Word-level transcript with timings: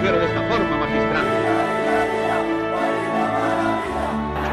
mujer 0.00 0.18
de 0.18 0.26
esta 0.26 0.42
forma, 0.48 0.76
magistral. 0.78 1.26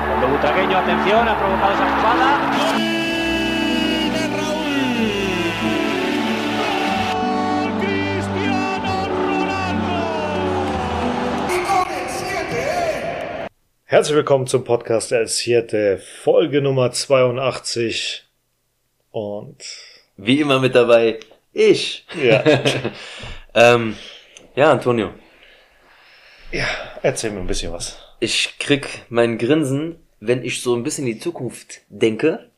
Cuando 0.07 0.27
Butragueño, 0.27 0.77
atención, 0.77 1.27
ha 1.27 1.39
provocado 1.39 1.73
esa 1.73 1.85
jugada. 1.95 2.27
Herzlich 13.85 14.15
willkommen 14.17 14.47
zum 14.47 14.65
Podcast 14.65 15.13
El 15.13 15.29
Siete, 15.29 15.97
Folge 15.97 16.61
Nummer 16.61 16.91
82. 16.91 18.25
Und 19.11 19.63
Wie 20.17 20.41
immer 20.41 20.59
mit 20.59 20.75
dabei, 20.75 21.19
ich. 21.53 22.05
ja, 22.21 22.43
ähm, 23.53 23.95
ja, 24.55 24.71
Antonio, 24.71 25.13
ja, 26.51 26.65
erzähl 27.03 27.31
mir 27.31 27.39
ein 27.39 27.47
bisschen 27.47 27.73
was. 27.73 27.97
ich 28.19 28.57
krieg 28.59 29.05
mein 29.09 29.37
Grinsen, 29.37 29.99
wenn 30.19 30.43
ich 30.43 30.61
so 30.61 30.75
ein 30.75 30.83
bisschen 30.83 31.07
in 31.07 31.13
die 31.13 31.19
Zukunft 31.19 31.81
denke. 31.89 32.49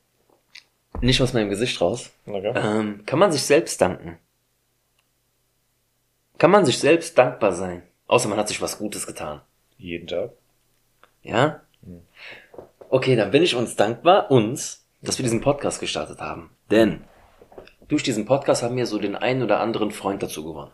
Nicht 1.02 1.22
aus 1.22 1.34
meinem 1.34 1.50
Gesicht 1.50 1.80
raus. 1.82 2.10
Okay. 2.26 2.54
Ähm, 2.56 3.04
kann 3.06 3.20
man 3.20 3.32
sich 3.32 3.44
selbst 3.44 3.80
danken? 3.82 4.18
Kann 6.38 6.52
man 6.52 6.66
sich 6.66 6.80
selbst 6.80 7.18
dankbar 7.18 7.52
sein? 7.52 7.84
Außer 8.08 8.28
man 8.28 8.38
hat 8.38 8.48
sich 8.48 8.62
was 8.62 8.78
Gutes 8.78 9.06
getan. 9.06 9.42
Jeden 9.78 10.08
Tag. 10.08 10.32
Ja? 11.22 11.62
Okay, 12.90 13.16
dann 13.16 13.32
bin 13.32 13.44
ich 13.44 13.56
uns 13.56 13.76
dankbar, 13.76 14.32
uns, 14.32 14.86
dass 15.02 15.18
wir 15.20 15.24
diesen 15.24 15.42
Podcast 15.42 15.80
gestartet 15.80 16.20
haben. 16.20 16.50
Denn 16.72 17.04
durch 17.88 18.04
diesen 18.04 18.26
Podcast 18.26 18.64
haben 18.64 18.78
wir 18.78 18.86
so 18.86 18.98
den 18.98 19.16
einen 19.16 19.44
oder 19.44 19.60
anderen 19.60 19.92
Freund 19.92 20.24
dazu 20.24 20.44
gewonnen. 20.44 20.72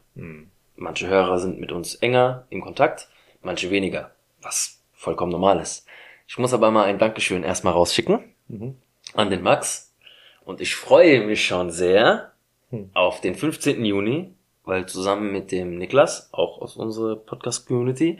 Manche 0.75 1.07
Hörer 1.07 1.39
sind 1.39 1.59
mit 1.59 1.71
uns 1.71 1.95
enger 1.95 2.45
im 2.49 2.61
Kontakt, 2.61 3.07
manche 3.41 3.71
weniger, 3.71 4.11
was 4.41 4.81
vollkommen 4.93 5.31
normal 5.31 5.59
ist. 5.59 5.85
Ich 6.27 6.37
muss 6.37 6.53
aber 6.53 6.71
mal 6.71 6.85
ein 6.85 6.99
Dankeschön 6.99 7.43
erstmal 7.43 7.73
rausschicken 7.73 8.19
an 9.13 9.29
den 9.29 9.41
Max. 9.41 9.93
Und 10.43 10.61
ich 10.61 10.75
freue 10.75 11.25
mich 11.25 11.45
schon 11.45 11.71
sehr 11.71 12.31
auf 12.93 13.21
den 13.21 13.35
15. 13.35 13.83
Juni, 13.85 14.33
weil 14.63 14.85
zusammen 14.85 15.31
mit 15.31 15.51
dem 15.51 15.77
Niklas, 15.77 16.29
auch 16.31 16.61
aus 16.61 16.75
unserer 16.75 17.15
Podcast-Community, 17.15 18.19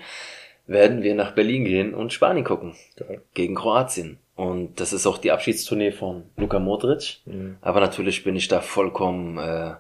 werden 0.68 1.04
wir 1.04 1.14
nach 1.16 1.32
Berlin 1.34 1.66
gehen 1.66 1.94
und 1.94 2.14
Spanien 2.14 2.46
gucken. 2.46 2.76
Geil. 2.96 3.22
Gegen 3.34 3.56
Kroatien. 3.56 4.18
Und 4.36 4.80
das 4.80 4.94
ist 4.94 5.08
auch 5.08 5.18
die 5.18 5.32
Abschiedstournee 5.32 5.92
von 5.92 6.24
Luka 6.38 6.60
Modric. 6.60 7.20
Aber 7.62 7.80
natürlich 7.80 8.24
bin 8.24 8.36
ich 8.36 8.48
da 8.48 8.62
vollkommen, 8.62 9.38
äh, 9.38 9.76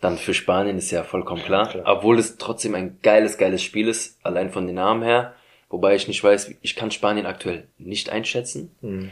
dann 0.00 0.18
für 0.18 0.34
Spanien 0.34 0.76
ist 0.78 0.90
ja 0.90 1.02
vollkommen 1.02 1.42
klar. 1.42 1.68
Klar. 1.68 1.84
Obwohl 1.86 2.18
es 2.18 2.36
trotzdem 2.36 2.74
ein 2.74 2.98
geiles, 3.02 3.38
geiles 3.38 3.62
Spiel 3.62 3.88
ist, 3.88 4.18
allein 4.22 4.50
von 4.50 4.66
den 4.66 4.76
Namen 4.76 5.02
her. 5.02 5.34
Wobei 5.68 5.94
ich 5.96 6.06
nicht 6.06 6.22
weiß, 6.22 6.54
ich 6.60 6.76
kann 6.76 6.90
Spanien 6.90 7.26
aktuell 7.26 7.66
nicht 7.78 8.10
einschätzen. 8.10 9.10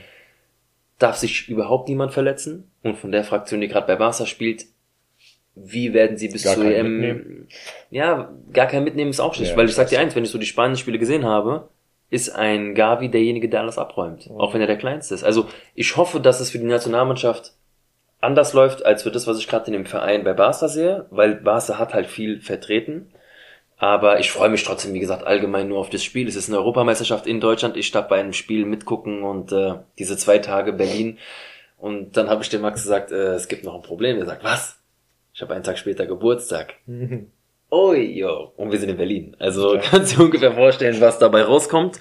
Darf 0.98 1.16
sich 1.16 1.48
überhaupt 1.48 1.88
niemand 1.88 2.12
verletzen? 2.12 2.70
Und 2.82 2.96
von 2.96 3.10
der 3.10 3.24
Fraktion, 3.24 3.60
die 3.60 3.68
gerade 3.68 3.86
bei 3.86 3.96
Barca 3.96 4.26
spielt, 4.26 4.66
wie 5.56 5.92
werden 5.94 6.16
sie 6.16 6.28
bis 6.28 6.44
Gar 6.44 6.54
zur 6.54 6.66
EM 6.66 6.98
mitnehmen? 6.98 7.48
ja, 7.90 8.32
gar 8.52 8.66
kein 8.66 8.84
Mitnehmen 8.84 9.10
ist 9.10 9.20
auch 9.20 9.34
schlecht, 9.34 9.52
Ja, 9.52 9.56
weil 9.56 9.66
ich 9.68 9.74
sag 9.74 9.88
dir 9.88 10.00
eins, 10.00 10.14
wenn 10.14 10.24
ich 10.24 10.30
so 10.30 10.38
die 10.38 10.46
Spanien-Spiele 10.46 10.98
gesehen 10.98 11.24
habe, 11.24 11.68
ist 12.10 12.30
ein 12.30 12.74
Gavi 12.74 13.08
derjenige, 13.08 13.48
der 13.48 13.60
alles 13.60 13.78
abräumt. 13.78 14.28
Auch 14.36 14.52
wenn 14.54 14.60
er 14.60 14.66
der 14.66 14.78
Kleinste 14.78 15.14
ist. 15.14 15.24
Also 15.24 15.48
ich 15.74 15.96
hoffe, 15.96 16.20
dass 16.20 16.40
es 16.40 16.50
für 16.50 16.58
die 16.58 16.64
Nationalmannschaft 16.64 17.54
anders 18.24 18.52
läuft, 18.52 18.84
als 18.84 19.02
für 19.02 19.10
das, 19.10 19.26
was 19.26 19.38
ich 19.38 19.48
gerade 19.48 19.66
in 19.66 19.72
dem 19.74 19.86
Verein 19.86 20.24
bei 20.24 20.32
Barca 20.32 20.68
sehe, 20.68 21.06
weil 21.10 21.36
Barca 21.36 21.78
hat 21.78 21.94
halt 21.94 22.06
viel 22.06 22.40
vertreten. 22.40 23.12
Aber 23.76 24.20
ich 24.20 24.30
freue 24.30 24.48
mich 24.48 24.62
trotzdem, 24.62 24.94
wie 24.94 25.00
gesagt, 25.00 25.26
allgemein 25.26 25.68
nur 25.68 25.78
auf 25.78 25.90
das 25.90 26.02
Spiel. 26.02 26.28
Es 26.28 26.36
ist 26.36 26.48
eine 26.48 26.58
Europameisterschaft 26.58 27.26
in 27.26 27.40
Deutschland. 27.40 27.76
Ich 27.76 27.90
darf 27.90 28.08
bei 28.08 28.18
einem 28.18 28.32
Spiel 28.32 28.64
mitgucken 28.64 29.22
und 29.22 29.52
äh, 29.52 29.74
diese 29.98 30.16
zwei 30.16 30.38
Tage 30.38 30.72
Berlin. 30.72 31.18
Und 31.76 32.16
dann 32.16 32.30
habe 32.30 32.42
ich 32.42 32.48
dem 32.48 32.62
Max 32.62 32.82
gesagt, 32.82 33.12
äh, 33.12 33.34
es 33.34 33.48
gibt 33.48 33.64
noch 33.64 33.74
ein 33.74 33.82
Problem. 33.82 34.18
Er 34.18 34.26
sagt, 34.26 34.44
was? 34.44 34.78
Ich 35.34 35.42
habe 35.42 35.54
einen 35.54 35.64
Tag 35.64 35.78
später 35.78 36.06
Geburtstag. 36.06 36.74
Oh, 37.70 37.92
jo. 37.92 38.52
Und 38.56 38.70
wir 38.70 38.78
sind 38.78 38.90
in 38.90 38.96
Berlin. 38.96 39.36
Also 39.40 39.76
kannst 39.90 40.12
du 40.12 40.18
dir 40.18 40.24
ungefähr 40.26 40.52
vorstellen, 40.52 41.00
was 41.00 41.18
dabei 41.18 41.42
rauskommt. 41.42 41.98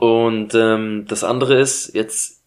Und 0.00 0.54
ähm, 0.54 1.04
das 1.06 1.24
andere 1.24 1.60
ist, 1.60 1.94
jetzt 1.94 2.37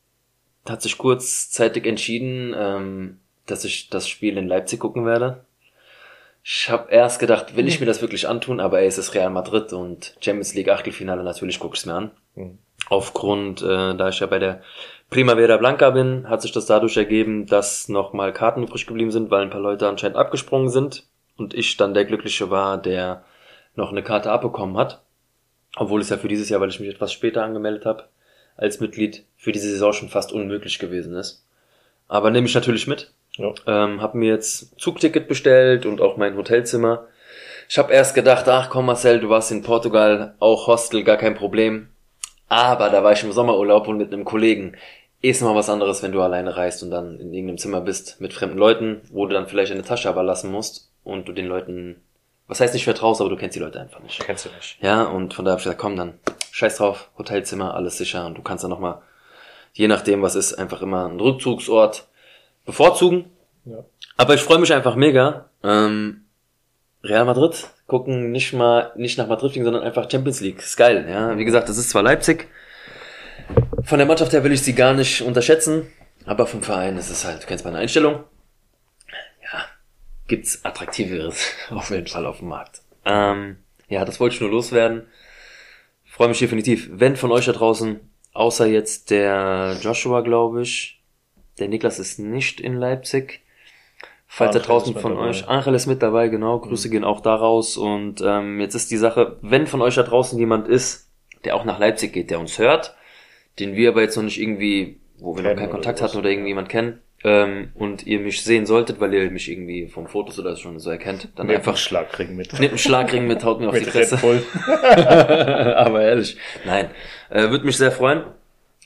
hat 0.67 0.81
sich 0.81 0.97
kurzzeitig 0.97 1.85
entschieden, 1.85 2.53
ähm, 2.57 3.19
dass 3.45 3.65
ich 3.65 3.89
das 3.89 4.07
Spiel 4.07 4.37
in 4.37 4.47
Leipzig 4.47 4.79
gucken 4.79 5.05
werde. 5.05 5.43
Ich 6.43 6.69
habe 6.69 6.91
erst 6.91 7.19
gedacht, 7.19 7.55
will 7.55 7.67
ich 7.67 7.79
mir 7.79 7.85
das 7.85 8.01
wirklich 8.01 8.27
antun, 8.27 8.59
aber 8.59 8.79
ey, 8.79 8.87
es 8.87 8.97
ist 8.97 9.13
Real 9.13 9.29
Madrid 9.29 9.73
und 9.73 10.15
Champions 10.21 10.55
League 10.55 10.69
Achtelfinale, 10.69 11.23
natürlich 11.23 11.59
gucke 11.59 11.75
ich 11.75 11.81
es 11.81 11.85
mir 11.85 11.93
an. 11.93 12.11
Aufgrund, 12.89 13.61
äh, 13.61 13.95
da 13.95 14.09
ich 14.09 14.19
ja 14.19 14.27
bei 14.27 14.39
der 14.39 14.61
Primavera 15.09 15.57
Blanca 15.57 15.91
bin, 15.91 16.27
hat 16.27 16.41
sich 16.41 16.51
das 16.51 16.65
dadurch 16.65 16.97
ergeben, 16.97 17.45
dass 17.45 17.89
nochmal 17.89 18.33
Karten 18.33 18.63
übrig 18.63 18.87
geblieben 18.87 19.11
sind, 19.11 19.29
weil 19.29 19.43
ein 19.43 19.49
paar 19.49 19.61
Leute 19.61 19.87
anscheinend 19.87 20.17
abgesprungen 20.17 20.69
sind 20.69 21.05
und 21.37 21.53
ich 21.53 21.77
dann 21.77 21.93
der 21.93 22.05
Glückliche 22.05 22.49
war, 22.49 22.77
der 22.77 23.23
noch 23.75 23.91
eine 23.91 24.03
Karte 24.03 24.31
abbekommen 24.31 24.77
hat. 24.77 25.01
Obwohl 25.75 26.01
es 26.01 26.09
ja 26.09 26.17
für 26.17 26.27
dieses 26.27 26.49
Jahr, 26.49 26.59
weil 26.59 26.69
ich 26.69 26.79
mich 26.79 26.89
etwas 26.89 27.13
später 27.13 27.43
angemeldet 27.43 27.85
habe, 27.85 28.05
als 28.57 28.79
Mitglied 28.79 29.23
für 29.37 29.51
diese 29.51 29.69
Saison 29.69 29.93
schon 29.93 30.09
fast 30.09 30.31
unmöglich 30.31 30.79
gewesen 30.79 31.15
ist. 31.15 31.43
Aber 32.07 32.29
nehme 32.29 32.47
ich 32.47 32.55
natürlich 32.55 32.87
mit. 32.87 33.11
Ja. 33.37 33.53
Ähm, 33.65 34.01
habe 34.01 34.17
mir 34.17 34.33
jetzt 34.33 34.79
Zugticket 34.79 35.27
bestellt 35.27 35.85
und 35.85 36.01
auch 36.01 36.17
mein 36.17 36.35
Hotelzimmer. 36.35 37.07
Ich 37.69 37.77
habe 37.77 37.93
erst 37.93 38.15
gedacht, 38.15 38.49
ach 38.49 38.69
komm 38.69 38.87
Marcel, 38.87 39.21
du 39.21 39.29
warst 39.29 39.51
in 39.51 39.63
Portugal, 39.63 40.35
auch 40.39 40.67
Hostel, 40.67 41.03
gar 41.03 41.17
kein 41.17 41.35
Problem. 41.35 41.87
Aber 42.49 42.89
da 42.89 43.01
war 43.01 43.13
ich 43.13 43.23
im 43.23 43.31
Sommerurlaub 43.31 43.87
und 43.87 43.97
mit 43.97 44.11
einem 44.11 44.25
Kollegen. 44.25 44.75
Ist 45.21 45.41
mal 45.41 45.55
was 45.55 45.69
anderes, 45.69 46.03
wenn 46.03 46.11
du 46.11 46.21
alleine 46.21 46.57
reist 46.57 46.83
und 46.83 46.91
dann 46.91 47.17
in 47.19 47.31
irgendeinem 47.31 47.59
Zimmer 47.59 47.79
bist 47.79 48.19
mit 48.19 48.33
fremden 48.33 48.57
Leuten, 48.57 49.01
wo 49.09 49.25
du 49.25 49.33
dann 49.33 49.47
vielleicht 49.47 49.71
eine 49.71 49.83
Tasche 49.83 50.09
aber 50.09 50.23
lassen 50.23 50.51
musst 50.51 50.91
und 51.05 51.29
du 51.29 51.31
den 51.31 51.45
Leuten, 51.45 52.01
was 52.51 52.59
heißt 52.59 52.73
nicht 52.73 52.83
vertraust, 52.83 53.21
aber 53.21 53.29
du 53.29 53.37
kennst 53.37 53.55
die 53.55 53.61
Leute 53.61 53.79
einfach 53.79 54.01
nicht. 54.01 54.19
Kennst 54.19 54.43
du 54.43 54.49
nicht. 54.49 54.77
Ja, 54.81 55.03
und 55.03 55.33
von 55.33 55.45
daher 55.45 55.53
hab 55.53 55.59
ich 55.59 55.63
gesagt, 55.63 55.79
komm 55.79 55.95
dann, 55.95 56.19
scheiß 56.51 56.75
drauf, 56.75 57.09
Hotelzimmer, 57.17 57.75
alles 57.75 57.97
sicher 57.97 58.25
und 58.25 58.37
du 58.37 58.41
kannst 58.41 58.65
dann 58.65 58.71
nochmal, 58.71 59.01
je 59.71 59.87
nachdem 59.87 60.21
was 60.21 60.35
ist, 60.35 60.55
einfach 60.55 60.81
immer 60.81 61.05
einen 61.05 61.21
Rückzugsort 61.21 62.09
bevorzugen. 62.65 63.31
Ja. 63.63 63.85
Aber 64.17 64.33
ich 64.33 64.41
freue 64.41 64.59
mich 64.59 64.73
einfach 64.73 64.95
mega. 64.97 65.45
Ähm, 65.63 66.25
Real 67.05 67.23
Madrid 67.23 67.69
gucken 67.87 68.33
nicht 68.33 68.51
mal 68.51 68.91
nicht 68.97 69.17
nach 69.17 69.27
Madrid 69.27 69.53
fliegen, 69.53 69.63
sondern 69.63 69.83
einfach 69.83 70.11
Champions 70.11 70.41
League. 70.41 70.59
Ist 70.59 70.75
geil, 70.75 71.07
ja. 71.09 71.37
Wie 71.37 71.45
gesagt, 71.45 71.69
das 71.69 71.77
ist 71.77 71.89
zwar 71.89 72.03
Leipzig. 72.03 72.49
Von 73.83 73.97
der 73.97 74.07
Mannschaft 74.07 74.33
her 74.33 74.43
will 74.43 74.51
ich 74.51 74.61
sie 74.61 74.75
gar 74.75 74.93
nicht 74.93 75.21
unterschätzen, 75.21 75.87
aber 76.25 76.45
vom 76.45 76.63
Verein 76.63 76.97
ist 76.97 77.11
es 77.11 77.23
halt, 77.23 77.43
du 77.43 77.47
kennst 77.47 77.63
meine 77.63 77.77
Einstellung. 77.77 78.25
Gibt's 80.31 80.63
attraktiveres 80.63 81.53
auf 81.71 81.89
jeden 81.89 82.07
Fall 82.07 82.25
auf 82.25 82.37
dem 82.37 82.47
Markt. 82.47 82.83
Ähm, 83.03 83.57
ja, 83.89 84.05
das 84.05 84.21
wollte 84.21 84.35
ich 84.35 84.39
nur 84.39 84.49
loswerden. 84.49 85.07
Freue 86.05 86.29
mich 86.29 86.39
definitiv. 86.39 86.89
Wenn 86.89 87.17
von 87.17 87.33
euch 87.33 87.47
da 87.47 87.51
draußen, 87.51 87.99
außer 88.31 88.65
jetzt 88.65 89.11
der 89.11 89.77
Joshua, 89.81 90.21
glaube 90.21 90.61
ich, 90.61 91.03
der 91.59 91.67
Niklas 91.67 91.99
ist 91.99 92.17
nicht 92.17 92.61
in 92.61 92.77
Leipzig. 92.77 93.41
Falls 94.25 94.53
da 94.53 94.59
Angel 94.59 94.67
draußen 94.67 94.89
ist 94.91 94.95
mit 94.95 95.01
von 95.01 95.15
dabei. 95.15 95.27
euch, 95.27 95.49
Angel 95.49 95.75
ist 95.75 95.87
mit 95.87 96.01
dabei, 96.01 96.29
genau, 96.29 96.59
Grüße 96.59 96.89
gehen 96.89 97.03
auch 97.03 97.19
da 97.19 97.35
raus. 97.35 97.75
Und 97.75 98.21
ähm, 98.25 98.61
jetzt 98.61 98.75
ist 98.75 98.89
die 98.89 98.95
Sache, 98.95 99.37
wenn 99.41 99.67
von 99.67 99.81
euch 99.81 99.95
da 99.95 100.03
draußen 100.03 100.39
jemand 100.39 100.69
ist, 100.69 101.11
der 101.43 101.57
auch 101.57 101.65
nach 101.65 101.77
Leipzig 101.77 102.13
geht, 102.13 102.29
der 102.29 102.39
uns 102.39 102.57
hört, 102.57 102.95
den 103.59 103.75
wir 103.75 103.89
aber 103.89 103.99
jetzt 103.99 104.15
noch 104.15 104.23
nicht 104.23 104.39
irgendwie, 104.39 105.01
wo 105.19 105.35
wir 105.35 105.43
noch 105.43 105.49
Kennen 105.49 105.59
keinen 105.59 105.65
oder 105.65 105.73
Kontakt 105.73 106.01
hatten 106.01 106.17
oder 106.17 106.29
irgendwie 106.29 106.47
jemand 106.47 106.69
kennen, 106.69 107.01
ähm, 107.23 107.71
und 107.75 108.05
ihr 108.07 108.19
mich 108.19 108.43
sehen 108.43 108.65
solltet, 108.65 108.99
weil 108.99 109.13
ihr 109.13 109.29
mich 109.29 109.49
irgendwie 109.49 109.87
von 109.87 110.07
Fotos 110.07 110.39
oder 110.39 110.55
schon 110.55 110.79
so 110.79 110.89
erkennt, 110.89 111.29
dann 111.35 111.47
Mit 111.47 111.57
einfach 111.57 111.73
einfach 111.73 111.81
Schlagring 111.81 112.35
mit. 112.35 112.53
Nehmt 112.53 112.71
einen 112.71 112.77
Schlagring 112.77 113.27
mit, 113.27 113.43
haut 113.43 113.59
mir 113.59 113.69
auf 113.69 113.77
die 113.77 113.85
Fresse. 113.85 114.17
Aber 115.77 116.01
ehrlich. 116.01 116.37
Nein. 116.65 116.89
Äh, 117.29 117.49
Würde 117.49 117.65
mich 117.65 117.77
sehr 117.77 117.91
freuen. 117.91 118.23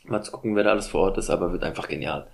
Mal 0.04 0.22
zu 0.22 0.32
gucken, 0.32 0.56
wer 0.56 0.64
da 0.64 0.72
alles 0.72 0.88
vor 0.88 1.02
Ort 1.02 1.18
ist, 1.18 1.32
aber 1.32 1.52
wird 1.52 1.64
einfach 1.64 1.88
genial. 1.88 2.28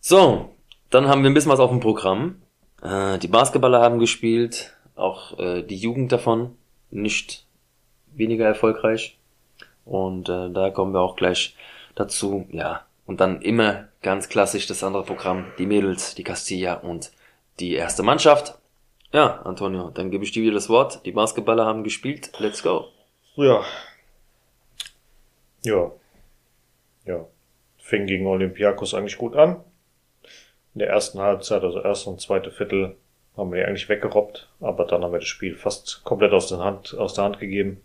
So, 0.00 0.54
dann 0.90 1.08
haben 1.08 1.22
wir 1.22 1.30
ein 1.30 1.34
bisschen 1.34 1.50
was 1.50 1.60
auf 1.60 1.70
dem 1.70 1.80
Programm. 1.80 2.42
Äh, 2.82 3.18
die 3.18 3.28
Basketballer 3.28 3.80
haben 3.80 3.98
gespielt, 3.98 4.76
auch 4.94 5.38
äh, 5.38 5.62
die 5.62 5.76
Jugend 5.76 6.12
davon, 6.12 6.54
nicht 6.90 7.46
weniger 8.14 8.44
erfolgreich. 8.44 9.18
Und 9.86 10.28
äh, 10.28 10.50
da 10.50 10.70
kommen 10.70 10.92
wir 10.92 11.00
auch 11.00 11.16
gleich 11.16 11.56
dazu, 11.94 12.46
ja. 12.50 12.84
Und 13.06 13.20
dann 13.20 13.40
immer 13.40 13.88
ganz 14.06 14.28
klassisch 14.28 14.68
das 14.68 14.84
andere 14.84 15.02
Programm, 15.02 15.46
die 15.58 15.66
Mädels, 15.66 16.14
die 16.14 16.22
Castilla 16.22 16.74
und 16.74 17.10
die 17.58 17.74
erste 17.74 18.04
Mannschaft. 18.04 18.56
Ja, 19.12 19.42
Antonio, 19.42 19.90
dann 19.90 20.12
gebe 20.12 20.22
ich 20.22 20.30
dir 20.30 20.44
wieder 20.44 20.54
das 20.54 20.68
Wort. 20.68 21.04
Die 21.04 21.10
Basketballer 21.10 21.66
haben 21.66 21.82
gespielt. 21.82 22.30
Let's 22.38 22.62
go. 22.62 22.86
Ja. 23.34 23.64
Ja. 25.64 25.90
Ja. 27.04 27.26
Fing 27.78 28.06
gegen 28.06 28.28
Olympiakos 28.28 28.94
eigentlich 28.94 29.18
gut 29.18 29.34
an. 29.34 29.56
In 30.74 30.78
der 30.78 30.88
ersten 30.90 31.18
Halbzeit, 31.18 31.64
also 31.64 31.82
erste 31.82 32.08
und 32.10 32.20
zweite 32.20 32.52
Viertel, 32.52 32.94
Haben 33.36 33.50
wir 33.50 33.58
die 33.58 33.66
eigentlich 33.66 33.88
weggerobbt, 33.88 34.48
aber 34.60 34.84
dann 34.84 35.02
haben 35.02 35.12
wir 35.12 35.18
das 35.18 35.28
Spiel 35.28 35.56
fast 35.56 36.04
komplett 36.04 36.32
aus 36.32 36.46
der 36.48 36.58
Hand, 36.58 36.94
aus 36.94 37.14
der 37.14 37.24
Hand 37.24 37.40
gegeben. 37.40 37.80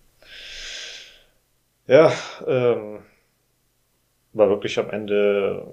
Ja, 1.87 2.13
ähm, 2.45 2.99
war 4.33 4.49
wirklich 4.49 4.77
am 4.77 4.91
Ende 4.91 5.65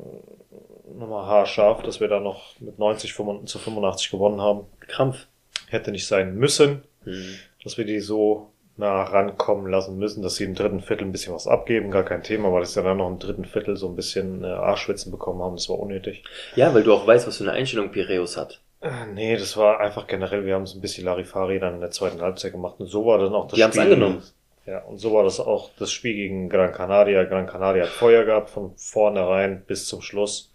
nochmal 0.96 1.26
haarscharf, 1.26 1.82
dass 1.82 2.00
wir 2.00 2.08
da 2.08 2.20
noch 2.20 2.58
mit 2.60 2.78
90 2.78 3.14
zu 3.14 3.58
85 3.58 4.10
gewonnen 4.10 4.40
haben. 4.40 4.66
Krampf. 4.80 5.26
Hätte 5.68 5.90
nicht 5.90 6.06
sein 6.06 6.34
müssen, 6.36 6.82
Mhm. 7.04 7.34
dass 7.64 7.78
wir 7.78 7.84
die 7.84 8.00
so 8.00 8.50
nah 8.76 9.02
rankommen 9.02 9.70
lassen 9.70 9.98
müssen, 9.98 10.22
dass 10.22 10.36
sie 10.36 10.44
im 10.44 10.54
dritten 10.54 10.80
Viertel 10.80 11.04
ein 11.04 11.12
bisschen 11.12 11.34
was 11.34 11.46
abgeben, 11.48 11.90
gar 11.90 12.04
kein 12.04 12.22
Thema, 12.22 12.52
weil 12.52 12.62
es 12.62 12.74
ja 12.76 12.82
dann 12.82 12.98
noch 12.98 13.08
im 13.08 13.18
dritten 13.18 13.44
Viertel 13.44 13.76
so 13.76 13.88
ein 13.88 13.96
bisschen 13.96 14.44
äh, 14.44 14.46
Arschschwitzen 14.46 15.10
bekommen 15.10 15.42
haben, 15.42 15.56
das 15.56 15.68
war 15.68 15.78
unnötig. 15.80 16.22
Ja, 16.54 16.72
weil 16.74 16.84
du 16.84 16.92
auch 16.94 17.06
weißt, 17.06 17.26
was 17.26 17.38
für 17.38 17.44
eine 17.44 17.52
Einstellung 17.52 17.90
Piräus 17.90 18.36
hat. 18.36 18.60
Äh, 18.80 19.06
Nee, 19.12 19.36
das 19.36 19.56
war 19.56 19.80
einfach 19.80 20.06
generell, 20.06 20.46
wir 20.46 20.54
haben 20.54 20.62
es 20.62 20.74
ein 20.74 20.80
bisschen 20.80 21.04
Larifari 21.06 21.58
dann 21.58 21.74
in 21.74 21.80
der 21.80 21.90
zweiten 21.90 22.20
Halbzeit 22.20 22.52
gemacht 22.52 22.76
und 22.78 22.86
so 22.86 23.04
war 23.04 23.18
dann 23.18 23.34
auch 23.34 23.48
das 23.48 23.56
Die 23.58 23.62
Spiel. 23.64 23.80
angenommen. 23.80 24.22
Ja, 24.64 24.80
und 24.84 24.98
so 24.98 25.12
war 25.12 25.24
das 25.24 25.40
auch 25.40 25.70
das 25.78 25.90
Spiel 25.90 26.14
gegen 26.14 26.48
Gran 26.48 26.72
Canaria. 26.72 27.24
Gran 27.24 27.46
Canaria 27.46 27.84
hat 27.84 27.90
Feuer 27.90 28.24
gehabt 28.24 28.50
von 28.50 28.72
vornherein 28.76 29.62
bis 29.66 29.86
zum 29.86 30.02
Schluss. 30.02 30.52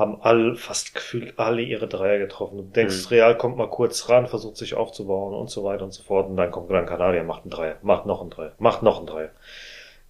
Haben 0.00 0.20
all, 0.22 0.56
fast 0.56 0.94
gefühlt 0.94 1.38
alle 1.38 1.62
ihre 1.62 1.86
Dreier 1.86 2.18
getroffen. 2.18 2.56
Du 2.56 2.62
denkst, 2.64 3.02
Mhm. 3.04 3.08
Real 3.10 3.36
kommt 3.36 3.56
mal 3.56 3.68
kurz 3.68 4.08
ran, 4.08 4.26
versucht 4.26 4.56
sich 4.56 4.74
aufzubauen 4.74 5.34
und 5.34 5.50
so 5.50 5.62
weiter 5.62 5.84
und 5.84 5.92
so 5.92 6.02
fort. 6.02 6.28
Und 6.28 6.36
dann 6.36 6.50
kommt 6.50 6.68
Gran 6.68 6.86
Canaria, 6.86 7.22
macht 7.22 7.42
einen 7.42 7.50
Dreier, 7.50 7.76
macht 7.82 8.06
noch 8.06 8.20
einen 8.22 8.30
Dreier, 8.30 8.52
macht 8.58 8.82
noch 8.82 8.98
einen 8.98 9.06
Dreier. 9.06 9.30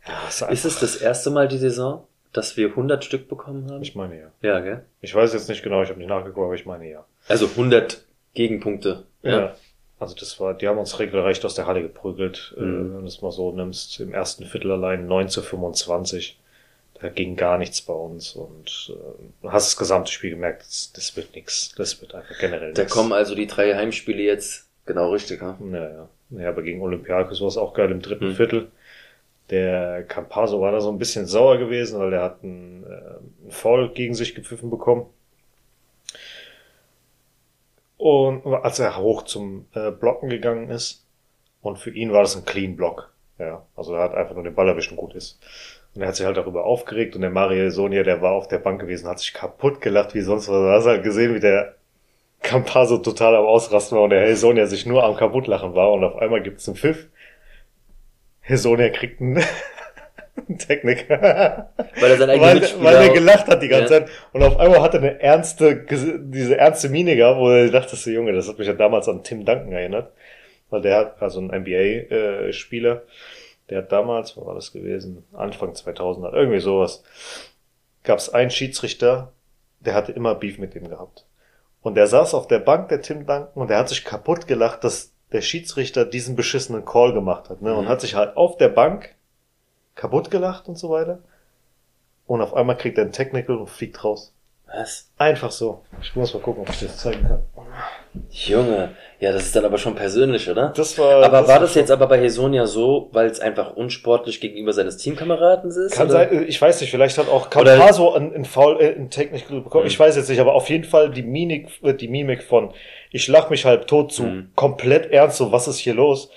Ja, 0.07 0.29
ist, 0.29 0.43
Ist 0.43 0.65
es 0.65 0.81
das 0.81 0.97
erste 0.97 1.31
Mal 1.31 1.49
die 1.49 1.59
Saison, 1.59 2.07
dass 2.33 2.57
wir 2.57 2.69
100 2.69 3.05
Stück 3.05 3.29
bekommen 3.29 3.71
haben? 3.71 3.83
Ich 3.83 3.95
meine 3.95 4.19
ja. 4.19 4.27
Ja, 4.41 4.61
gell? 4.61 4.85
Ich 5.03 5.15
weiß 5.15 5.33
jetzt 5.35 5.49
nicht 5.51 5.63
genau, 5.63 5.83
ich 5.83 5.89
habe 5.91 5.99
nicht 5.99 6.09
nachgeguckt, 6.09 6.45
aber 6.47 6.55
ich 6.55 6.65
meine 6.67 6.89
ja. 6.89 7.05
Also 7.29 7.47
100 7.47 8.03
Gegenpunkte. 8.35 9.05
Ja. 9.23 9.55
Also 9.99 10.15
das 10.15 10.41
war, 10.41 10.55
die 10.55 10.67
haben 10.69 10.79
uns 10.79 10.99
regelrecht 10.99 11.45
aus 11.45 11.55
der 11.55 11.67
Halle 11.67 11.83
geprügelt, 11.83 12.55
äh, 12.57 12.63
Mhm. 12.63 12.95
wenn 12.95 13.01
du 13.03 13.07
es 13.07 13.21
mal 13.21 13.33
so 13.33 13.53
nimmst. 13.53 14.01
Im 14.01 14.15
ersten 14.15 14.47
Viertel 14.47 14.71
allein 14.73 15.07
9 15.07 15.29
zu 15.29 15.43
25. 15.43 16.39
Da 17.00 17.08
ging 17.08 17.35
gar 17.35 17.58
nichts 17.58 17.81
bei 17.82 17.94
uns 17.94 18.35
und 18.37 18.94
äh, 19.43 19.49
hast 19.49 19.69
das 19.69 19.76
gesamte 19.76 20.12
Spiel 20.12 20.31
gemerkt, 20.31 20.62
das, 20.62 20.93
das 20.94 21.17
wird 21.17 21.35
nix. 21.35 21.75
Das 21.76 22.00
wird 22.00 22.14
einfach 22.14 22.38
generell 22.38 22.75
Da 22.75 22.82
nix. 22.82 22.93
kommen 22.93 23.12
also 23.12 23.35
die 23.35 23.47
drei 23.47 23.75
Heimspiele 23.75 24.23
jetzt 24.23 24.69
genau 24.87 25.11
richtig, 25.12 25.41
ha? 25.43 25.56
Naja. 25.61 26.08
Ja, 26.31 26.49
aber 26.49 26.62
gegen 26.62 26.81
Olympiakos 26.82 27.41
war 27.41 27.49
es 27.49 27.56
auch 27.56 27.75
geil 27.75 27.91
im 27.91 28.02
dritten 28.02 28.29
Mhm. 28.29 28.35
Viertel. 28.35 28.70
Der 29.50 30.05
Campaso 30.05 30.61
war 30.61 30.73
da 30.73 30.81
so 30.81 30.91
ein 30.93 30.99
bisschen 30.99 31.26
sauer 31.26 31.58
gewesen, 31.58 32.00
weil 32.00 32.11
der 32.11 32.23
hat 32.23 32.43
einen, 32.44 32.85
äh, 32.85 32.88
einen 33.43 33.50
Foul 33.50 33.91
gegen 33.93 34.14
sich 34.14 34.35
gepfiffen 34.35 34.70
bekommen. 34.70 35.06
Und 37.97 38.47
als 38.47 38.79
er 38.79 38.97
hoch 38.97 39.23
zum 39.25 39.67
äh, 39.75 39.91
Blocken 39.91 40.29
gegangen 40.31 40.70
ist, 40.70 41.05
und 41.62 41.79
für 41.79 41.91
ihn 41.91 42.12
war 42.12 42.23
das 42.23 42.37
ein 42.37 42.44
Clean 42.47 42.76
Block. 42.76 43.12
Ja, 43.38 43.67
also 43.76 43.94
er 43.94 44.02
hat 44.05 44.14
einfach 44.14 44.35
nur 44.35 44.44
den 44.44 44.55
Ball 44.55 44.69
erwischt 44.69 44.91
und 44.93 44.97
gut 44.99 45.14
ist. 45.14 45.38
Und 45.95 46.03
er 46.03 46.09
hat 46.09 46.17
sich 46.17 46.25
halt 46.27 46.37
darüber 46.37 46.65
aufgeregt 46.65 47.17
und 47.17 47.23
der 47.23 47.31
Mario 47.31 47.69
Sonia, 47.71 48.03
der 48.03 48.23
war 48.23 48.33
auf 48.33 48.47
der 48.49 48.59
Bank 48.59 48.81
gewesen, 48.81 49.09
hat 49.09 49.19
sich 49.19 49.35
kaputt 49.35 49.81
gelacht 49.81 50.15
wie 50.15 50.21
sonst 50.21 50.49
was. 50.49 50.55
Du 50.57 50.71
hast 50.71 50.87
halt 50.87 51.03
gesehen, 51.03 51.35
wie 51.35 51.41
der 51.41 51.75
Campaso 52.43 52.99
total 52.99 53.35
am 53.37 53.45
Ausrasten 53.45 53.97
war 53.97 54.05
und 54.05 54.11
der 54.11 54.21
Helsonia 54.21 54.67
sich 54.67 54.87
nur 54.87 55.05
am 55.05 55.17
kaputtlachen 55.17 55.75
war 55.75 55.93
und 55.93 56.05
auf 56.05 56.17
einmal 56.17 56.43
gibt's 56.43 56.69
einen 56.69 56.77
Pfiff. 56.77 57.09
Helsonia 58.41 58.89
kriegt 58.89 59.21
einen, 59.21 59.43
Technik. 60.59 61.09
Weil 61.09 61.67
er 62.01 62.17
sein 62.17 62.31
eigener 62.31 62.63
weil, 62.63 62.85
weil 62.85 62.97
er 62.97 63.09
gelacht 63.11 63.47
hat 63.49 63.63
die 63.63 63.69
ganze 63.69 63.95
Ja. 63.95 64.01
Zeit 64.01 64.11
und 64.33 64.43
auf 64.43 64.59
einmal 64.59 64.81
hat 64.81 64.95
er 64.95 65.01
eine 65.01 65.21
ernste, 65.21 65.85
diese 65.87 66.57
ernste 66.57 66.89
Miene 66.89 67.17
gehabt, 67.17 67.39
wo 67.39 67.51
er 67.51 67.69
dachte, 67.69 67.97
so 67.97 68.11
Junge, 68.11 68.33
das 68.33 68.49
hat 68.49 68.59
mich 68.59 68.67
ja 68.67 68.75
damals 68.75 69.09
an 69.09 69.23
Tim 69.23 69.45
Duncan 69.45 69.73
erinnert, 69.73 70.13
weil 70.71 70.83
der 70.83 70.97
hat, 70.97 71.23
also 71.23 71.41
ein 71.41 71.49
NBA-Spieler, 71.63 73.03
der 73.71 73.79
hat 73.79 73.93
damals, 73.93 74.37
wo 74.37 74.45
war 74.47 74.55
das 74.55 74.73
gewesen, 74.73 75.25
Anfang 75.33 75.75
2000, 75.75 76.33
irgendwie 76.33 76.61
sowas, 76.61 77.03
gab 78.03 78.19
es 78.19 78.29
einen 78.29 78.51
Schiedsrichter, 78.51 79.33
der 79.81 79.95
hatte 79.95 80.13
immer 80.13 80.35
Beef 80.35 80.59
mit 80.59 80.75
ihm 80.75 80.89
gehabt. 80.89 81.25
Und 81.83 81.95
der 81.95 82.07
saß 82.07 82.35
auf 82.35 82.47
der 82.47 82.59
Bank, 82.59 82.89
der 82.89 83.01
Tim 83.01 83.27
Duncan, 83.27 83.49
und 83.55 83.71
der 83.71 83.79
hat 83.79 83.89
sich 83.89 84.05
kaputt 84.05 84.47
gelacht, 84.47 84.85
dass 84.85 85.13
der 85.33 85.41
Schiedsrichter 85.41 86.05
diesen 86.05 86.37
beschissenen 86.37 86.85
Call 86.85 87.13
gemacht 87.15 87.49
hat, 87.49 87.63
ne? 87.63 87.75
Und 87.75 87.85
Mhm. 87.85 87.89
hat 87.89 88.01
sich 88.01 88.15
halt 88.17 88.37
auf 88.37 88.57
der 88.59 88.69
Bank 88.69 89.15
kaputt 89.95 90.31
gelacht 90.31 90.69
und 90.69 90.77
so 90.77 90.91
weiter. 90.91 91.21
Und 92.27 92.43
auf 92.43 92.55
einmal 92.55 92.77
kriegt 92.77 92.99
er 92.99 93.05
einen 93.05 93.13
Technical 93.13 93.57
und 93.57 93.71
fliegt 93.71 94.03
raus. 94.05 94.33
Was? 94.73 95.11
Einfach 95.19 95.51
so. 95.51 95.83
Ich 96.01 96.15
muss 96.15 96.33
mal 96.33 96.41
gucken, 96.41 96.63
ob 96.63 96.71
ich 96.71 96.81
das 96.81 96.97
zeigen 96.99 97.27
kann. 97.27 97.43
Junge. 98.31 98.91
Ja, 99.19 99.33
das 99.33 99.43
ist 99.47 99.57
dann 99.57 99.65
aber 99.65 99.79
schon 99.79 99.95
persönlich, 99.95 100.49
oder? 100.49 100.73
Das 100.77 100.97
war. 100.99 101.25
aber 101.25 101.47
war 101.47 101.59
das 101.61 101.75
jetzt 101.75 101.91
aber 101.91 102.07
bei 102.07 102.19
Hesonia 102.21 102.67
so, 102.67 103.09
weil 103.13 103.27
es 103.27 103.41
einfach 103.41 103.75
unsportlich 103.77 104.41
gegenüber 104.41 104.73
seines 104.73 104.97
Teamkameraden 104.97 105.71
ist? 105.71 105.93
Kann 105.93 106.07
oder? 106.09 106.29
sein, 106.31 106.45
ich 106.49 106.61
weiß 106.61 106.81
nicht, 106.81 106.91
vielleicht 106.91 107.19
hat 107.19 107.29
auch 107.29 107.51
Campaso 107.51 108.15
ein, 108.15 108.35
ein 108.35 108.45
Foul, 108.45 108.81
äh, 108.81 108.95
ein 108.95 109.11
Technical 109.11 109.61
bekommen. 109.61 109.85
Mhm. 109.85 109.89
Ich 109.91 109.99
weiß 109.99 110.17
jetzt 110.17 110.29
nicht, 110.29 110.41
aber 110.41 110.55
auf 110.55 110.69
jeden 110.71 110.85
Fall 110.85 111.11
die 111.11 111.23
Mimik, 111.23 111.69
äh, 111.83 111.93
die 111.95 112.09
Mimik 112.09 112.43
von, 112.45 112.73
ich 113.11 113.27
lach 113.29 113.51
mich 113.51 113.65
halb 113.65 113.87
tot 113.89 114.13
zu, 114.13 114.23
Mhm. 114.23 114.51
komplett 114.55 115.11
ernst, 115.13 115.37
so, 115.37 115.51
was 115.53 115.69
ist 115.69 115.79
hier 115.79 115.95
los? 115.95 116.31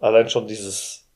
Allein 0.00 0.28
schon 0.28 0.46
dieses, 0.46 1.06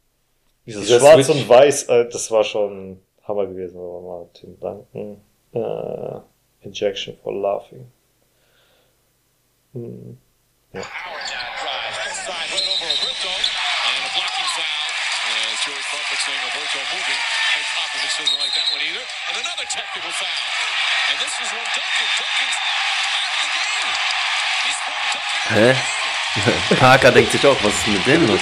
dieses 0.66 0.86
Dieser 0.86 1.00
Schwarz 1.00 1.26
Switch. 1.26 1.36
und 1.40 1.48
Weiß, 1.48 1.84
äh, 1.88 2.08
das 2.08 2.30
war 2.30 2.44
schon 2.44 3.00
Hammer 3.24 3.46
gewesen. 3.46 3.76
Aber 3.78 4.00
mal, 4.00 4.26
Tim 4.34 4.58
Duncan, 4.60 5.16
äh, 5.52 6.20
Injection 6.64 7.16
for 7.22 7.32
Laughing. 7.32 7.86
Duncan 9.74 9.92
out 10.72 10.94
Hä? 25.48 25.74
Parker 26.80 27.12
denkt 27.12 27.32
sich 27.32 27.46
auch, 27.46 27.56
was 27.62 27.72
ist 27.72 27.86
mit 27.86 28.06
dem 28.06 28.26
los? 28.26 28.40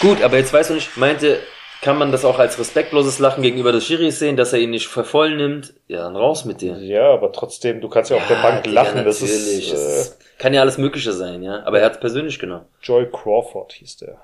Gut, 0.00 0.22
aber 0.22 0.36
jetzt 0.36 0.52
weißt 0.52 0.70
du 0.70 0.74
nicht, 0.74 0.96
meinte, 0.96 1.42
kann 1.80 1.96
man 1.98 2.10
das 2.10 2.24
auch 2.24 2.38
als 2.38 2.58
respektloses 2.58 3.18
Lachen 3.18 3.42
gegenüber 3.42 3.72
des 3.72 3.86
Schiris 3.86 4.18
sehen, 4.18 4.36
dass 4.36 4.52
er 4.52 4.58
ihn 4.58 4.70
nicht 4.70 4.88
für 4.88 5.04
voll 5.04 5.36
nimmt? 5.36 5.74
Ja, 5.86 6.02
dann 6.02 6.16
raus 6.16 6.44
mit 6.44 6.60
dir. 6.60 6.76
Ja, 6.78 7.12
aber 7.12 7.32
trotzdem, 7.32 7.80
du 7.80 7.88
kannst 7.88 8.10
ja, 8.10 8.16
auf 8.16 8.26
der 8.26 8.36
Bank 8.36 8.66
lachen. 8.66 9.04
Das 9.04 9.20
natürlich. 9.20 9.72
ist, 9.72 9.72
Das 9.72 10.08
äh, 10.08 10.14
kann 10.38 10.54
ja 10.54 10.60
alles 10.60 10.78
Mögliche 10.78 11.12
sein, 11.12 11.42
ja. 11.42 11.62
Aber 11.64 11.78
er 11.80 11.86
hat 11.86 11.92
es 11.94 12.00
persönlich 12.00 12.38
genommen. 12.38 12.66
Joy 12.82 13.08
Crawford 13.10 13.72
hieß 13.72 13.98
der. 13.98 14.18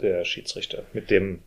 Der 0.00 0.24
Schiedsrichter. 0.24 0.82
Mit 0.92 1.10
dem 1.10 1.42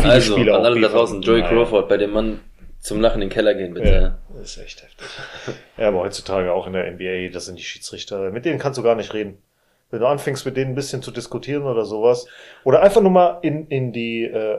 viele 0.00 0.04
Also, 0.12 0.34
Spieler 0.34 0.58
an 0.58 0.64
alle 0.64 0.80
da 0.80 0.88
draußen, 0.88 1.20
Naja. 1.20 1.48
Crawford, 1.48 1.88
bei 1.88 1.96
dem 1.96 2.12
Mann 2.12 2.40
zum 2.80 3.00
Lachen 3.00 3.20
in 3.20 3.28
den 3.28 3.34
Keller 3.34 3.54
gehen, 3.54 3.74
bitte. 3.74 3.88
Ja, 3.88 4.18
das 4.38 4.56
ist 4.56 4.64
echt 4.64 4.82
heftig. 4.82 5.06
ja, 5.76 5.88
aber 5.88 6.00
heutzutage 6.00 6.52
auch 6.52 6.66
in 6.66 6.72
der 6.72 6.90
NBA, 6.90 7.32
das 7.32 7.46
sind 7.46 7.58
die 7.58 7.64
Schiedsrichter. 7.64 8.30
Mit 8.30 8.44
denen 8.44 8.58
kannst 8.58 8.78
du 8.78 8.82
gar 8.82 8.94
nicht 8.94 9.12
reden. 9.14 9.42
Wenn 9.90 10.00
du 10.00 10.06
anfängst, 10.06 10.44
mit 10.44 10.56
denen 10.56 10.72
ein 10.72 10.74
bisschen 10.74 11.02
zu 11.02 11.10
diskutieren 11.10 11.64
oder 11.64 11.84
sowas. 11.84 12.26
Oder 12.64 12.82
einfach 12.82 13.00
nur 13.00 13.10
mal 13.10 13.38
in, 13.42 13.66
in 13.68 13.92
die, 13.92 14.24
äh, 14.24 14.58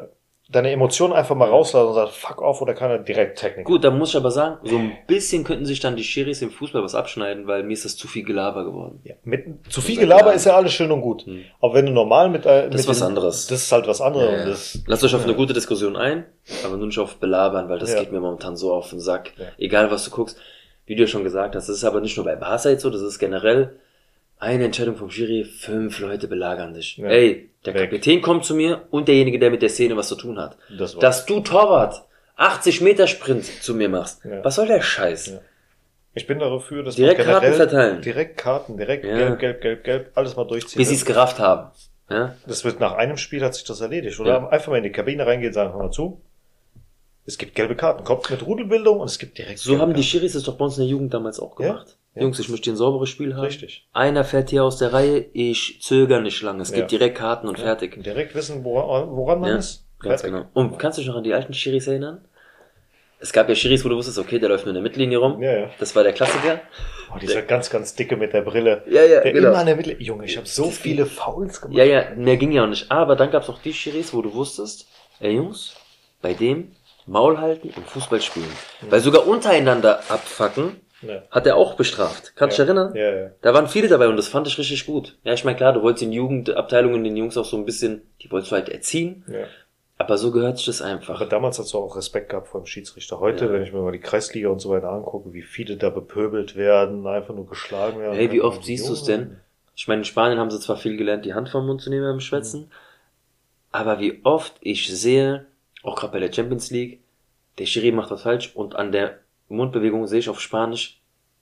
deine 0.52 0.72
Emotionen 0.72 1.14
einfach 1.14 1.36
mal 1.36 1.48
rauslassen 1.50 1.90
und 1.90 1.94
sagen, 1.94 2.10
fuck 2.12 2.42
off 2.42 2.60
oder 2.64 2.74
kann 2.74 2.90
er 2.90 2.98
direkt 2.98 3.38
Technik. 3.38 3.68
Gut, 3.68 3.84
da 3.84 3.92
muss 3.92 4.10
ich 4.10 4.16
aber 4.18 4.32
sagen, 4.32 4.58
so 4.64 4.78
ein 4.78 4.92
bisschen 5.06 5.44
könnten 5.44 5.66
sich 5.68 5.80
dann 5.80 5.96
die 5.96 6.04
Schiris 6.04 6.42
im 6.42 6.50
Fußball 6.50 6.82
was 6.82 6.96
abschneiden, 6.96 7.46
weil 7.46 7.62
mir 7.62 7.74
ist 7.74 7.86
das 7.86 7.96
zu 7.96 8.08
viel 8.08 8.24
Gelaber 8.24 8.66
geworden. 8.66 9.02
Ja, 9.04 9.14
mit, 9.24 9.46
zu 9.72 9.82
viel 9.82 9.94
ist 9.94 10.00
Gelaber 10.00 10.24
klar. 10.24 10.34
ist 10.34 10.46
ja 10.48 10.56
alles 10.56 10.74
schön 10.74 10.92
und 10.92 11.02
gut. 11.02 11.28
Hm. 11.28 11.42
Aber 11.62 11.76
wenn 11.76 11.86
du 11.86 11.92
normal 11.92 12.30
mit, 12.30 12.48
äh, 12.48 12.64
mit 12.66 12.74
ist 12.74 12.88
was 12.88 12.98
den- 12.98 13.10
anderes. 13.10 13.46
Das 13.46 13.62
ist 13.62 13.72
halt 13.72 13.86
was 13.88 14.02
anderes. 14.02 14.32
Ja, 14.32 14.38
ja. 14.40 14.46
das, 14.48 14.80
Lasst 14.88 15.04
euch 15.04 15.14
auf 15.14 15.24
eine 15.24 15.36
gute 15.36 15.54
Diskussion 15.54 15.96
ein, 15.96 16.26
aber 16.66 16.78
nur 16.78 16.88
nicht 16.88 16.98
auf 16.98 17.18
Belabern, 17.18 17.70
weil 17.70 17.78
das 17.78 17.94
Ja. 17.94 18.00
geht 18.00 18.12
mir 18.12 18.20
momentan 18.20 18.58
so 18.58 18.74
auf 18.74 18.90
den 18.90 19.00
Sack. 19.00 19.34
Ja. 19.38 19.46
Egal 19.60 19.92
was 19.92 20.06
du 20.06 20.10
guckst. 20.10 20.40
Wie 20.88 20.96
du 20.96 21.02
ja 21.04 21.08
schon 21.08 21.24
gesagt 21.24 21.56
hast, 21.56 21.70
das 21.70 21.76
ist 21.76 21.84
aber 21.84 22.02
nicht 22.02 22.18
nur 22.18 22.26
bei 22.26 22.36
Barca 22.36 22.70
jetzt 22.70 22.82
so, 22.82 22.90
das 22.90 23.02
ist 23.02 23.20
generell 23.20 23.78
eine 24.40 24.66
Entscheidung 24.66 24.96
vom 24.96 25.10
Schiri, 25.12 25.44
fünf 25.44 26.00
Leute 26.00 26.28
belagern 26.28 26.74
dich. 26.74 26.98
Ja. 26.98 27.08
Ey, 27.08 27.50
der 27.66 27.74
Weg. 27.74 27.84
Kapitän 27.92 28.22
kommt 28.22 28.46
zu 28.46 28.56
mir 28.56 28.84
und 28.90 29.08
derjenige, 29.08 29.38
der 29.38 29.52
mit 29.52 29.62
der 29.62 29.70
Szene 29.70 29.96
was 29.98 30.08
zu 30.08 30.16
tun 30.16 30.40
hat. 30.40 30.58
das 30.78 30.98
Dass 30.98 31.26
du 31.26 31.42
Torwart 31.42 32.04
80 32.38 32.82
Meter 32.82 33.06
Sprint 33.08 33.46
zu 33.46 33.76
mir 33.76 33.90
machst. 33.90 34.24
Ja. 34.24 34.44
Was 34.44 34.56
soll 34.56 34.68
der 34.68 34.82
Scheiß? 34.82 35.28
Ja. 35.28 35.40
Ich 36.14 36.26
bin 36.26 36.40
dafür, 36.40 36.84
dass 36.84 36.96
Direkt 36.96 37.20
man 37.20 37.28
Karten 37.28 37.42
generell 37.46 37.58
verteilen. 37.68 38.02
direkt 38.02 38.38
Karten, 38.38 38.78
direkt 38.78 39.06
Ja. 39.06 39.16
gelb, 39.16 39.40
gelb, 39.40 39.62
gelb, 39.62 39.84
gelb, 39.84 40.12
alles 40.16 40.36
mal 40.36 40.46
durchziehen. 40.48 40.80
Bis 40.80 40.90
sie 40.90 40.96
es 40.96 41.06
gerafft 41.06 41.38
haben. 41.40 41.70
Ja? 42.10 42.36
Das 42.48 42.64
wird 42.66 42.80
nach 42.80 42.94
einem 42.94 43.18
Spiel 43.18 43.44
hat 43.44 43.54
sich 43.54 43.66
das 43.66 43.82
erledigt. 43.82 44.20
Oder 44.20 44.52
einfach 44.52 44.70
mal 44.72 44.78
in 44.78 44.84
die 44.84 44.92
Kabine 44.92 45.26
reingehen, 45.28 45.54
sagen, 45.54 45.74
hör 45.74 45.84
mal 45.84 45.92
zu. 45.92 46.22
Es 47.26 47.38
gibt 47.38 47.54
gelbe 47.54 47.76
Karten. 47.76 48.04
Kommt 48.04 48.28
mit 48.32 48.44
Rudelbildung 48.46 49.02
und 49.02 49.06
es 49.08 49.20
gibt 49.20 49.38
direkt 49.38 49.60
So 49.60 49.74
haben 49.74 49.90
die 49.90 50.02
Karten. 50.02 50.04
Schiris 50.04 50.34
es 50.34 50.44
doch 50.44 50.58
bei 50.58 50.66
uns 50.66 50.78
in 50.78 50.84
der 50.86 50.90
Jugend 50.90 51.14
damals 51.14 51.40
auch 51.40 51.56
gemacht. 51.56 51.98
Ja. 52.20 52.26
Jungs, 52.26 52.40
ich 52.40 52.50
möchte 52.50 52.70
ein 52.70 52.76
sauberes 52.76 53.10
Spiel 53.10 53.34
haben. 53.36 53.42
Richtig. 53.46 53.88
Einer 53.94 54.24
fährt 54.24 54.50
hier 54.50 54.64
aus 54.64 54.78
der 54.78 54.94
Reihe, 54.94 55.26
ich 55.34 55.80
zögere 55.82 56.22
nicht 56.22 56.42
lange. 56.42 56.62
Es 56.62 56.72
gibt 56.72 56.92
Ja. 56.92 56.98
direkt 56.98 57.18
Karten 57.18 57.48
und 57.48 57.60
fertig. 57.60 57.98
Und 57.98 58.06
direkt 58.06 58.36
wissen, 58.36 58.64
woran, 58.64 59.10
woran 59.16 59.40
man 59.40 59.50
Ja, 59.52 59.58
ist. 59.58 59.86
Ganz 60.00 60.22
Fertig. 60.22 60.38
genau. 60.38 60.50
Und 60.54 60.80
kannst 60.80 60.98
du 60.98 61.02
dich 61.02 61.10
noch 61.10 61.18
an 61.18 61.24
die 61.24 61.34
alten 61.34 61.54
Schiris 61.54 61.88
erinnern? 61.88 62.24
Es 63.22 63.34
gab 63.34 63.50
ja 63.50 63.56
Schiris, 63.56 63.84
wo 63.84 63.90
du 63.90 63.98
wusstest, 63.98 64.18
okay, 64.18 64.40
der 64.40 64.48
läuft 64.48 64.64
nur 64.66 64.70
in 64.70 64.76
der 64.76 64.84
Mittellinie 64.84 65.18
rum. 65.18 65.42
Ja, 65.44 65.54
ja. 65.54 65.70
Das 65.78 65.94
war 65.94 66.04
der 66.04 66.14
Klassiker. 66.14 66.62
Oh, 67.14 67.18
dieser 67.20 67.42
ganz, 67.42 67.70
ganz 67.70 67.94
dicke 67.94 68.16
mit 68.16 68.32
der 68.32 68.44
Brille. 68.44 68.82
Ja, 68.90 69.04
ja, 69.04 69.20
der 69.20 69.34
genau. 69.34 69.50
immer 69.50 69.58
an 69.58 69.66
der 69.66 69.76
Mitte. 69.76 69.92
Junge, 70.02 70.24
ich 70.24 70.38
habe 70.38 70.48
so 70.48 70.70
viele 70.72 71.06
Fouls 71.06 71.60
gemacht. 71.60 71.78
Ja, 71.78 71.84
ja, 71.84 72.12
mehr 72.16 72.38
ging 72.38 72.54
ja 72.54 72.64
auch 72.64 72.68
nicht. 72.70 72.90
Aber 72.90 73.18
dann 73.18 73.30
gab's 73.30 73.50
auch 73.50 73.60
die 73.62 73.74
Schiris, 73.74 74.14
wo 74.14 74.22
du 74.22 74.34
wusstest, 74.34 74.88
ey 75.20 75.34
Jungs, 75.34 75.76
bei 76.22 76.34
dem 76.34 76.72
Maul 77.08 77.40
halten 77.40 77.74
und 77.76 77.86
Fußball 77.88 78.22
spielen. 78.22 78.46
Weil 78.90 79.02
sogar 79.02 79.28
untereinander 79.28 80.00
abfacken, 80.08 80.80
Ja. 81.02 81.22
hat 81.32 81.48
er 81.48 81.56
auch 81.56 81.76
bestraft. 81.76 82.34
Kannst 82.36 82.58
du 82.58 82.64
Ja. 82.64 82.66
dich 82.68 82.76
erinnern? 82.76 82.96
Ja, 82.96 83.24
ja. 83.26 83.32
Da 83.42 83.54
waren 83.54 83.68
viele 83.68 83.88
dabei 83.88 84.08
und 84.10 84.18
das 84.18 84.28
fand 84.28 84.48
ich 84.48 84.58
richtig 84.58 84.86
gut. 84.86 85.18
Ja, 85.24 85.34
ich 85.34 85.46
meine, 85.46 85.56
klar, 85.58 85.74
du 85.74 85.82
wolltest 85.82 86.04
in 86.04 86.12
Jugendabteilungen 86.12 87.04
den 87.04 87.16
Jungs 87.16 87.38
auch 87.38 87.46
so 87.46 87.56
ein 87.58 87.66
bisschen, 87.66 88.02
die 88.22 88.30
wolltest 88.32 88.52
du 88.52 88.56
halt 88.58 88.68
erziehen, 88.70 89.24
ja. 89.28 89.46
aber 89.98 90.18
so 90.18 90.32
gehört 90.32 90.58
sich 90.58 90.66
das 90.66 90.82
Aber 90.82 90.92
einfach. 90.92 91.30
damals 91.30 91.58
hast 91.60 91.74
du 91.74 91.78
auch 91.78 91.96
Respekt 91.96 92.30
gehabt 92.30 92.48
vor 92.50 92.62
dem 92.62 92.66
Schiedsrichter. 92.66 93.20
Heute, 93.20 93.46
Ja. 93.46 93.54
wenn 93.54 93.64
ich 93.64 93.72
mir 93.72 93.82
mal 93.82 93.92
die 93.94 94.00
Kreisliga 94.00 94.50
und 94.50 94.60
so 94.60 94.70
weiter 94.72 94.90
angucke, 94.92 95.32
wie 95.34 95.42
viele 95.42 95.78
da 95.78 95.90
bepöbelt 95.90 96.56
werden, 96.58 97.08
einfach 97.08 97.34
nur 97.34 97.48
geschlagen 97.48 98.00
werden. 98.00 98.16
Hey, 98.16 98.32
wie 98.32 98.42
oft 98.42 98.64
siehst 98.66 98.90
du 98.90 98.94
es 98.94 99.04
denn? 99.04 99.38
Ich 99.76 99.88
meine, 99.88 100.02
in 100.02 100.06
Spanien 100.06 100.38
haben 100.40 100.52
sie 100.52 100.60
zwar 100.60 100.76
viel 100.76 100.98
gelernt, 100.98 101.24
die 101.24 101.34
Hand 101.34 101.48
vom 101.50 101.66
Mund 101.66 101.82
zu 101.82 101.90
nehmen 101.90 102.04
beim 102.04 102.20
Schwätzen, 102.20 102.70
aber 103.72 104.00
wie 104.00 104.20
oft 104.24 104.56
ich 104.60 104.88
sehe, 104.94 105.46
auch 105.84 105.96
gerade 105.96 106.12
bei 106.14 106.20
der 106.20 106.34
Champions 106.34 106.72
League, 106.72 107.00
der 107.58 107.66
Schiri 107.66 107.92
macht 107.94 108.12
was 108.12 108.24
falsch 108.24 108.52
und 108.56 108.76
an 108.76 108.92
der 108.92 109.20
Mundbewegung 109.50 110.08
sehe 110.08 110.20
ich 110.20 110.30
auf 110.30 110.40
Spanisch, 110.40 111.00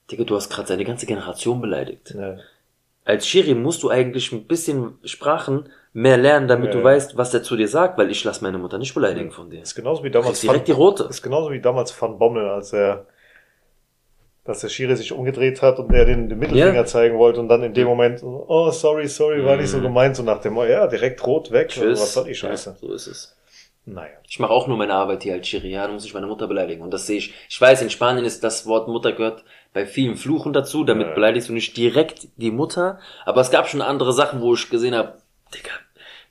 Digga, 0.09 0.23
du 0.23 0.35
hast 0.35 0.49
gerade 0.49 0.67
seine 0.67 0.85
ganze 0.85 1.05
Generation 1.05 1.59
beleidigt. 1.61 2.15
Ja. 2.17 2.37
Als 3.03 3.27
Schiri 3.27 3.53
musst 3.53 3.83
du 3.83 3.89
eigentlich 3.89 4.31
ein 4.31 4.47
bisschen 4.47 4.97
Sprachen 5.03 5.69
mehr 5.93 6.17
lernen, 6.17 6.47
damit 6.47 6.73
Ja, 6.73 6.79
du 6.79 6.83
weißt, 6.83 7.17
was 7.17 7.31
der 7.31 7.43
zu 7.43 7.55
dir 7.55 7.67
sagt, 7.67 7.97
weil 7.97 8.11
ich 8.11 8.23
lasse 8.23 8.43
meine 8.43 8.57
Mutter 8.57 8.77
nicht 8.77 8.93
beleidigen 8.93 9.31
von 9.31 9.49
dir. 9.49 9.61
Ist 9.61 9.75
genauso 9.75 10.03
wie 10.03 10.11
damals 10.11 10.41
direkt 10.41 10.67
die 10.67 10.73
rote. 10.73 11.03
Ist 11.09 11.21
genauso 11.21 11.51
wie 11.51 11.61
damals 11.61 11.99
Van 12.01 12.17
Bommel, 12.19 12.47
als 12.49 12.73
er, 12.73 13.05
dass 14.43 14.59
der 14.61 14.69
Schiri 14.69 14.95
sich 14.95 15.11
umgedreht 15.13 15.61
hat 15.61 15.79
und 15.79 15.91
der 15.91 16.05
den, 16.05 16.29
den 16.29 16.39
Mittelfinger 16.39 16.73
Ja. 16.73 16.85
zeigen 16.85 17.17
wollte 17.17 17.39
und 17.39 17.49
dann 17.49 17.63
in 17.63 17.73
dem 17.73 17.87
Moment, 17.87 18.21
oh, 18.23 18.71
sorry, 18.71 19.07
sorry, 19.07 19.43
war 19.43 19.57
nicht 19.57 19.69
so 19.69 19.77
Mhm. 19.79 19.83
gemeint, 19.83 20.15
so 20.15 20.23
nach 20.23 20.39
dem, 20.41 20.57
oh, 20.57 20.63
ja, 20.65 20.87
direkt 20.87 21.25
rot 21.25 21.51
weg, 21.51 21.69
Tschüss. 21.69 21.99
was 22.01 22.13
soll 22.13 22.25
die 22.25 22.35
Scheiße? 22.35 22.69
Ja, 22.71 22.75
so 22.87 22.93
ist 22.93 23.07
es. 23.07 23.36
Naja. 23.89 24.17
Ich 24.27 24.37
mache 24.39 24.51
auch 24.51 24.67
nur 24.67 24.75
meine 24.75 24.93
Arbeit 24.95 25.23
hier 25.23 25.33
als 25.35 25.47
Schiri, 25.47 25.69
ja, 25.71 25.87
da 25.87 25.93
muss 25.93 26.03
ich 26.03 26.13
meine 26.13 26.27
Mutter 26.27 26.45
beleidigen. 26.47 26.81
Und 26.81 26.91
das 26.91 27.07
sehe 27.07 27.19
ich. 27.19 27.33
Ich 27.47 27.59
weiß, 27.59 27.81
in 27.81 27.89
Spanien 27.89 28.25
ist 28.25 28.43
das 28.43 28.65
Wort 28.65 28.89
Mutter 28.89 29.13
gehört 29.13 29.45
bei 29.73 29.85
vielen 29.85 30.17
Fluchen 30.17 30.51
dazu, 30.51 30.83
damit 30.83 31.07
Ja. 31.07 31.13
beleidigst 31.13 31.47
du 31.47 31.53
nicht 31.53 31.77
direkt 31.77 32.27
die 32.35 32.51
Mutter. 32.51 32.99
Aber 33.23 33.39
es 33.39 33.49
gab 33.49 33.69
schon 33.69 33.81
andere 33.81 34.11
Sachen, 34.11 34.41
wo 34.41 34.53
ich 34.53 34.69
gesehen 34.69 34.93
habe, 34.93 35.21
Digga, 35.53 35.71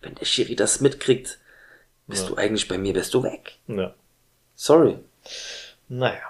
wenn 0.03 0.15
der 0.17 0.27
Schiri 0.27 0.55
das 0.55 0.83
mitkriegt, 0.83 1.39
bist 2.07 2.25
Ja. 2.25 2.29
du 2.29 2.37
eigentlich 2.37 2.69
bei 2.69 2.77
mir, 2.77 2.93
bist 2.93 3.15
du 3.15 3.23
weg. 3.23 3.57
Ja. 3.69 3.95
Sorry. 4.55 4.99
Naja. 5.89 6.21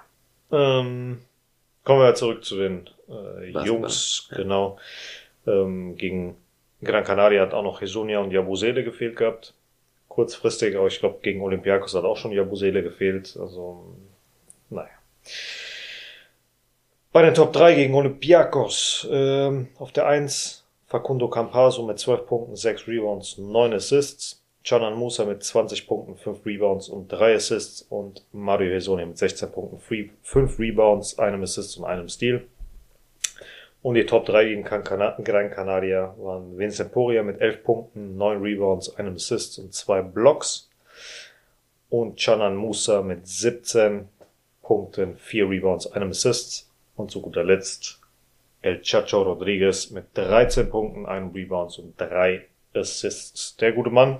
Ähm, 0.52 1.22
kommen 1.82 2.00
wir 2.02 2.14
zurück 2.14 2.44
zu 2.44 2.56
den 2.56 2.88
äh. 3.08 3.48
Jungs, 3.64 4.28
genau. 4.30 4.78
Ähm, 5.44 5.96
gegen 5.96 6.36
Gran 6.84 7.02
Canaria 7.02 7.42
hat 7.42 7.52
auch 7.52 7.64
noch 7.64 7.80
Hesonia 7.80 8.20
und 8.20 8.30
Jabusele 8.30 8.84
gefehlt 8.84 9.16
gehabt. 9.16 9.54
Kurzfristig, 10.16 10.74
aber 10.74 10.86
ich 10.86 10.98
glaube, 10.98 11.18
gegen 11.20 11.42
Olympiakos 11.42 11.94
hat 11.94 12.04
auch 12.04 12.16
schon 12.16 12.32
Jabusele 12.32 12.82
gefehlt. 12.82 13.36
Also, 13.38 13.84
naja. 14.70 14.88
Bei 17.12 17.20
den 17.20 17.34
Top 17.34 17.52
3 17.52 17.74
gegen 17.74 17.94
Olympiakos. 17.94 19.06
Ähm, 19.10 19.68
auf 19.78 19.92
der 19.92 20.06
1 20.06 20.64
Facundo 20.86 21.28
Campaso 21.28 21.82
mit 21.82 21.98
12 21.98 22.26
Punkten, 22.26 22.56
6 22.56 22.88
Rebounds, 22.88 23.36
9 23.36 23.74
Assists. 23.74 24.42
Canan 24.64 24.94
Musa 24.94 25.26
mit 25.26 25.44
20 25.44 25.86
Punkten, 25.86 26.16
5 26.16 26.46
Rebounds 26.46 26.88
und 26.88 27.08
3 27.08 27.34
Assists. 27.34 27.82
Und 27.82 28.24
Mario 28.32 28.72
Hesonia 28.72 29.04
mit 29.04 29.18
16 29.18 29.52
Punkten, 29.52 29.78
5 30.22 30.58
Rebounds, 30.58 31.18
einem 31.18 31.42
Assist 31.42 31.76
und 31.76 31.84
einem 31.84 32.08
Steal. 32.08 32.46
Und 33.86 33.94
die 33.94 34.04
Top 34.04 34.26
3 34.26 34.46
gegen 34.46 34.64
Gran 34.64 34.82
Cana- 34.82 35.16
Gran 35.22 35.48
Canaria 35.48 36.12
waren 36.18 36.58
Vincent 36.58 36.90
Poria 36.90 37.22
mit 37.22 37.40
11 37.40 37.62
Punkten, 37.62 38.16
9 38.16 38.42
Rebounds, 38.42 38.96
einem 38.96 39.14
Assist 39.14 39.60
und 39.60 39.72
2 39.72 40.02
Blocks. 40.02 40.68
Und 41.88 42.18
Canan 42.18 42.56
Musa 42.56 43.00
mit 43.02 43.28
17 43.28 44.08
Punkten, 44.60 45.16
4 45.16 45.48
Rebounds, 45.48 45.86
einem 45.92 46.10
Assist. 46.10 46.68
Und 46.96 47.12
zu 47.12 47.20
guter 47.20 47.44
Letzt 47.44 48.00
El 48.60 48.82
Chacho 48.82 49.22
Rodriguez 49.22 49.92
mit 49.92 50.06
13 50.14 50.68
Punkten, 50.68 51.06
einem 51.06 51.30
Rebounds 51.30 51.78
und 51.78 51.94
3 51.96 52.44
Assists. 52.74 53.54
Der 53.58 53.70
gute 53.70 53.90
Mann 53.90 54.18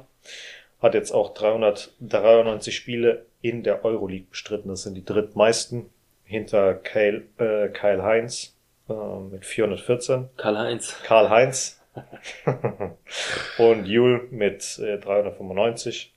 hat 0.80 0.94
jetzt 0.94 1.10
auch 1.10 1.34
393 1.34 2.72
Spiele 2.72 3.26
in 3.42 3.64
der 3.64 3.84
Euroleague 3.84 4.28
bestritten. 4.30 4.68
Das 4.68 4.84
sind 4.84 4.94
die 4.94 5.04
drittmeisten 5.04 5.90
hinter 6.22 6.74
Kyle, 6.74 7.24
äh, 7.38 7.66
Kyle 7.70 8.04
Heinz 8.04 8.55
äh, 8.88 9.18
mit 9.30 9.44
414. 9.44 10.28
Karl-Heinz. 10.36 11.00
Karl 11.02 11.30
Heinz 11.30 11.80
und 13.58 13.86
Jule 13.86 14.24
mit 14.30 14.78
äh, 14.78 14.98
395. 14.98 16.12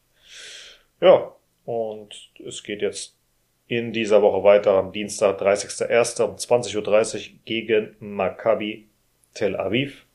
Ja, 1.01 1.33
und 1.65 2.31
es 2.45 2.63
geht 2.63 2.81
jetzt 2.81 3.15
in 3.67 3.93
dieser 3.93 4.21
Woche 4.21 4.43
weiter 4.43 4.71
am 4.73 4.91
Dienstag, 4.91 5.39
30.01. 5.39 6.23
um 6.23 6.35
20.30 6.35 7.15
Uhr 7.15 7.35
gegen 7.45 7.95
Maccabi 7.99 8.87
Tel 9.33 9.55
Aviv. 9.55 10.05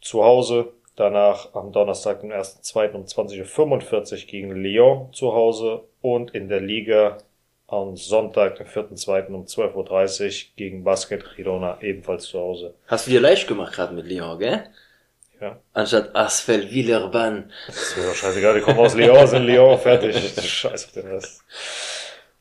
Zu 0.00 0.24
Hause. 0.24 0.72
Danach 0.96 1.54
am 1.54 1.72
Donnerstag, 1.72 2.20
den 2.20 2.32
1.2. 2.32 2.92
um 2.92 3.04
20.45 3.04 4.12
Uhr 4.12 4.26
gegen 4.26 4.50
Lyon 4.52 5.12
zu 5.12 5.32
Hause. 5.32 5.84
Und 6.00 6.32
in 6.34 6.48
der 6.48 6.60
Liga 6.60 7.18
am 7.70 7.96
Sonntag, 7.96 8.56
den 8.56 8.66
4.2. 8.66 9.26
um 9.28 9.44
12.30 9.44 10.24
Uhr 10.26 10.50
gegen 10.56 10.84
Basket 10.84 11.24
Girona 11.36 11.78
ebenfalls 11.80 12.24
zu 12.24 12.38
Hause. 12.38 12.74
Hast 12.86 13.06
du 13.06 13.12
dir 13.12 13.20
leicht 13.20 13.46
gemacht 13.46 13.72
gerade 13.72 13.94
mit 13.94 14.06
Lyon, 14.06 14.38
gell? 14.38 14.64
Ja. 15.40 15.58
Anstatt 15.72 16.14
Asfel 16.14 16.70
Villeurbanne. 16.70 17.48
Das 17.66 17.76
ist 17.76 17.96
mir 17.96 18.04
doch 18.04 18.14
scheißegal, 18.14 18.54
die 18.54 18.60
kommen 18.60 18.78
aus 18.78 18.94
Lyon, 18.94 19.26
sind 19.26 19.44
Lyon, 19.44 19.78
fertig. 19.78 20.16
Scheiß 20.42 20.86
auf 20.86 20.92
den 20.92 21.06
Rest. 21.06 21.42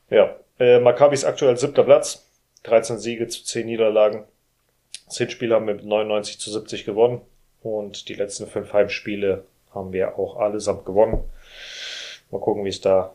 Ja, 0.10 0.36
äh, 0.60 0.80
Maccabi 0.80 1.14
ist 1.14 1.26
aktuell 1.26 1.56
siebter 1.58 1.84
Platz. 1.84 2.26
13 2.64 3.00
Siege 3.00 3.28
zu 3.28 3.44
10 3.44 3.68
Niederlagen. 3.68 4.26
Das 5.06 5.18
Hinspiel 5.18 5.54
haben 5.54 5.68
wir 5.68 5.76
mit 5.76 5.86
99 5.86 6.40
zu 6.40 6.52
70 6.52 6.84
gewonnen. 6.84 7.22
Und 7.62 8.10
die 8.10 8.16
letzten 8.16 8.48
fünf 8.48 8.74
Heimspiele 8.74 9.46
haben 9.74 9.94
wir 9.94 10.18
auch 10.18 10.38
allesamt 10.38 10.86
gewonnen. 10.86 11.24
Mal 12.32 12.42
gucken, 12.42 12.66
wie 12.66 12.70
es 12.70 12.82
da 12.82 13.14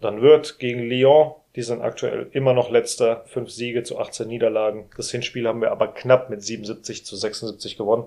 dann 0.00 0.20
wird. 0.22 0.58
Gegen 0.58 0.80
Lyon, 0.80 1.34
die 1.54 1.62
sind 1.62 1.80
aktuell 1.80 2.28
immer 2.32 2.52
noch 2.52 2.70
letzter. 2.70 3.24
Fünf 3.26 3.50
Siege 3.50 3.82
zu 3.82 3.98
18 3.98 4.28
Niederlagen. 4.28 4.88
Das 4.96 5.10
Hinspiel 5.10 5.46
haben 5.48 5.60
wir 5.60 5.72
aber 5.72 5.88
knapp 5.88 6.30
mit 6.30 6.42
77 6.42 7.04
zu 7.04 7.16
76 7.16 7.76
gewonnen. 7.76 8.04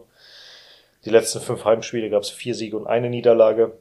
Die 1.06 1.10
letzten 1.10 1.40
fünf 1.40 1.66
Heimspiele 1.66 2.10
gab 2.10 2.24
es 2.24 2.30
vier 2.30 2.56
Siege 2.56 2.78
und 2.78 2.88
eine 2.88 3.10
Niederlage. 3.10 3.78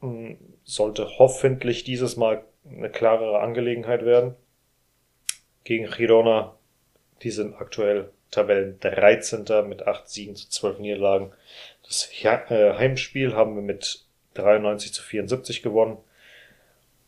Hm, 0.00 0.38
Sollte 0.64 1.18
hoffentlich 1.18 1.84
dieses 1.84 2.16
Mal 2.16 2.44
eine 2.68 2.90
klarere 2.90 3.40
Angelegenheit 3.40 4.04
werden. 4.04 4.36
Gegen 5.64 5.90
Girona, 5.90 6.56
die 7.22 7.30
sind 7.30 7.54
aktuell 7.54 8.10
Tabellen 8.30 8.78
13. 8.80 9.44
mit 9.68 9.86
acht 9.86 10.08
Siegen 10.08 10.36
zu 10.36 10.48
12 10.48 10.78
Niederlagen. 10.78 11.32
Das 11.84 12.08
äh, 12.22 12.74
Heimspiel 12.74 13.34
haben 13.34 13.56
wir 13.56 13.62
mit 13.62 14.04
93 14.34 14.92
zu 14.92 15.02
74 15.02 15.62
gewonnen. 15.62 15.98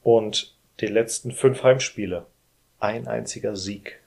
Und 0.03 0.55
die 0.81 0.87
letzten 0.87 1.33
fünf 1.33 1.63
Heimspiele, 1.63 2.27
ein 2.81 3.07
einziger 3.07 3.57
Sieg 3.57 4.01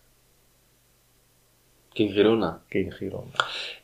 Gegen 1.93 2.13
Girona. 2.13 2.61
gegen 2.69 2.91
Girona. 2.91 3.31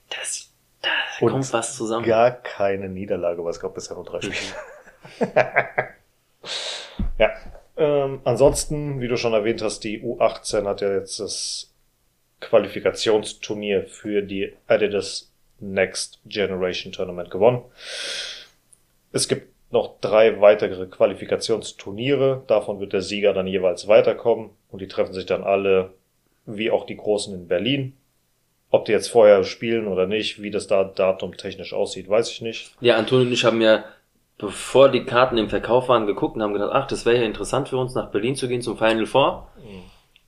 Das, 0.10 0.51
da 0.82 0.89
Und 1.22 1.32
kommt 1.32 1.53
was 1.53 1.77
zusammen. 1.77 2.06
Gar 2.06 2.32
keine 2.32 2.89
Niederlage, 2.89 3.44
weil 3.44 3.51
es 3.51 3.60
gab 3.60 3.74
bisher 3.74 3.96
nur 3.96 4.03
drei 4.03 4.20
Spiele. 4.20 4.36
ja. 7.18 7.32
Ähm, 7.77 8.20
ansonsten, 8.25 9.00
wie 9.00 9.08
du 9.08 9.15
schon 9.15 9.34
erwähnt 9.34 9.62
hast, 9.62 9.86
die 9.86 10.03
U18 10.03 10.65
hat 10.65 10.82
ja 10.82 10.94
jetzt 10.94 11.22
das 11.22 11.74
Qualifikationsturnier 12.41 13.88
für 13.88 14.22
die 14.22 14.53
Adidas 14.68 15.32
Next 15.60 16.20
Generation 16.25 16.91
Tournament 16.91 17.32
gewonnen. 17.32 17.63
Es 19.13 19.27
gibt 19.27 19.50
noch 19.72 20.00
drei 20.01 20.42
weitere 20.42 20.86
Qualifikationsturniere. 20.86 22.44
Davon 22.48 22.80
wird 22.80 22.94
der 22.94 23.01
Sieger 23.01 23.34
dann 23.34 23.48
jeweils 23.48 23.88
weiterkommen. 23.88 24.50
Und 24.70 24.82
die 24.82 24.88
treffen 24.88 25.13
sich 25.13 25.25
dann 25.25 25.44
alle, 25.44 25.94
wie 26.46 26.72
auch 26.72 26.86
die 26.86 26.98
Großen 26.98 27.34
in 27.34 27.48
Berlin. 27.48 27.94
Ob 28.70 28.86
die 28.86 28.94
jetzt 28.94 29.10
vorher 29.10 29.44
spielen 29.44 29.88
oder 29.88 30.08
nicht, 30.08 30.42
wie 30.42 30.51
das 30.51 30.68
da 30.68 30.84
Datum 30.84 31.36
technisch 31.36 31.74
aussieht, 31.74 32.10
weiß 32.10 32.32
ich 32.32 32.42
nicht. 32.42 32.74
Ja, 32.80 32.96
Antonio 32.96 33.25
und 33.25 33.34
ich 33.34 33.44
haben 33.44 33.62
ja, 33.62 33.84
bevor 34.38 34.90
die 34.90 35.04
Karten 35.04 35.38
im 35.38 35.50
Verkauf 35.50 35.90
waren, 35.90 36.08
geguckt 36.08 36.36
und 36.36 36.42
haben 36.42 36.54
gedacht, 36.54 36.72
ach, 36.74 36.88
das 36.88 37.06
wäre 37.06 37.18
ja 37.18 37.24
interessant 37.24 37.68
für 37.68 37.78
uns, 37.78 37.96
nach 37.96 38.12
Berlin 38.12 38.36
zu 38.36 38.48
gehen 38.48 38.62
zum 38.62 38.78
Final 38.78 39.06
Four. 39.06 39.50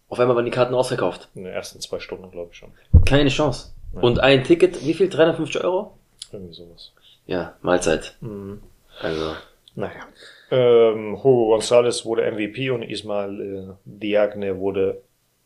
Auf 0.09 0.19
einmal 0.19 0.35
waren 0.35 0.45
die 0.45 0.51
Karten 0.51 0.75
ausverkauft. 0.75 1.29
In 1.35 1.45
den 1.45 1.53
ersten 1.53 1.79
zwei 1.79 1.99
Stunden, 1.99 2.29
glaube 2.31 2.49
ich 2.51 2.57
schon. 2.57 2.71
Keine 3.05 3.29
Chance. 3.29 3.71
Ja. 3.95 4.01
Und 4.01 4.19
ein 4.19 4.43
Ticket, 4.43 4.85
wie 4.85 4.93
viel? 4.93 5.09
350 5.09 5.63
Euro? 5.63 5.97
Irgendwie 6.31 6.53
sowas. 6.53 6.91
Ja, 7.25 7.55
Mahlzeit. 7.61 8.17
Mhm. 8.21 8.61
Also, 9.01 9.35
Naja. 9.75 10.05
Ähm, 10.51 11.17
Hugo 11.23 11.55
González 11.55 12.05
wurde 12.05 12.29
MVP 12.31 12.69
und 12.69 12.83
Ismail 12.83 13.41
äh, 13.41 13.73
Diagne 13.85 14.59
wurde 14.59 15.01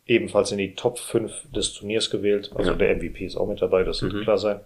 ebenfalls 0.05 0.51
in 0.51 0.57
die 0.57 0.75
Top 0.75 0.99
5 0.99 1.51
des 1.53 1.73
Turniers 1.73 2.09
gewählt. 2.09 2.51
Also 2.55 2.71
Ja. 2.71 2.77
der 2.77 2.95
MVP 2.97 3.25
ist 3.25 3.37
auch 3.37 3.47
mit 3.47 3.61
dabei, 3.61 3.83
das 3.83 3.97
sollte 3.99 4.17
Mhm. 4.17 4.23
klar 4.23 4.37
sein. 4.37 4.59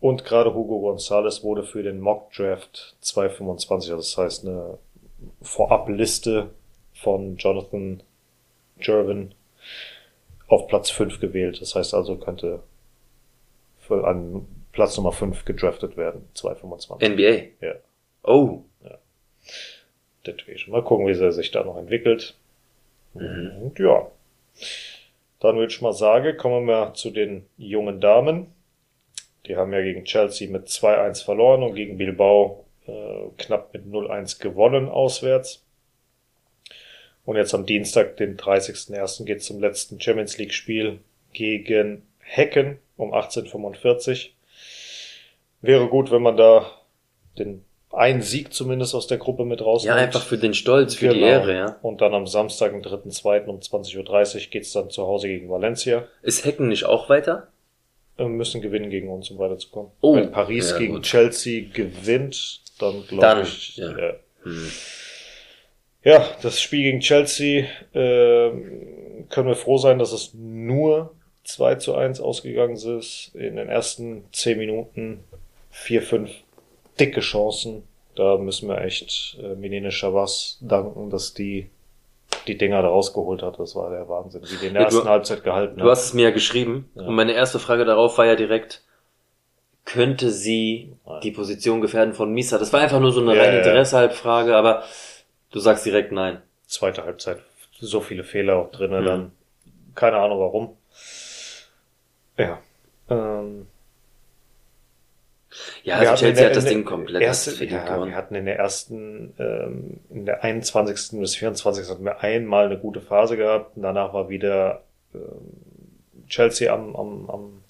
Und 0.00 0.24
gerade 0.24 0.54
Hugo 0.54 0.88
González 0.90 1.42
wurde 1.42 1.62
für 1.64 1.82
den 1.82 1.98
Mock 2.00 2.32
Draft 2.34 2.94
225, 3.00 3.90
also 3.92 4.02
das 4.02 4.16
heißt 4.16 4.46
eine 4.46 4.78
Vorabliste 5.42 6.50
von 6.92 7.36
Jonathan 7.36 8.02
Jervin 8.80 9.32
auf 10.48 10.66
Platz 10.68 10.90
5 10.90 11.20
gewählt. 11.20 11.60
Das 11.60 11.74
heißt 11.74 11.94
also 11.94 12.16
könnte 12.16 12.60
für 13.80 14.06
an 14.06 14.46
Platz 14.72 14.96
Nummer 14.96 15.12
5 15.12 15.44
gedraftet 15.44 15.96
werden, 15.96 16.28
225. 16.34 17.08
NBA. 17.08 17.64
ja. 17.66 17.74
Oh. 18.24 18.62
Deswegen. 20.26 20.70
Mal 20.70 20.82
gucken, 20.82 21.06
wie 21.06 21.18
er 21.18 21.32
sich 21.32 21.50
da 21.50 21.62
noch 21.62 21.76
entwickelt. 21.76 22.34
Mhm. 23.14 23.52
Und 23.62 23.78
ja. 23.78 24.10
Dann 25.40 25.56
würde 25.56 25.72
ich 25.72 25.82
mal 25.82 25.92
sagen, 25.92 26.36
kommen 26.38 26.66
wir 26.66 26.94
zu 26.94 27.10
den 27.10 27.46
jungen 27.58 28.00
Damen. 28.00 28.46
Die 29.46 29.56
haben 29.56 29.72
ja 29.74 29.82
gegen 29.82 30.04
Chelsea 30.04 30.50
mit 30.50 30.68
2-1 30.68 31.24
verloren 31.24 31.62
und 31.62 31.74
gegen 31.74 31.98
Bilbao 31.98 32.64
äh, 32.86 33.26
knapp 33.36 33.74
mit 33.74 33.84
0-1 33.84 34.40
gewonnen 34.40 34.88
auswärts. 34.88 35.62
Und 37.26 37.36
jetzt 37.36 37.54
am 37.54 37.66
Dienstag, 37.66 38.16
den 38.16 38.38
30.01. 38.38 39.24
geht 39.24 39.42
zum 39.42 39.60
letzten 39.60 40.00
Champions 40.00 40.38
League 40.38 40.54
Spiel 40.54 41.00
gegen 41.32 42.06
Hecken 42.20 42.78
um 42.96 43.12
18.45 43.12 44.30
Wäre 45.60 45.88
gut, 45.88 46.10
wenn 46.10 46.22
man 46.22 46.36
da 46.36 46.70
den 47.38 47.64
einen 47.96 48.22
Sieg 48.22 48.52
zumindest 48.52 48.94
aus 48.94 49.06
der 49.06 49.18
Gruppe 49.18 49.44
mit 49.44 49.60
rausnimmt. 49.60 49.96
Ja, 49.96 50.02
einfach 50.02 50.22
für 50.22 50.38
den 50.38 50.54
Stolz, 50.54 50.94
für 50.94 51.08
die 51.08 51.14
Genau. 51.20 51.26
Ehre, 51.26 51.54
ja. 51.54 51.76
Und 51.82 52.00
dann 52.00 52.14
am 52.14 52.26
Samstag, 52.26 52.72
den 52.72 52.82
3.2. 52.82 53.44
um 53.46 53.58
20.30 53.60 54.34
Uhr 54.36 54.40
geht's 54.50 54.72
dann 54.72 54.90
zu 54.90 55.06
Hause 55.06 55.28
gegen 55.28 55.48
Valencia. 55.48 56.04
Ist 56.22 56.44
Hecken 56.44 56.68
nicht 56.68 56.84
auch 56.84 57.08
weiter? 57.08 57.48
Wir 58.16 58.26
müssen 58.28 58.60
gewinnen 58.60 58.90
gegen 58.90 59.08
uns, 59.08 59.30
um 59.30 59.38
weiterzukommen. 59.38 59.90
Oh, 60.00 60.14
Wenn 60.16 60.30
Paris 60.30 60.70
ja, 60.70 60.78
gegen 60.78 60.94
gut. 60.94 61.02
Chelsea 61.02 61.64
gewinnt, 61.72 62.60
dann 62.78 63.04
glaube 63.08 63.42
ich. 63.42 63.76
ja. 63.76 63.90
Ja. 63.98 64.12
Hm. 64.44 64.70
ja, 66.04 66.24
das 66.42 66.60
Spiel 66.60 66.82
gegen 66.82 67.00
Chelsea 67.00 67.64
ähm, 67.94 69.26
können 69.30 69.48
wir 69.48 69.56
froh 69.56 69.78
sein, 69.78 69.98
dass 69.98 70.12
es 70.12 70.32
nur 70.34 71.14
2 71.44 71.76
zu 71.76 71.94
1 71.94 72.20
ausgegangen 72.20 72.76
ist. 72.76 73.32
In 73.34 73.56
den 73.56 73.68
ersten 73.68 74.24
10 74.32 74.58
Minuten 74.58 75.24
4, 75.70 76.02
5 76.02 76.30
dicke 76.98 77.20
Chancen. 77.20 77.82
Da 78.16 78.36
müssen 78.38 78.68
wir 78.68 78.80
echt 78.80 79.36
äh, 79.42 79.54
Menene 79.56 79.90
Chavas 79.90 80.58
danken, 80.60 81.10
dass 81.10 81.34
die 81.34 81.68
die 82.46 82.56
Dinger 82.58 82.82
da 82.82 82.88
rausgeholt 82.88 83.42
hat. 83.42 83.58
Das 83.58 83.74
war 83.76 83.90
der 83.90 84.08
Wahnsinn, 84.08 84.42
wie 84.42 84.56
die 84.56 84.66
in 84.66 84.74
der 84.74 84.82
Ja, 84.82 84.88
du- 84.88 84.96
ersten 84.96 85.08
Halbzeit 85.08 85.44
gehalten 85.44 85.78
Du 85.80 85.90
hast 85.90 86.04
es 86.06 86.14
mir 86.14 86.24
ja 86.24 86.30
geschrieben. 86.30 86.88
Ja. 86.94 87.02
Und 87.02 87.14
meine 87.14 87.32
erste 87.32 87.58
Frage 87.58 87.84
darauf 87.84 88.18
war 88.18 88.26
ja 88.26 88.34
direkt, 88.36 88.82
könnte 89.84 90.30
sie 90.30 90.94
Nein. 91.06 91.20
die 91.22 91.30
Position 91.30 91.80
gefährden 91.80 92.14
von 92.14 92.32
Misa? 92.32 92.58
Das 92.58 92.72
war 92.72 92.80
einfach 92.80 93.00
nur 93.00 93.12
so 93.12 93.20
eine 93.20 93.34
Ja, 93.36 93.42
reine. 93.42 93.58
Interesse-Halbfrage, 93.58 94.56
aber 94.56 94.82
du 95.52 95.58
sagst 95.60 95.84
direkt 95.86 96.12
nein. 96.12 96.40
zweite 96.66 97.04
Halbzeit 97.04 97.38
so 97.80 98.00
viele 98.00 98.24
Fehler 98.24 98.56
auch 98.56 98.70
drinne, 98.70 99.00
Mhm. 99.00 99.04
dann 99.04 99.32
keine 99.94 100.16
Ahnung 100.16 100.38
warum. 100.40 100.76
Ja. 102.38 102.58
Ähm, 103.10 103.66
Ja, 105.84 105.98
also 105.98 106.14
Chelsea 106.24 106.32
der- 106.34 106.46
hat 106.50 106.56
das 106.56 106.64
Ding 106.64 106.84
komplett 106.84 107.22
erste, 107.22 107.64
ja, 107.64 108.04
wir 108.04 108.14
hatten 108.14 108.34
in 108.34 108.44
der 108.46 108.58
ersten, 108.58 109.34
ähm, 109.38 110.00
in 110.10 110.26
der 110.26 110.42
21. 110.42 111.20
bis 111.20 111.36
24. 111.36 111.88
hatten 111.88 112.04
wir 112.04 112.20
einmal 112.20 112.66
eine 112.66 112.78
gute 112.78 113.00
Phase 113.00 113.36
gehabt 113.36 113.76
und 113.76 113.82
danach 113.82 114.12
war 114.12 114.28
wieder 114.28 114.82
ähm, 115.14 115.20
Chelsea 116.28 116.72
am, 116.72 116.96
am, 116.96 117.30
am, 117.30 117.62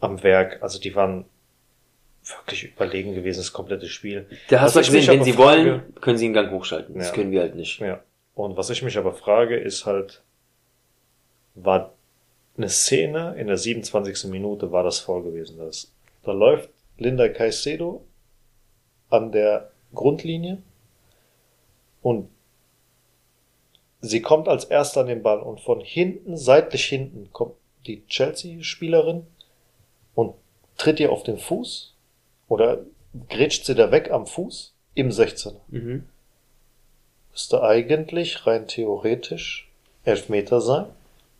am 0.00 0.22
Werk. 0.22 0.62
Also 0.62 0.78
die 0.78 0.94
waren 0.94 1.24
wirklich 2.24 2.64
überlegen 2.64 3.14
gewesen, 3.14 3.38
das 3.38 3.52
komplette 3.52 3.86
Spiel. 3.88 4.26
Da 4.48 4.60
hast 4.60 4.74
du 4.76 4.80
gesehen, 4.80 5.06
wenn 5.06 5.22
sie 5.24 5.32
frage- 5.32 5.64
wollen, 5.64 5.94
können 6.00 6.18
sie 6.18 6.26
den 6.26 6.34
Gang 6.34 6.50
hochschalten. 6.50 6.96
Das 6.96 7.08
Ja. 7.08 7.14
können 7.14 7.30
wir 7.30 7.40
halt 7.40 7.54
nicht. 7.54 7.78
Ja. 7.80 8.00
Und 8.34 8.56
was 8.56 8.68
ich 8.70 8.82
mich 8.82 8.98
aber 8.98 9.12
frage, 9.14 9.56
ist 9.56 9.86
halt, 9.86 10.22
war 11.54 11.92
eine 12.58 12.68
Szene 12.68 13.34
in 13.38 13.46
der 13.46 13.56
27. 13.56 14.30
Minute 14.30 14.72
war 14.72 14.82
das 14.82 14.98
voll 14.98 15.22
gewesen. 15.22 15.56
Das, 15.58 15.92
da 16.26 16.32
läuft 16.32 16.68
Linda 16.98 17.28
Caicedo 17.28 18.04
an 19.10 19.32
der 19.32 19.70
Grundlinie 19.94 20.58
und 22.02 22.28
sie 24.00 24.20
kommt 24.22 24.48
als 24.48 24.64
erster 24.64 25.00
an 25.02 25.06
den 25.06 25.22
Ball 25.22 25.40
und 25.40 25.60
von 25.60 25.80
hinten, 25.80 26.36
seitlich 26.36 26.84
hinten, 26.86 27.30
kommt 27.32 27.54
die 27.86 28.04
Chelsea-Spielerin 28.06 29.26
und 30.14 30.34
tritt 30.76 31.00
ihr 31.00 31.12
auf 31.12 31.22
den 31.22 31.38
Fuß 31.38 31.94
oder 32.48 32.78
grätscht 33.28 33.64
sie 33.64 33.74
da 33.74 33.90
weg 33.90 34.10
am 34.10 34.26
Fuß 34.26 34.74
im 34.94 35.10
16er 35.10 35.54
Mhm. 35.68 36.08
müsste 37.32 37.62
eigentlich 37.62 38.46
rein 38.46 38.66
theoretisch 38.66 39.68
Elfmeter 40.04 40.60
sein 40.60 40.86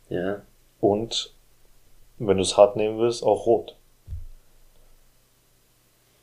Ja. 0.09 0.41
und, 0.79 1.33
wenn 2.19 2.37
du 2.37 2.43
es 2.43 2.57
hart 2.57 2.75
nehmen 2.75 2.97
willst, 2.99 3.23
auch 3.23 3.45
rot. 3.45 3.76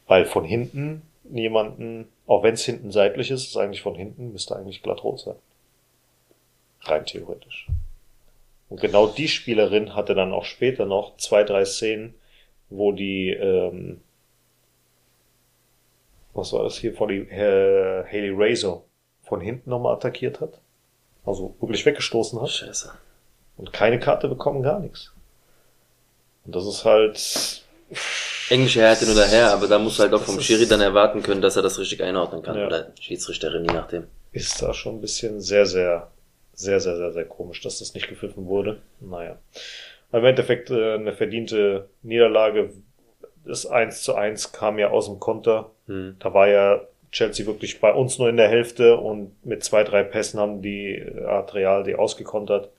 Weil 0.07 0.27
von 0.27 0.45
hinten 0.45 1.03
jemanden, 1.31 2.09
auch 2.27 2.43
wenn 2.43 2.55
es 2.55 2.65
hinten 2.65 2.93
seitlich 2.93 3.31
ist, 3.31 3.47
ist 3.47 3.57
eigentlich 3.57 3.83
von 3.83 3.95
hinten, 3.95 4.33
müsste 4.33 4.57
eigentlich 4.57 4.83
glatt 4.83 5.03
rot 5.03 5.21
sein. 5.21 5.37
Rein 6.83 7.07
theoretisch. 7.07 7.69
Und 8.69 8.81
genau 8.81 9.07
die 9.07 9.29
Spielerin 9.29 9.95
hatte 9.95 10.15
dann 10.15 10.33
auch 10.33 10.45
später 10.45 10.87
noch 10.87 11.17
zwei, 11.17 11.45
drei 11.45 11.65
Szenen, 11.65 12.15
wo 12.71 12.93
die, 12.93 13.31
ähm, 13.31 14.01
was 16.33 16.53
war 16.53 16.65
das 16.65 16.77
hier, 16.77 16.95
von 16.95 17.09
die 17.09 17.21
äh, 17.21 18.05
Haley 18.05 18.33
Razor 18.35 18.83
von 19.23 19.41
hinten 19.41 19.71
nochmal 19.71 19.95
attackiert 19.95 20.41
hat. 20.41 20.61
Also 21.25 21.55
wirklich 21.61 21.87
weggestoßen 21.87 22.41
hat 22.41 22.51
Scheiße. 22.51 22.93
und 23.57 23.73
keine 23.73 23.99
Karte 23.99 24.29
bekommen, 24.29 24.63
gar 24.63 24.81
nichts. 24.81 25.13
Und 26.45 26.55
das 26.55 26.67
ist 26.67 26.85
halt, 26.85 27.65
Englische 28.51 28.81
Härte 28.81 29.07
nur 29.07 29.15
daher, 29.15 29.53
aber 29.53 29.69
da 29.69 29.79
musst 29.79 29.99
du 29.99 30.03
halt 30.03 30.13
auch 30.13 30.23
vom 30.23 30.41
Schiri 30.41 30.67
dann 30.67 30.81
erwarten 30.81 31.23
können, 31.23 31.41
dass 31.41 31.57
er 31.57 31.63
das 31.63 31.79
richtig 31.79 32.03
einordnen 32.03 32.43
kann. 32.43 32.59
Ja. 32.59 32.67
Oder 32.67 32.93
Schiedsrichterin, 33.01 33.65
je 33.65 33.75
nachdem. 33.75 34.05
ist 34.33 34.61
da 34.61 34.75
schon 34.75 34.97
ein 34.97 35.01
bisschen 35.01 35.41
sehr, 35.41 35.67
sehr, 35.67 36.11
sehr, 36.53 36.81
sehr, 36.81 36.97
sehr, 36.97 37.13
sehr 37.13 37.25
komisch, 37.25 37.61
dass 37.63 37.79
das 37.79 37.95
nicht 37.95 38.09
gepfiffen 38.09 38.47
wurde. 38.47 38.81
Naja. 39.01 39.39
Aber 40.11 40.21
Im 40.21 40.27
Endeffekt 40.27 40.71
äh, 40.71 40.95
eine 40.95 41.13
verdiente 41.13 41.89
Niederlage. 42.03 42.71
Das 43.45 43.67
1 43.67 44.03
zu 44.03 44.15
1 44.15 44.53
kam 44.53 44.79
ja 44.79 44.91
aus 44.91 45.07
dem 45.07 45.21
Konter. 45.21 45.71
Hm. 45.87 46.17
Da 46.19 46.33
war 46.33 46.49
ja 46.49 46.81
Chelsea 47.13 47.47
wirklich 47.47 47.81
bei 47.81 47.93
uns 47.93 48.19
nur 48.19 48.29
in 48.29 48.37
der 48.37 48.49
Hälfte 48.49 48.97
und 48.97 49.33
mit 49.45 49.63
zwei, 49.63 49.85
drei 49.85 50.03
Pässen 50.03 50.41
haben 50.41 50.63
die 50.63 50.95
äh, 50.97 51.25
Adreal 51.25 51.85
die 51.85 51.95
ausgekontert. 51.95 52.71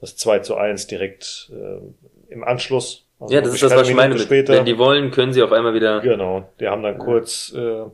Das 0.00 0.16
2 0.16 0.40
zu 0.40 0.56
1 0.56 0.86
direkt 0.86 1.50
äh, 1.52 2.32
im 2.32 2.42
Anschluss. 2.44 3.04
Also 3.20 3.34
Ja, 3.34 3.42
das 3.42 3.54
ist 3.54 3.62
das, 3.62 3.74
was 3.76 3.88
ich 3.88 3.94
meine. 3.94 4.14
Mit, 4.14 4.48
wenn 4.48 4.64
die 4.64 4.78
wollen, 4.78 5.10
können 5.10 5.32
sie 5.32 5.42
auf 5.42 5.52
einmal 5.52 5.74
wieder. 5.74 6.00
Genau, 6.00 6.48
die 6.58 6.68
haben 6.68 6.82
dann 6.82 6.98
kurz, 6.98 7.52
äh, 7.54 7.84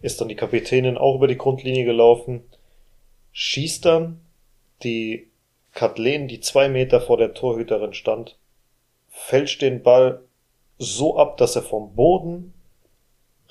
ist 0.00 0.20
dann 0.20 0.28
die 0.28 0.34
Kapitänin 0.34 0.96
auch 0.96 1.16
über 1.16 1.28
die 1.28 1.36
Grundlinie 1.36 1.84
gelaufen, 1.84 2.42
schießt 3.32 3.84
dann 3.84 4.20
die 4.82 5.28
Kathleen, 5.72 6.26
die 6.26 6.40
zwei 6.40 6.68
Meter 6.68 7.00
vor 7.00 7.18
der 7.18 7.34
Torhüterin 7.34 7.92
stand, 7.92 8.36
fälscht 9.10 9.60
den 9.60 9.82
Ball 9.82 10.22
so 10.78 11.18
ab, 11.18 11.36
dass 11.36 11.54
er 11.54 11.62
vom 11.62 11.94
Boden 11.94 12.54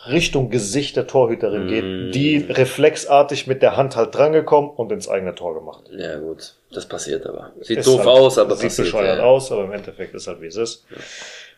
Richtung 0.07 0.49
Gesicht 0.49 0.95
der 0.97 1.07
Torhüterin 1.07 1.65
Mm. 1.65 1.67
geht, 1.67 2.15
die 2.15 2.37
reflexartig 2.37 3.47
mit 3.47 3.61
der 3.61 3.75
Hand 3.77 3.95
halt 3.95 4.13
drangekommen 4.13 4.69
und 4.69 4.91
ins 4.91 5.07
eigene 5.07 5.33
Tor 5.35 5.55
gemacht. 5.55 5.83
Ja, 5.91 6.19
gut. 6.19 6.55
Das 6.71 6.85
passiert 6.87 7.25
aber. 7.25 7.53
Sieht 7.61 7.79
Ist 7.79 7.87
doof 7.87 7.99
halt- 7.99 8.07
aus, 8.09 8.37
aber 8.37 8.55
sieht 8.55 8.69
passiert. 8.69 8.87
bescheuert 8.87 9.17
ja. 9.19 9.23
aus, 9.23 9.51
aber 9.51 9.63
im 9.65 9.71
Endeffekt 9.71 10.13
ist 10.13 10.27
halt 10.27 10.41
wie 10.41 10.47
es 10.47 10.57
ist. 10.57 10.85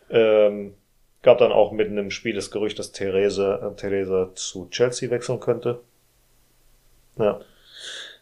Ähm, 0.09 0.75
gab 1.23 1.39
dann 1.39 1.51
auch 1.51 1.71
mitten 1.71 1.97
im 1.97 2.11
Spiel 2.11 2.35
das 2.35 2.51
Gerücht, 2.51 2.79
dass 2.79 2.91
Therese, 2.93 3.59
äh, 3.61 3.75
Theresa 3.75 4.29
zu 4.35 4.67
Chelsea 4.69 5.09
wechseln 5.09 5.39
könnte. 5.39 5.79
Ja, 7.19 7.41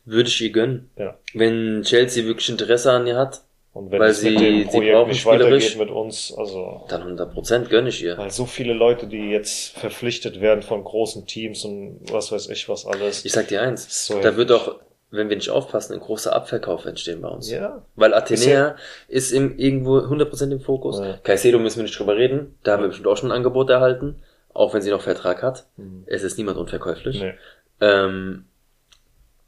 Würde 0.05 0.29
ich 0.29 0.41
ihr 0.41 0.51
gönnen. 0.51 0.89
ja. 0.97 1.17
Wenn 1.33 1.81
Chelsea 1.83 2.23
wirklich 2.25 2.49
Interesse 2.49 2.91
an 2.91 3.05
ihr 3.05 3.17
hat, 3.17 3.41
Und 3.75 3.91
wenn 3.91 3.99
Weil 3.99 4.11
es 4.11 4.23
mit 4.23 4.39
sie- 4.39 4.45
dem 4.45 4.57
sie 4.63 4.77
Projekt 4.77 5.07
nicht 5.09 5.25
weitergeht 5.25 5.77
mit 5.77 5.89
uns, 5.91 6.33
also 6.37 6.85
dann 6.87 7.03
100% 7.03 7.69
gönne 7.69 7.89
ich 7.89 8.01
ihr. 8.01 8.17
weil 8.17 8.31
so 8.31 8.45
viele 8.45 8.71
Leute, 8.73 9.05
die 9.05 9.29
jetzt 9.31 9.77
verpflichtet 9.77 10.39
werden 10.39 10.61
von 10.63 10.81
großen 10.83 11.25
Teams 11.27 11.65
und 11.65 11.99
was 12.09 12.31
weiß 12.31 12.47
ich 12.49 12.69
was 12.69 12.85
alles. 12.85 13.25
Ich 13.25 13.33
sag 13.33 13.49
dir 13.49 13.61
eins, 13.61 14.07
So 14.07 14.21
da 14.21 14.37
wird 14.37 14.49
auch, 14.53 14.75
wenn 15.11 15.27
wir 15.27 15.35
nicht 15.35 15.49
aufpassen, 15.49 15.91
ein 15.93 15.99
großer 15.99 16.33
Abverkauf 16.33 16.85
entstehen 16.85 17.19
bei 17.21 17.27
uns. 17.27 17.51
ja, 17.51 17.83
Weil 17.97 18.13
Athenea 18.13 18.77
ist 19.09 19.33
im, 19.33 19.57
irgendwo 19.59 19.97
100% 19.99 20.53
im 20.53 20.61
Fokus. 20.61 20.99
Ja. 20.99 21.17
Caicedo 21.23 21.59
müssen 21.59 21.77
wir 21.79 21.83
nicht 21.83 21.99
drüber 21.99 22.15
reden. 22.15 22.57
Da 22.63 22.71
haben 22.73 22.81
wir 22.83 22.87
bestimmt 22.87 23.07
auch 23.09 23.17
schon 23.17 23.29
ein 23.31 23.35
Angebot 23.35 23.69
erhalten. 23.69 24.15
Auch 24.53 24.73
wenn 24.73 24.81
sie 24.81 24.89
noch 24.89 25.01
Vertrag 25.01 25.43
hat. 25.43 25.65
Mhm. 25.75 26.03
Es 26.05 26.23
ist 26.23 26.37
niemand 26.37 26.57
unverkäuflich. 26.57 27.19
nee. 27.19 27.33
Ähm, 27.81 28.45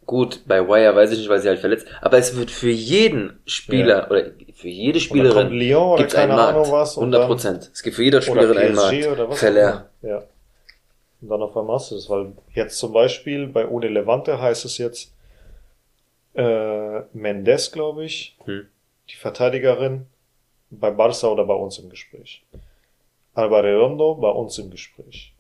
gut, 0.08 0.42
bei 0.48 0.68
Wire 0.68 0.96
weiß 0.96 1.12
ich 1.12 1.20
nicht, 1.20 1.30
weil 1.30 1.40
sie 1.40 1.48
halt 1.50 1.60
verletzt. 1.60 1.86
Aber 2.02 2.18
es 2.18 2.36
wird 2.36 2.50
für 2.50 2.70
jeden 2.72 3.40
Spieler 3.46 4.10
oder 4.10 4.32
für 4.56 4.70
jede 4.70 5.00
Spielerin 5.00 5.50
Lyon 5.52 5.90
oder 5.92 5.98
gibt's 6.02 6.16
einen 6.16 6.36
Markt. 6.36 6.56
Ahnung 6.58 6.72
was. 6.72 6.98
und 6.98 7.04
100 7.04 7.22
dann- 7.22 7.28
Prozent. 7.28 7.70
Es 7.74 7.84
gibt 7.84 7.96
für 7.96 8.04
jede 8.04 8.22
Spielerin 8.24 8.58
einen 8.58 8.76
Markt. 8.76 9.08
oder 9.08 9.30
was? 9.30 9.38
Verlehr. 9.40 9.90
Ja. 10.02 10.24
Und 11.22 11.30
dann 11.30 11.42
auf 11.44 11.56
einmal 11.56 11.76
hast 11.76 11.92
du 11.92 11.96
das, 11.96 12.10
weil 12.10 12.32
jetzt 12.56 12.78
zum 12.80 12.94
Beispiel 12.94 13.48
bei 13.48 13.68
Ode 13.68 13.88
Levante 13.90 14.42
heißt 14.42 14.66
es 14.66 14.78
jetzt 14.80 15.12
äh, 16.36 17.02
Mendes, 17.14 17.72
glaube 17.72 18.06
ich, 18.06 18.36
Hm. 18.46 18.68
die 19.10 19.16
Verteidigerin, 19.16 20.06
bei 20.70 20.92
Barca 20.92 21.28
oder 21.28 21.46
bei 21.46 21.54
uns 21.54 21.80
im 21.80 21.90
Gespräch. 21.90 22.44
Alba 23.34 23.60
Redondo 23.62 24.16
bei 24.16 24.30
uns 24.30 24.58
im 24.58 24.70
Gespräch. 24.70 25.34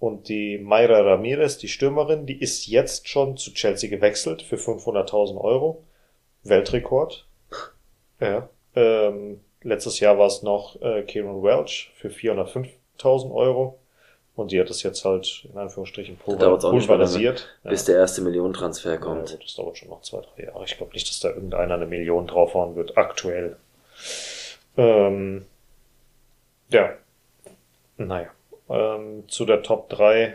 Und 0.00 0.28
die 0.28 0.58
Mayra 0.58 1.00
Ramirez, 1.02 1.58
die 1.58 1.68
Stürmerin, 1.68 2.24
die 2.26 2.40
ist 2.40 2.66
jetzt 2.66 3.08
schon 3.08 3.36
zu 3.36 3.52
Chelsea 3.52 3.88
gewechselt 3.90 4.40
für 4.42 4.56
500.000 4.56 5.38
Euro. 5.38 5.84
Weltrekord. 6.42 7.26
Ja. 8.18 8.48
Ähm, 8.74 9.40
letztes 9.62 10.00
Jahr 10.00 10.18
war 10.18 10.26
es 10.26 10.42
noch 10.42 10.80
äh, 10.80 11.02
Kieran 11.02 11.42
Welch 11.42 11.92
für 11.96 12.08
405.000 12.08 13.30
Euro. 13.34 13.78
Und 14.36 14.52
die 14.52 14.60
hat 14.60 14.70
das 14.70 14.82
jetzt 14.82 15.04
halt 15.04 15.46
in 15.52 15.58
Anführungsstrichen 15.58 16.16
pulverisiert. 16.16 17.46
Bis 17.62 17.84
der 17.84 17.96
erste 17.96 18.22
Millionentransfer 18.22 18.92
Ja, 18.92 18.96
kommt. 18.96 19.30
gut, 19.32 19.44
das 19.44 19.54
dauert 19.54 19.76
schon 19.76 19.90
noch 19.90 20.00
zwei, 20.00 20.22
drei 20.22 20.44
Jahre. 20.44 20.64
Ich 20.64 20.78
glaube 20.78 20.92
nicht, 20.94 21.08
dass 21.10 21.20
da 21.20 21.28
irgendeiner 21.28 21.74
eine 21.74 21.84
Million 21.84 22.26
draufhauen 22.26 22.74
wird, 22.74 22.96
aktuell. 22.96 23.56
Ähm, 24.78 25.44
ja. 26.70 26.94
Naja. 27.98 28.30
Ähm, 28.70 29.24
zu 29.28 29.44
der 29.44 29.62
Top 29.62 29.88
3 29.90 30.34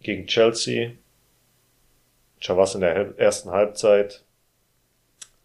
gegen 0.00 0.26
Chelsea. 0.26 0.92
Chavas 2.40 2.74
in 2.74 2.80
der 2.82 3.18
ersten 3.18 3.50
Halbzeit. 3.50 4.22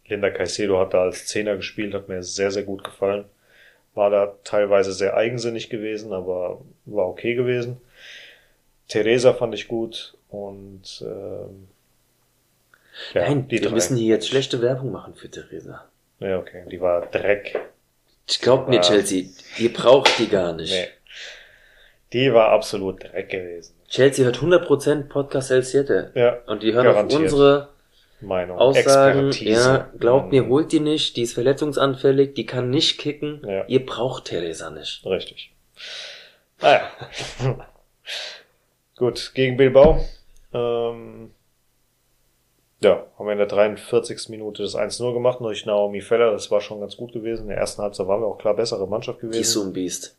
Linda 0.07 0.29
Caicedo 0.29 0.79
hat 0.79 0.93
da 0.93 1.03
als 1.03 1.27
Zehner 1.27 1.55
gespielt, 1.57 1.93
hat 1.93 2.07
mir 2.09 2.23
sehr, 2.23 2.51
sehr 2.51 2.63
gut 2.63 2.83
gefallen. 2.83 3.25
War 3.93 4.09
da 4.09 4.33
teilweise 4.43 4.93
sehr 4.93 5.15
eigensinnig 5.15 5.69
gewesen, 5.69 6.13
aber 6.13 6.61
war 6.85 7.07
okay 7.07 7.35
gewesen. 7.35 7.81
Theresa 8.87 9.33
fand 9.33 9.53
ich 9.53 9.67
gut 9.67 10.15
und 10.29 11.03
ähm, 11.05 11.67
ja, 13.13 13.21
Nein, 13.21 13.47
die 13.47 13.59
wir 13.61 13.67
drei. 13.67 13.75
müssen 13.75 13.97
hier 13.97 14.15
jetzt 14.15 14.27
schlechte 14.29 14.61
Werbung 14.61 14.91
machen 14.91 15.13
für 15.15 15.29
Theresa. 15.29 15.85
Ja, 16.19 16.39
okay, 16.39 16.63
die 16.71 16.79
war 16.81 17.05
Dreck. 17.07 17.59
Glaubt 18.41 18.69
mir, 18.69 18.79
Ah. 18.79 18.83
Chelsea, 18.83 19.25
ihr 19.57 19.73
braucht 19.73 20.17
die 20.19 20.27
gar 20.27 20.53
nicht. 20.53 20.71
Nee. 20.71 20.87
Die 22.13 22.33
war 22.33 22.49
absolut 22.49 23.03
Dreck 23.03 23.29
gewesen. 23.29 23.73
Chelsea 23.89 24.23
hört 24.25 24.37
100% 24.37 25.09
Podcast 25.09 25.51
El 25.51 25.63
Siete. 25.63 26.11
Ja, 26.15 26.37
Und 26.47 26.63
die 26.63 26.73
hören 26.73 26.85
Garantiert. 26.85 27.19
auf 27.19 27.23
unsere 27.33 27.69
Meinung. 28.21 28.57
Aussagen. 28.57 29.27
Expertise. 29.27 29.61
Ja, 29.61 29.89
glaubt 29.99 30.31
mir, 30.31 30.43
Mhm. 30.43 30.49
holt 30.49 30.71
die 30.71 30.79
nicht, 30.79 31.15
die 31.17 31.23
ist 31.23 31.33
verletzungsanfällig, 31.33 32.33
die 32.33 32.45
kann 32.45 32.69
nicht 32.69 32.97
kicken. 32.97 33.41
Ja. 33.47 33.65
Ihr 33.67 33.85
braucht 33.85 34.25
Theresa 34.25 34.69
nicht. 34.69 35.05
Richtig. 35.05 35.51
Naja. 36.61 36.81
Gut, 38.95 39.31
gegen 39.35 39.57
Bilbao. 39.57 40.03
Ähm, 40.53 41.31
ja, 42.81 43.05
haben 43.17 43.25
wir 43.25 43.33
in 43.33 43.37
der 43.37 43.47
43. 43.47 44.29
Minute 44.29 44.63
das 44.63 44.75
1-0 44.75 45.13
gemacht 45.13 45.39
durch 45.39 45.65
Naomi 45.65 46.01
Feller. 46.01 46.31
Das 46.31 46.49
war 46.51 46.61
schon 46.61 46.79
ganz 46.79 46.95
gut 46.97 47.11
gewesen. 47.13 47.43
In 47.43 47.49
der 47.49 47.57
ersten 47.57 47.81
Halbzeit 47.81 48.07
waren 48.07 48.21
wir 48.21 48.27
auch 48.27 48.37
klar 48.37 48.55
bessere 48.55 48.87
Mannschaft 48.87 49.21
Die 49.21 49.25
ist 49.27 49.31
gewesen. 49.33 49.51
so 49.51 49.63
ein 49.63 49.73
Biest. 49.73 50.17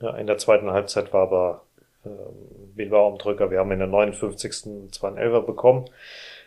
Ja, 0.00 0.16
in 0.16 0.26
der 0.26 0.38
zweiten 0.38 0.70
Halbzeit 0.70 1.12
war 1.12 1.22
aber 1.22 1.62
ähm, 2.04 2.74
Bilbao 2.74 3.08
am 3.08 3.18
Drücker. 3.18 3.50
Wir 3.50 3.58
haben 3.58 3.72
in 3.72 3.78
der 3.78 3.88
59. 3.88 4.90
zwar 4.90 5.08
einen 5.10 5.18
Elfer 5.18 5.42
bekommen, 5.42 5.88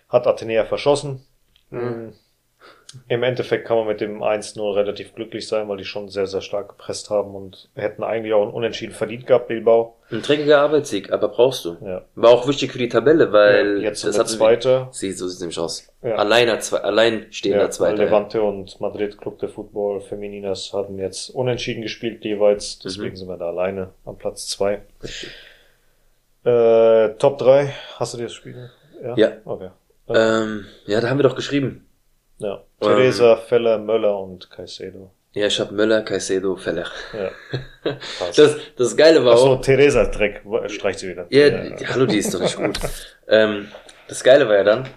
hat 0.10 0.28
Athenea 0.28 0.66
verschossen. 0.66 1.26
Mhm. 1.70 2.14
Im 3.08 3.24
Endeffekt 3.24 3.66
kann 3.68 3.78
man 3.78 3.88
mit 3.88 4.02
dem 4.02 4.22
1-0 4.22 4.76
relativ 4.76 5.16
glücklich 5.16 5.48
sein, 5.48 5.68
weil 5.70 5.78
die 5.78 5.84
schon 5.86 6.10
sehr, 6.10 6.28
sehr 6.28 6.42
stark 6.42 6.70
gepresst 6.70 7.10
haben 7.10 7.36
und 7.36 7.70
hätten 7.76 8.04
eigentlich 8.04 8.34
auch 8.34 8.44
ein 8.48 8.54
Unentschieden 8.54 8.94
verdient 8.94 9.26
gehabt, 9.28 9.48
Bilbao. 9.48 9.96
Ein 10.12 10.22
dreckiger 10.22 10.60
Arbeitssieg, 10.62 11.12
aber 11.12 11.28
brauchst 11.30 11.66
du. 11.66 11.78
Ja. 11.84 12.04
War 12.16 12.30
auch 12.32 12.48
wichtig 12.48 12.72
für 12.72 12.78
die 12.78 12.90
Tabelle, 12.90 13.32
weil 13.32 13.78
Ja, 13.78 13.90
jetzt 13.90 14.04
das 14.06 14.20
hat 14.20 14.30
zweite. 14.30 14.88
Sie, 14.92 15.12
so 15.12 15.28
sieht's 15.28 15.40
nämlich 15.42 15.58
aus. 15.60 15.88
Ja. 16.04 16.16
Alleiner, 16.16 16.60
zwei, 16.60 16.78
allein 16.80 17.28
stehender 17.32 17.64
Ja, 17.64 17.70
Zweiter. 17.70 18.04
Levante 18.04 18.42
und 18.44 18.80
Madrid 18.80 19.18
Club 19.18 19.40
de 19.40 19.50
Football 19.50 20.02
Femininas 20.02 20.72
haben 20.74 21.00
jetzt 21.00 21.30
unentschieden 21.30 21.82
gespielt 21.82 22.24
jeweils, 22.24 22.80
deswegen 22.80 23.12
Mhm. 23.12 23.16
sind 23.18 23.28
wir 23.30 23.38
da 23.38 23.48
alleine 23.50 23.90
am 24.06 24.18
Platz 24.18 24.48
zwei. 24.48 24.82
Äh, 26.44 27.10
Top 27.20 27.38
3, 27.38 27.74
hast 27.98 28.14
du 28.14 28.18
dir 28.18 28.24
das 28.26 28.34
Spiel? 28.34 28.70
Ja. 29.16 29.32
Okay. 29.46 29.70
Ähm, 30.10 30.66
ja, 30.86 31.00
da 31.00 31.10
haben 31.10 31.18
wir 31.18 31.24
doch 31.24 31.36
geschrieben. 31.36 31.83
Ja. 32.44 32.56
Ähm. 32.82 32.88
Theresa, 32.88 33.36
Feller, 33.38 33.78
Möller 33.78 34.20
und 34.20 34.50
Caicedo. 34.50 35.12
Ja, 35.34 35.48
ich 35.48 35.60
habe 35.60 35.74
Möller, 35.74 36.02
Caicedo, 36.04 36.56
Feller. 36.56 36.86
Ja. 37.14 37.32
Passt. 38.20 38.38
Das, 38.38 38.56
das 38.78 38.96
Geile 38.96 39.26
war 39.26 39.34
Achso, 39.34 39.54
auch. 39.54 39.62
Theresa 39.62 40.06
Dreck, 40.06 40.44
streicht 40.68 41.00
sie 41.00 41.10
wieder. 41.10 41.26
Ja, 41.30 41.50
die, 41.50 41.88
hallo, 41.88 42.06
die 42.06 42.18
ist 42.18 42.34
doch 42.34 42.40
nicht 42.40 42.56
gut. 42.56 42.80
ähm, 43.28 43.70
das 44.08 44.24
Geile 44.24 44.48
war 44.48 44.58
ja 44.58 44.64
dann, 44.64 44.88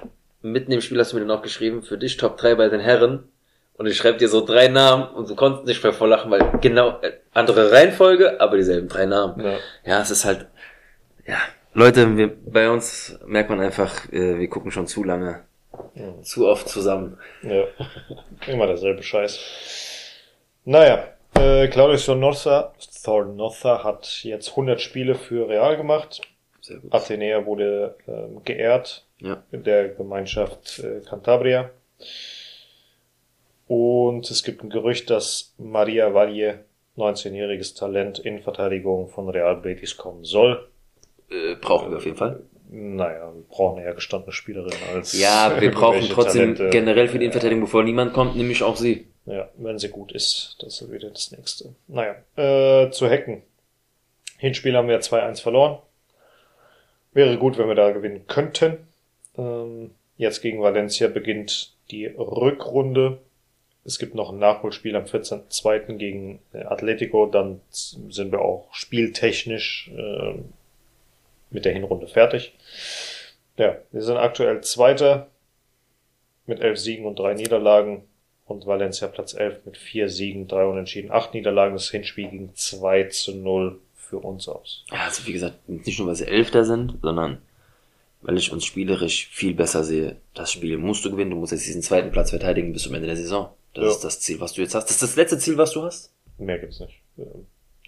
mitten 0.43 0.73
im 0.73 0.81
Spiel 0.83 0.99
hast 0.99 1.13
du 1.13 1.17
mir 1.17 1.27
dann 1.27 1.39
auch 1.39 1.43
geschrieben, 1.43 1.83
für 1.83 1.97
dich 1.97 2.19
Top 2.19 2.37
3 2.37 2.57
bei 2.57 2.69
den 2.69 2.81
Herren. 2.81 3.29
Und 3.79 3.87
ich 3.87 3.97
schreibe 3.97 4.19
dir 4.19 4.29
so 4.29 4.45
drei 4.45 4.69
Namen 4.69 5.09
und 5.15 5.29
du 5.29 5.35
konntest 5.35 5.67
nicht 5.67 5.83
mehr 5.83 5.93
vor 5.93 6.09
lachen, 6.09 6.31
weil 6.31 6.59
genau, 6.63 6.99
äh, 7.03 7.13
andere 7.35 7.73
Reihenfolge, 7.73 8.41
aber 8.41 8.57
dieselben 8.57 8.89
drei 8.89 9.05
Namen. 9.05 9.45
Ja. 9.45 9.59
Ja, 9.85 10.01
es 10.01 10.11
ist 10.11 10.25
halt, 10.25 10.47
ja, 11.27 11.37
Leute, 11.75 12.17
wir, 12.17 12.33
bei 12.47 12.71
uns 12.71 13.19
merkt 13.27 13.51
man 13.51 13.61
einfach, 13.61 14.11
äh, 14.11 14.39
wir 14.39 14.49
gucken 14.49 14.71
schon 14.71 14.87
zu 14.87 15.05
lange, 15.05 15.45
Ja. 15.95 16.23
zu 16.23 16.47
oft 16.49 16.69
zusammen. 16.69 17.19
Ja, 17.43 17.65
immer 18.47 18.67
derselbe 18.67 19.03
Scheiß. 19.03 19.39
Naja, 20.65 21.09
äh, 21.35 21.69
Claudio 21.69 21.97
Sornosa, 21.97 22.73
Sornosa 22.79 23.85
hat 23.85 24.21
jetzt 24.25 24.51
100 24.51 24.81
Spiele 24.81 25.15
für 25.15 25.49
Real 25.49 25.77
gemacht. 25.77 26.21
Sehr 26.61 26.79
gut. 26.79 26.93
Athenea 26.93 27.47
wurde 27.47 27.97
ähm, 28.09 28.43
geehrt 28.45 29.05
Ja. 29.21 29.43
in 29.53 29.63
der 29.65 29.91
Gemeinschaft 29.91 30.81
äh, 30.81 31.01
Cantabria. 31.09 31.71
Und 33.69 34.31
es 34.31 34.43
gibt 34.45 34.63
ein 34.63 34.71
Gerücht, 34.71 35.11
dass 35.11 35.55
Maria 35.59 36.15
Valle, 36.15 36.65
19-jähriges 36.97 37.77
Talent 37.79 38.19
in 38.19 38.41
Verteidigung 38.41 39.09
von 39.09 39.29
Real 39.29 39.57
Betis 39.57 39.97
kommen 39.97 40.25
soll. 40.25 40.69
Äh, 41.31 41.57
brauchen 41.57 41.91
wir 41.91 41.99
auf 41.99 42.05
jeden 42.05 42.17
Fall. 42.17 42.43
Naja, 42.69 43.33
wir 43.35 43.45
brauchen 43.49 43.83
eher 43.83 43.95
gestandene 43.95 44.33
Spielerinnen 44.33 44.79
als 44.95 45.19
Ja, 45.19 45.61
wir 45.61 45.71
brauchen 45.71 46.03
trotzdem 46.11 46.55
Talente. 46.57 46.71
generell 46.71 47.09
für 47.09 47.19
die 47.19 47.25
Innenverteidigung, 47.27 47.65
bevor 47.65 47.85
niemand 47.85 48.13
kommt, 48.13 48.37
nämlich 48.37 48.63
auch 48.63 48.77
sie. 48.77 49.07
Ja, 49.27 49.49
wenn 49.57 49.79
sie 49.79 49.89
gut 49.89 50.13
ist, 50.13 50.57
das 50.61 50.81
ist 50.81 50.93
wieder 50.93 51.11
das 51.11 51.33
nächste. 51.33 51.75
Naja, 51.89 52.17
äh, 52.37 52.91
zu 52.91 53.09
Hecken. 53.09 53.43
Hinspiel 54.39 54.77
haben 54.77 54.89
wir 54.89 55.01
2-1 55.01 55.41
verloren. 55.41 55.79
Wäre 57.13 57.39
gut, 57.39 57.57
wenn 57.59 57.69
wir 57.69 57.75
da 57.75 57.91
gewinnen 57.93 58.27
könnten. 58.27 58.77
Ähm, 59.39 59.93
jetzt 60.17 60.43
gegen 60.43 60.61
Valencia 60.61 61.09
beginnt 61.09 61.73
die 61.91 62.07
Rückrunde. 62.07 63.19
Es 63.85 63.99
gibt 63.99 64.15
noch 64.15 64.31
ein 64.33 64.39
Nachholspiel 64.39 64.97
am 64.97 65.05
14.02. 65.05 65.97
gegen 65.97 66.41
Atletico. 66.53 67.27
Dann 67.27 67.61
sind 67.71 68.33
wir 68.33 68.41
auch 68.41 68.69
spieltechnisch 68.73 69.91
äh, 69.97 70.35
mit 71.57 71.65
der 71.65 71.73
Hinrunde 71.73 72.07
fertig. 72.07 72.53
Ja, 73.57 73.79
wir 73.91 74.03
sind 74.03 74.19
aktuell 74.19 74.61
Zweiter 74.61 75.29
mit 76.45 76.61
elf 76.61 76.79
Siegen 76.79 77.07
und 77.07 77.19
drei 77.19 77.33
Niederlagen 77.33 78.05
und 78.45 78.67
Valencia 78.67 79.09
Platz 79.09 79.33
11 79.35 79.65
mit 79.65 79.79
vier 79.79 80.11
Siegen, 80.11 80.47
drei 80.47 80.67
Unentschieden, 80.67 81.11
acht 81.11 81.33
Niederlagen. 81.33 81.75
Das 81.75 81.91
Hinspiel 81.91 82.29
ging 82.29 82.51
2 82.55 83.05
zu 83.05 83.35
0 83.35 83.81
für 83.97 84.19
uns 84.19 84.47
aus. 84.49 84.85
Ja, 84.93 84.99
also 85.07 85.27
wie 85.27 85.33
gesagt, 85.33 85.67
nicht 85.69 85.99
nur 85.99 86.09
weil 86.09 86.15
sie 86.15 86.27
Elfter 86.29 86.65
sind, 86.67 86.99
sondern 87.03 87.39
weil 88.21 88.37
ich 88.37 88.53
uns 88.53 88.65
spielerisch 88.67 89.29
viel 89.29 89.55
besser 89.55 89.83
sehe. 89.83 90.17
Das 90.35 90.53
Spiel 90.53 90.77
musst 90.77 91.05
du 91.07 91.11
gewinnen, 91.11 91.31
du 91.31 91.37
musst 91.39 91.53
jetzt 91.53 91.67
diesen 91.67 91.83
zweiten 91.83 92.13
Platz 92.13 92.31
verteidigen 92.31 92.73
bis 92.75 92.83
zum 92.83 92.95
Ende 92.95 93.07
der 93.07 93.17
Saison. 93.17 93.49
Das 93.73 93.85
Ja. 93.85 93.91
ist 93.93 94.05
das 94.05 94.21
Ziel, 94.21 94.39
was 94.41 94.53
du 94.53 94.61
jetzt 94.61 94.75
hast. 94.75 94.85
Das 94.85 94.93
ist 94.97 95.03
das 95.03 95.17
letzte 95.17 95.39
Ziel, 95.39 95.57
was 95.57 95.73
du 95.73 95.83
hast? 95.83 96.13
Mehr 96.39 96.59
gibt's 96.59 96.81
nicht. 96.81 97.01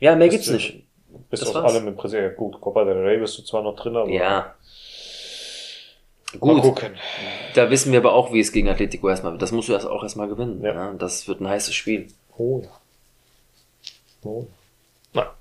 Ja, 0.00 0.16
mehr 0.16 0.28
Das 0.28 0.34
gibt's 0.34 0.50
nicht. 0.50 0.84
Bis 1.30 1.40
Das 1.40 1.48
auf 1.50 1.62
war's. 1.62 1.74
allem 1.74 1.88
im. 1.88 1.96
Ja, 2.10 2.28
gut, 2.30 2.60
Copa 2.60 2.84
del 2.84 2.98
Rey 2.98 3.18
bist 3.18 3.38
du 3.38 3.42
zwar 3.42 3.62
noch 3.62 3.76
drin, 3.76 3.96
aber 3.96 4.08
Ja. 4.10 4.54
mal 6.32 6.38
Gut, 6.38 6.62
gucken. 6.62 6.90
da 7.54 7.70
wissen 7.70 7.92
wir 7.92 7.98
aber 8.00 8.12
auch, 8.12 8.32
wie 8.32 8.40
es 8.40 8.52
gegen 8.52 8.68
Atletico 8.68 9.08
erstmal 9.08 9.32
wird. 9.32 9.42
Das 9.42 9.52
musst 9.52 9.68
du 9.68 9.72
erst 9.72 9.86
auch 9.86 10.02
erstmal 10.02 10.28
gewinnen. 10.28 10.62
Ja. 10.62 10.72
Ja. 10.74 10.92
Das 10.94 11.26
wird 11.28 11.40
ein 11.40 11.48
heißes 11.48 11.74
Spiel. 11.74 12.08
Oh 12.36 12.60
ja. 12.62 12.70
Oh. 14.24 14.46
ja. 15.14 15.22
Na. 15.24 15.34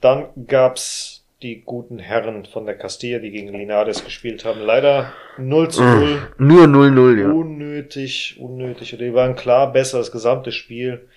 Dann 0.00 0.26
gab's 0.46 1.24
die 1.42 1.60
guten 1.62 1.98
Herren 1.98 2.44
von 2.46 2.66
der 2.66 2.76
Castilla, 2.78 3.18
die 3.18 3.30
gegen 3.32 3.52
Linares 3.52 4.04
gespielt 4.04 4.44
haben. 4.44 4.60
Leider 4.60 5.12
0 5.38 5.68
zu 5.70 5.82
0. 5.82 6.32
Nur 6.38 6.64
0-0, 6.66 7.32
Unnötig, 7.32 8.36
unnötig. 8.38 8.96
Die 8.96 9.14
waren 9.14 9.34
klar 9.34 9.72
besser 9.72 9.98
das 9.98 10.12
gesamte 10.12 10.52
Spiel. 10.52 11.08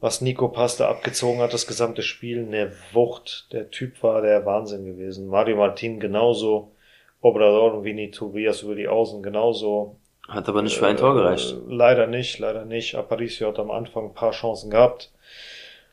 Was 0.00 0.20
Nico 0.20 0.48
Pasta 0.48 0.88
abgezogen 0.88 1.40
hat, 1.40 1.54
das 1.54 1.66
gesamte 1.66 2.02
Spiel, 2.02 2.46
eine 2.46 2.72
Wucht. 2.92 3.48
Der 3.52 3.70
Typ 3.70 4.02
war 4.02 4.22
der 4.22 4.44
Wahnsinn 4.44 4.84
gewesen. 4.84 5.28
Mario 5.28 5.56
Martin 5.56 6.00
genauso. 6.00 6.72
Obrador 7.20 7.74
und 7.74 7.84
Vini 7.84 8.10
Tobias 8.10 8.62
über 8.62 8.74
die 8.74 8.88
Außen 8.88 9.22
genauso. 9.22 9.96
Hat 10.28 10.48
aber 10.48 10.62
nicht 10.62 10.76
für 10.76 10.86
ein 10.86 10.96
Tor 10.96 11.14
gereicht. 11.14 11.52
Äh, 11.52 11.74
leider 11.74 12.06
nicht, 12.06 12.38
leider 12.38 12.64
nicht. 12.64 12.94
Aparicio 12.94 13.48
hat 13.48 13.58
am 13.58 13.70
Anfang 13.70 14.06
ein 14.06 14.14
paar 14.14 14.32
Chancen 14.32 14.70
gehabt. 14.70 15.12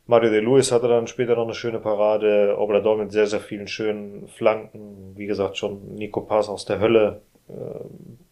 Mario 0.05 0.31
de 0.31 0.41
Luis 0.41 0.71
hatte 0.71 0.89
dann 0.89 1.07
später 1.07 1.35
noch 1.35 1.45
eine 1.45 1.53
schöne 1.53 1.79
Parade. 1.79 2.57
Obrador 2.57 2.97
mit 2.97 3.11
sehr, 3.11 3.27
sehr 3.27 3.39
vielen 3.39 3.67
schönen 3.67 4.27
Flanken. 4.27 5.13
Wie 5.15 5.27
gesagt, 5.27 5.57
schon 5.57 5.95
Nico 5.95 6.21
Paz 6.21 6.49
aus 6.49 6.65
der 6.65 6.79
Hölle. 6.79 7.21
Äh, 7.47 7.53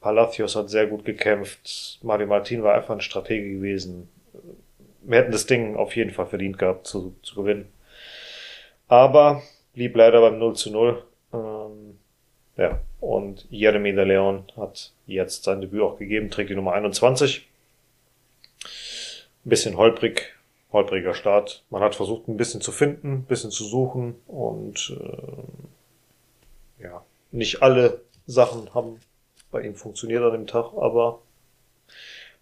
Palacios 0.02 0.56
hat 0.56 0.70
sehr 0.70 0.88
gut 0.88 1.06
gekämpft. 1.06 2.00
Mario 2.04 2.28
Martin 2.28 2.64
war 2.64 2.74
einfach 2.74 2.94
ein 2.94 3.02
Stratege 3.02 3.50
gewesen. 3.50 4.10
Wir 5.02 5.20
hätten 5.20 5.32
das 5.32 5.46
Ding 5.46 5.76
auf 5.76 5.96
jeden 5.96 6.12
Fall 6.12 6.28
verdient 6.28 6.58
gehabt 6.58 6.88
zu, 6.88 7.16
zu 7.24 7.36
gewinnen. 7.36 7.72
Aber 8.88 9.42
blieb 9.74 9.96
leider 9.96 10.22
beim 10.22 10.38
0 10.38 10.56
zu 10.56 10.72
0. 10.72 11.04
Ähm, 11.34 11.98
ja, 12.58 12.80
und 13.00 13.48
Jeremy 13.50 13.94
de 13.94 14.06
Leon 14.06 14.44
hat 14.58 14.92
jetzt 15.08 15.44
sein 15.44 15.62
Debüt 15.62 15.82
auch 15.82 15.98
gegeben, 15.98 16.30
trägt 16.30 16.50
die 16.50 16.56
Nummer 16.56 16.74
21. 16.74 17.48
Ein 18.64 19.50
bisschen 19.50 19.78
holprig, 19.78 20.34
holpriger 20.72 21.14
Start. 21.14 21.64
Man 21.70 21.82
hat 21.82 21.96
versucht, 21.96 22.28
ein 22.28 22.38
bisschen 22.38 22.62
zu 22.62 22.72
finden, 22.72 23.14
ein 23.14 23.26
bisschen 23.26 23.52
zu 23.52 23.64
suchen 23.64 24.16
und 24.28 24.96
äh, 25.00 26.84
ja, 26.84 27.04
nicht 27.32 27.64
alle 27.64 28.02
Sachen 28.28 28.74
haben 28.74 29.00
bei 29.52 29.62
ihm 29.62 29.76
funktioniert 29.76 30.24
an 30.24 30.32
dem 30.32 30.48
Tag, 30.48 30.74
aber 30.78 31.20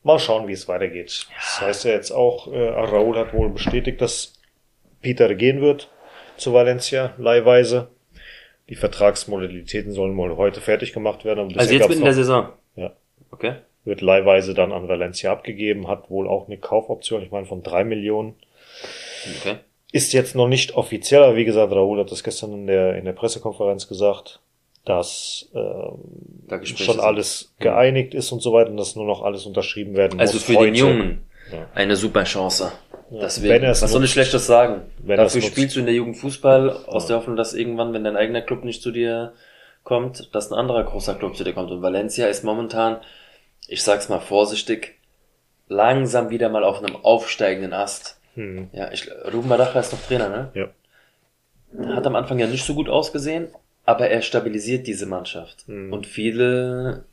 mal 0.09 0.19
schauen, 0.19 0.47
wie 0.47 0.53
es 0.53 0.67
weitergeht. 0.67 1.27
Ja. 1.29 1.35
Das 1.37 1.61
heißt 1.61 1.85
ja 1.85 1.91
jetzt 1.91 2.11
auch, 2.11 2.51
äh, 2.51 2.69
Raul 2.69 3.17
hat 3.17 3.33
wohl 3.33 3.49
bestätigt, 3.49 4.01
dass 4.01 4.33
Peter 5.01 5.33
gehen 5.35 5.61
wird 5.61 5.89
zu 6.37 6.53
Valencia, 6.53 7.13
leihweise. 7.17 7.89
Die 8.69 8.75
Vertragsmodalitäten 8.75 9.91
sollen 9.91 10.15
wohl 10.15 10.35
heute 10.37 10.61
fertig 10.61 10.93
gemacht 10.93 11.25
werden. 11.25 11.57
also 11.57 11.73
jetzt 11.73 11.89
mitten 11.89 12.01
in 12.01 12.05
der 12.05 12.13
Saison? 12.13 12.49
Ja. 12.75 12.93
Okay. 13.31 13.55
Wird 13.83 14.01
leihweise 14.01 14.53
dann 14.53 14.71
an 14.71 14.87
Valencia 14.87 15.31
abgegeben, 15.31 15.87
hat 15.87 16.09
wohl 16.09 16.27
auch 16.27 16.47
eine 16.47 16.57
Kaufoption, 16.57 17.23
ich 17.23 17.31
meine 17.31 17.45
von 17.45 17.63
drei 17.63 17.83
Millionen. 17.83 18.35
Okay. 19.39 19.57
Ist 19.91 20.13
jetzt 20.13 20.35
noch 20.35 20.47
nicht 20.47 20.75
offiziell, 20.75 21.23
aber 21.23 21.35
wie 21.35 21.45
gesagt, 21.45 21.71
Raul 21.71 21.99
hat 21.99 22.11
das 22.11 22.23
gestern 22.23 22.53
in 22.53 22.67
der, 22.67 22.95
in 22.95 23.05
der 23.05 23.13
Pressekonferenz 23.13 23.87
gesagt, 23.87 24.39
dass 24.85 25.49
ähm, 25.53 25.99
da 26.47 26.65
schon 26.65 26.99
alles 26.99 27.53
geeinigt 27.59 28.13
ist 28.13 28.31
und 28.31 28.41
so 28.41 28.53
weiter 28.53 28.71
und 28.71 28.77
dass 28.77 28.95
nur 28.95 29.05
noch 29.05 29.21
alles 29.21 29.45
unterschrieben 29.45 29.95
werden 29.95 30.19
also 30.19 30.33
muss. 30.33 30.41
Also 30.41 30.53
für 30.53 30.59
heute. 30.59 30.71
den 30.71 30.75
Jungen 30.75 31.25
ja. 31.51 31.67
eine 31.75 31.95
super 31.95 32.23
Chance. 32.23 32.71
Ja, 33.11 33.21
Deswegen, 33.21 33.65
was 33.65 33.79
soll 33.79 34.03
ich 34.03 34.11
Schlechtes 34.11 34.45
sagen? 34.45 34.83
Wenn 34.99 35.17
Dafür 35.17 35.41
spielst 35.41 35.75
du 35.75 35.79
in 35.79 35.87
der 35.87 35.95
Jugend 35.95 36.17
Fußball 36.17 36.85
aus 36.85 37.07
der 37.07 37.17
Hoffnung, 37.17 37.35
dass 37.35 37.53
irgendwann, 37.53 37.91
wenn 37.93 38.03
dein 38.03 38.15
eigener 38.15 38.41
Club 38.41 38.63
nicht 38.63 38.83
zu 38.83 38.91
dir 38.91 39.33
kommt, 39.83 40.33
dass 40.35 40.51
ein 40.51 40.57
anderer 40.57 40.83
großer 40.83 41.15
Club 41.15 41.35
zu 41.35 41.43
dir 41.43 41.53
kommt. 41.53 41.71
Und 41.71 41.81
Valencia 41.81 42.27
ist 42.27 42.43
momentan, 42.43 42.97
ich 43.67 43.81
sag's 43.81 44.09
mal 44.09 44.19
vorsichtig, 44.19 44.99
langsam 45.67 46.29
wieder 46.29 46.49
mal 46.49 46.63
auf 46.63 46.83
einem 46.83 46.95
aufsteigenden 46.97 47.73
Ast. 47.73 48.19
Hm. 48.35 48.69
Ja, 48.73 48.91
ich, 48.91 49.09
Ruben 49.33 49.49
Badacha 49.49 49.79
ist 49.79 49.91
noch 49.91 50.01
Trainer, 50.01 50.29
ne? 50.29 50.51
Ja. 50.53 51.95
Hat 51.95 52.05
am 52.05 52.15
Anfang 52.15 52.37
ja 52.39 52.47
nicht 52.47 52.65
so 52.65 52.75
gut 52.75 52.89
ausgesehen, 52.89 53.47
aber 53.89 54.07
er 54.07 54.21
stabilisiert 54.21 54.85
diese 54.85 55.07
Mannschaft. 55.07 55.63
Hm. 55.65 55.91
Und 55.91 56.05
viele 56.05 57.05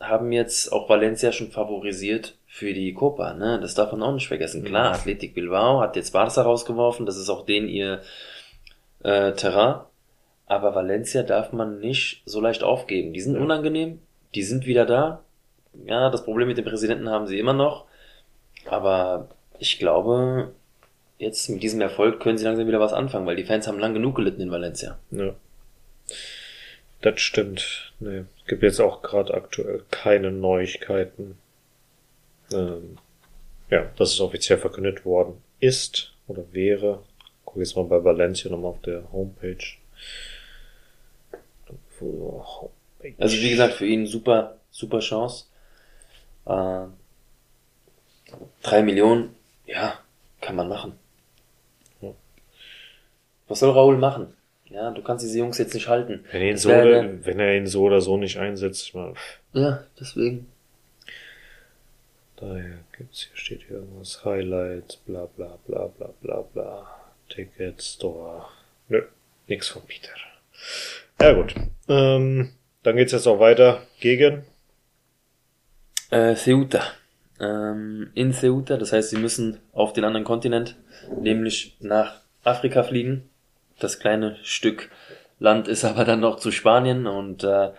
haben 0.00 0.32
jetzt 0.32 0.72
auch 0.72 0.88
Valencia 0.88 1.30
schon 1.30 1.50
favorisiert 1.50 2.38
für 2.46 2.72
die 2.72 2.94
Copa, 2.94 3.34
ne? 3.34 3.60
Das 3.60 3.74
darf 3.74 3.92
man 3.92 4.02
auch 4.02 4.14
nicht 4.14 4.26
vergessen. 4.26 4.64
Klar, 4.64 4.94
Athletic 4.94 5.34
Bilbao 5.34 5.82
hat 5.82 5.96
jetzt 5.96 6.14
Barca 6.14 6.40
rausgeworfen, 6.40 7.04
das 7.04 7.18
ist 7.18 7.28
auch 7.28 7.44
den 7.44 7.68
ihr 7.68 8.00
äh, 9.02 9.32
Terrain. 9.32 9.82
Aber 10.46 10.74
Valencia 10.74 11.22
darf 11.22 11.52
man 11.52 11.80
nicht 11.80 12.22
so 12.24 12.40
leicht 12.40 12.62
aufgeben. 12.62 13.12
Die 13.12 13.20
sind 13.20 13.34
ja. 13.34 13.42
unangenehm, 13.42 14.00
die 14.34 14.42
sind 14.42 14.64
wieder 14.64 14.86
da. 14.86 15.22
Ja, 15.84 16.08
das 16.08 16.24
Problem 16.24 16.48
mit 16.48 16.56
dem 16.56 16.64
Präsidenten 16.64 17.10
haben 17.10 17.26
sie 17.26 17.38
immer 17.38 17.52
noch. 17.52 17.84
Aber 18.70 19.28
ich 19.58 19.78
glaube, 19.78 20.54
jetzt 21.18 21.50
mit 21.50 21.62
diesem 21.62 21.82
Erfolg 21.82 22.20
können 22.20 22.38
sie 22.38 22.46
langsam 22.46 22.66
wieder 22.66 22.80
was 22.80 22.94
anfangen, 22.94 23.26
weil 23.26 23.36
die 23.36 23.44
Fans 23.44 23.68
haben 23.68 23.78
lang 23.78 23.92
genug 23.92 24.16
gelitten 24.16 24.40
in 24.40 24.50
Valencia. 24.50 24.98
Ja. 25.10 25.34
Das 27.00 27.20
stimmt. 27.20 27.92
Nee, 27.98 28.24
gibt 28.46 28.62
jetzt 28.62 28.80
auch 28.80 29.02
gerade 29.02 29.34
aktuell 29.34 29.82
keine 29.90 30.30
Neuigkeiten 30.30 31.38
ähm, 32.52 32.98
ja, 33.70 33.84
dass 33.96 34.12
es 34.12 34.20
offiziell 34.20 34.58
verkündet 34.58 35.04
worden 35.04 35.42
ist 35.60 36.12
oder 36.26 36.52
wäre. 36.52 37.02
Guck 37.44 37.58
jetzt 37.58 37.76
mal 37.76 37.84
bei 37.84 38.02
Valencia 38.02 38.50
nochmal 38.50 38.72
auf 38.72 38.82
der 38.82 39.10
Homepage. 39.12 39.64
Also 43.18 43.36
wie 43.36 43.50
gesagt, 43.50 43.74
für 43.74 43.86
ihn 43.86 44.06
super, 44.06 44.58
super 44.70 45.00
Chance. 45.00 45.46
Äh, 46.46 46.86
drei 48.62 48.82
Millionen, 48.82 49.34
ja, 49.66 49.98
kann 50.40 50.56
man 50.56 50.68
machen. 50.68 50.92
Ja. 52.00 52.14
Was 53.48 53.60
soll 53.60 53.70
Raul 53.70 53.98
machen? 53.98 54.34
Ja, 54.70 54.90
du 54.90 55.02
kannst 55.02 55.24
diese 55.24 55.38
Jungs 55.38 55.58
jetzt 55.58 55.74
nicht 55.74 55.88
halten. 55.88 56.24
Wenn 56.30 56.42
er 56.42 56.50
ihn, 56.50 56.56
so, 56.56 56.70
oder, 56.70 57.26
wenn 57.26 57.40
er 57.40 57.56
ihn 57.56 57.66
so 57.66 57.82
oder 57.82 58.00
so 58.00 58.16
nicht 58.16 58.38
einsetzt, 58.38 58.82
ich 58.82 58.94
meine, 58.94 59.14
Ja, 59.52 59.84
deswegen. 59.98 60.46
Daher 62.36 62.78
gibt's 62.96 63.24
hier 63.24 63.36
steht 63.36 63.62
hier 63.66 63.76
irgendwas 63.76 64.24
Highlights, 64.24 64.96
bla 64.96 65.26
bla 65.36 65.58
bla 65.66 65.86
bla 65.88 66.10
bla 66.22 66.40
bla. 66.40 66.86
Ticket 67.28 67.82
Store. 67.82 68.46
Nö, 68.88 69.02
nix 69.46 69.68
von 69.68 69.82
Peter. 69.86 70.10
Ja 71.20 71.32
gut. 71.32 71.54
Ähm, 71.88 72.52
dann 72.82 72.96
geht's 72.96 73.12
jetzt 73.12 73.26
auch 73.26 73.40
weiter 73.40 73.82
gegen 74.00 74.44
äh, 76.10 76.34
Ceuta. 76.34 76.82
Ähm, 77.40 78.10
in 78.14 78.32
Ceuta, 78.32 78.76
das 78.76 78.92
heißt, 78.92 79.10
sie 79.10 79.18
müssen 79.18 79.58
auf 79.72 79.92
den 79.92 80.04
anderen 80.04 80.24
Kontinent, 80.24 80.76
nämlich 81.20 81.76
nach 81.80 82.20
Afrika 82.44 82.82
fliegen. 82.82 83.29
Das 83.80 83.98
kleine 83.98 84.36
Stück 84.42 84.90
Land 85.40 85.68
ist 85.68 85.84
aber 85.84 86.04
dann 86.04 86.20
noch 86.20 86.36
zu 86.36 86.52
Spanien 86.52 87.06
und 87.06 87.44
äh, 87.44 87.70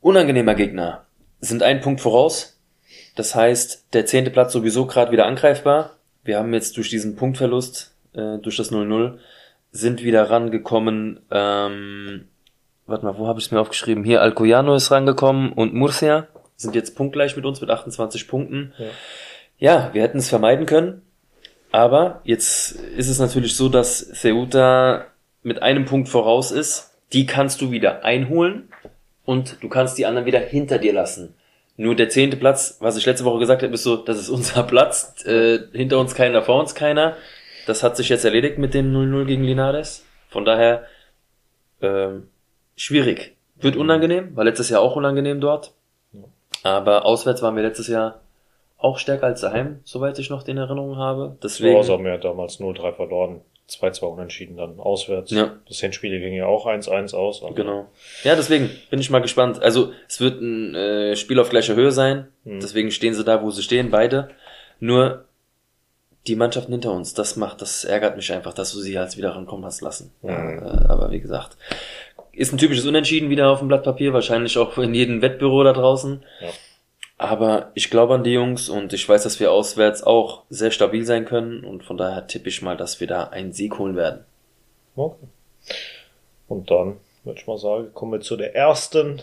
unangenehmer 0.00 0.54
Gegner. 0.54 1.04
Sind 1.40 1.62
ein 1.62 1.80
Punkt 1.80 2.00
voraus, 2.00 2.58
das 3.14 3.34
heißt, 3.34 3.92
der 3.92 4.06
zehnte 4.06 4.30
Platz 4.30 4.52
sowieso 4.52 4.86
gerade 4.86 5.12
wieder 5.12 5.26
angreifbar. 5.26 5.96
Wir 6.24 6.38
haben 6.38 6.54
jetzt 6.54 6.76
durch 6.76 6.88
diesen 6.88 7.14
Punktverlust, 7.14 7.94
äh, 8.14 8.38
durch 8.38 8.56
das 8.56 8.72
0-0, 8.72 9.18
sind 9.70 10.02
wieder 10.02 10.30
rangekommen, 10.30 11.20
ähm, 11.30 12.28
warte 12.86 13.04
mal, 13.04 13.18
wo 13.18 13.26
habe 13.26 13.38
ich 13.38 13.46
es 13.46 13.50
mir 13.50 13.60
aufgeschrieben? 13.60 14.04
Hier, 14.04 14.22
Alcoyano 14.22 14.74
ist 14.74 14.90
rangekommen 14.90 15.52
und 15.52 15.74
Murcia 15.74 16.26
sind 16.56 16.74
jetzt 16.74 16.96
punktgleich 16.96 17.36
mit 17.36 17.44
uns 17.44 17.60
mit 17.60 17.68
28 17.68 18.28
Punkten. 18.28 18.72
Ja, 18.78 18.86
ja 19.58 19.90
wir 19.92 20.02
hätten 20.02 20.18
es 20.18 20.30
vermeiden 20.30 20.64
können, 20.64 21.02
aber 21.76 22.22
jetzt 22.24 22.72
ist 22.72 23.10
es 23.10 23.18
natürlich 23.18 23.54
so, 23.54 23.68
dass 23.68 24.10
Ceuta 24.14 25.08
mit 25.42 25.60
einem 25.60 25.84
Punkt 25.84 26.08
voraus 26.08 26.50
ist. 26.50 26.96
Die 27.12 27.26
kannst 27.26 27.60
du 27.60 27.70
wieder 27.70 28.02
einholen 28.02 28.70
und 29.26 29.62
du 29.62 29.68
kannst 29.68 29.98
die 29.98 30.06
anderen 30.06 30.24
wieder 30.24 30.38
hinter 30.38 30.78
dir 30.78 30.94
lassen. 30.94 31.34
Nur 31.76 31.94
der 31.94 32.08
zehnte 32.08 32.38
Platz, 32.38 32.78
was 32.80 32.96
ich 32.96 33.04
letzte 33.04 33.26
Woche 33.26 33.40
gesagt 33.40 33.62
habe, 33.62 33.74
ist 33.74 33.82
so, 33.82 33.96
das 33.96 34.18
ist 34.18 34.30
unser 34.30 34.62
Platz. 34.62 35.22
Äh, 35.26 35.58
hinter 35.72 35.98
uns 35.98 36.14
keiner, 36.14 36.40
vor 36.40 36.58
uns 36.58 36.74
keiner. 36.74 37.14
Das 37.66 37.82
hat 37.82 37.98
sich 37.98 38.08
jetzt 38.08 38.24
erledigt 38.24 38.56
mit 38.56 38.72
dem 38.72 38.90
0-0 38.94 39.26
gegen 39.26 39.44
Linares. 39.44 40.02
Von 40.30 40.46
daher 40.46 40.86
ähm, 41.82 42.28
schwierig. 42.74 43.36
Wird 43.56 43.76
unangenehm, 43.76 44.34
war 44.34 44.44
letztes 44.44 44.70
Jahr 44.70 44.80
auch 44.80 44.96
unangenehm 44.96 45.42
dort. 45.42 45.72
Aber 46.62 47.04
auswärts 47.04 47.42
waren 47.42 47.54
wir 47.54 47.62
letztes 47.62 47.88
Jahr 47.88 48.22
auch 48.78 48.98
stärker 48.98 49.26
als 49.26 49.40
daheim, 49.40 49.80
soweit 49.84 50.18
ich 50.18 50.30
noch 50.30 50.46
in 50.46 50.58
Erinnerung 50.58 50.96
habe. 50.96 51.36
Deswegen. 51.42 51.82
So 51.82 51.94
haben 51.94 52.04
wir 52.04 52.18
damals 52.18 52.60
0-3 52.60 52.92
verloren. 52.92 53.40
2-2 53.68 54.04
unentschieden 54.04 54.56
dann 54.56 54.78
auswärts. 54.78 55.32
Ja. 55.32 55.56
Das 55.66 55.80
Hinspiel 55.80 56.20
ging 56.20 56.34
ja 56.34 56.46
auch 56.46 56.66
1-1 56.66 57.16
aus. 57.16 57.42
Genau. 57.56 57.86
Ja, 58.22 58.36
deswegen 58.36 58.70
bin 58.90 59.00
ich 59.00 59.10
mal 59.10 59.20
gespannt. 59.20 59.60
Also 59.60 59.92
es 60.06 60.20
wird 60.20 60.40
ein 60.40 60.76
äh, 60.76 61.16
Spiel 61.16 61.40
auf 61.40 61.50
gleicher 61.50 61.74
Höhe 61.74 61.90
sein. 61.90 62.28
Hm. 62.44 62.60
Deswegen 62.60 62.92
stehen 62.92 63.14
sie 63.14 63.24
da, 63.24 63.42
wo 63.42 63.50
sie 63.50 63.64
stehen, 63.64 63.90
beide. 63.90 64.28
Nur 64.78 65.24
die 66.26 66.36
Mannschaften 66.36 66.72
hinter 66.72 66.92
uns, 66.92 67.14
das 67.14 67.36
macht, 67.36 67.62
das 67.62 67.84
ärgert 67.84 68.16
mich 68.16 68.32
einfach, 68.32 68.52
dass 68.52 68.72
du 68.72 68.80
sie 68.80 68.98
halt 68.98 69.16
wieder 69.16 69.34
rankommen 69.34 69.64
hast 69.64 69.80
lassen. 69.80 70.12
Mhm. 70.22 70.30
Äh, 70.30 70.86
aber 70.88 71.10
wie 71.10 71.20
gesagt, 71.20 71.56
ist 72.32 72.52
ein 72.52 72.58
typisches 72.58 72.86
Unentschieden 72.86 73.30
wieder 73.30 73.50
auf 73.50 73.60
dem 73.60 73.68
Blatt 73.68 73.84
Papier, 73.84 74.12
wahrscheinlich 74.12 74.58
auch 74.58 74.76
in 74.78 74.94
jedem 74.94 75.22
Wettbüro 75.22 75.64
da 75.64 75.72
draußen. 75.72 76.22
Ja. 76.40 76.48
Aber 77.18 77.70
ich 77.74 77.90
glaube 77.90 78.14
an 78.14 78.24
die 78.24 78.32
Jungs 78.32 78.68
und 78.68 78.92
ich 78.92 79.08
weiß, 79.08 79.22
dass 79.22 79.40
wir 79.40 79.50
auswärts 79.50 80.02
auch 80.02 80.42
sehr 80.50 80.70
stabil 80.70 81.04
sein 81.04 81.24
können 81.24 81.64
und 81.64 81.82
von 81.82 81.96
daher 81.96 82.26
tippe 82.26 82.48
ich 82.50 82.60
mal, 82.60 82.76
dass 82.76 83.00
wir 83.00 83.06
da 83.06 83.24
einen 83.24 83.52
Sieg 83.52 83.78
holen 83.78 83.96
werden. 83.96 84.24
Okay. 84.96 85.26
Und 86.48 86.70
dann 86.70 86.98
würde 87.24 87.40
ich 87.40 87.46
mal 87.46 87.58
sagen, 87.58 87.92
kommen 87.94 88.12
wir 88.12 88.20
zu 88.20 88.36
der 88.36 88.54
ersten. 88.54 89.22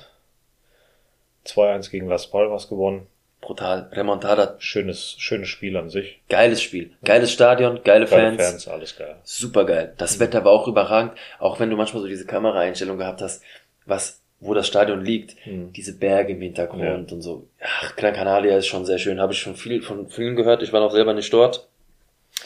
2-1 1.46 1.92
gegen 1.92 2.08
Las 2.08 2.28
Palmas 2.28 2.68
gewonnen. 2.68 3.08
brutal. 3.42 3.90
Remontada, 3.92 4.56
Schönes, 4.60 5.16
schönes 5.20 5.50
Spiel 5.50 5.76
an 5.78 5.90
sich. 5.90 6.22
geiles 6.30 6.62
Spiel. 6.62 6.96
Geiles 7.04 7.32
Stadion, 7.32 7.82
geile 7.84 8.06
Geile 8.06 8.08
Fans. 8.08 8.42
Fans, 8.42 8.68
alles 8.70 8.96
geil. 8.98 9.18
Super 9.24 9.66
geil. 9.66 9.94
Das 9.98 10.20
Wetter 10.20 10.46
war 10.46 10.52
auch 10.54 10.68
überragend. 10.68 11.14
Auch 11.40 11.60
wenn 11.60 11.70
du 11.70 11.76
manchmal 11.76 12.02
so 12.02 12.08
diese 12.08 12.26
Kameraeinstellung 12.26 12.98
gehabt 12.98 13.22
hast, 13.22 13.44
was, 13.86 14.22
wo 14.44 14.54
das 14.54 14.68
Stadion 14.68 15.04
liegt, 15.04 15.36
diese 15.46 15.98
Berge 15.98 16.34
im 16.34 16.42
Hintergrund 16.42 17.12
und 17.12 17.22
so. 17.22 17.48
Ach, 17.62 17.96
Gran 17.96 18.14
Canaria 18.14 18.58
ist 18.58 18.68
schon 18.68 18.86
sehr 18.86 18.98
schön. 19.00 19.20
Habe 19.20 19.34
ich 19.34 19.40
schon 19.40 19.56
viel 19.56 19.82
von 19.82 20.08
vielen 20.10 20.36
gehört. 20.36 20.62
Ich 20.64 20.74
war 20.74 20.80
noch 20.82 20.92
selber 20.92 21.14
nicht 21.14 21.32
dort. 21.34 21.68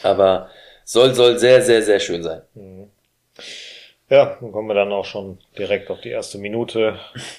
Aber 0.02 0.50
soll, 0.84 1.14
soll 1.14 1.38
sehr, 1.38 1.62
sehr, 1.62 1.82
sehr 1.82 2.00
schön 2.00 2.22
sein. 2.22 2.42
Ja, 4.10 4.36
dann 4.40 4.52
kommen 4.52 4.68
wir 4.68 4.74
dann 4.74 4.92
auch 4.92 5.04
schon 5.04 5.38
direkt 5.58 5.90
auf 5.90 6.00
die 6.00 6.08
erste 6.10 6.38
Minute 6.38 6.98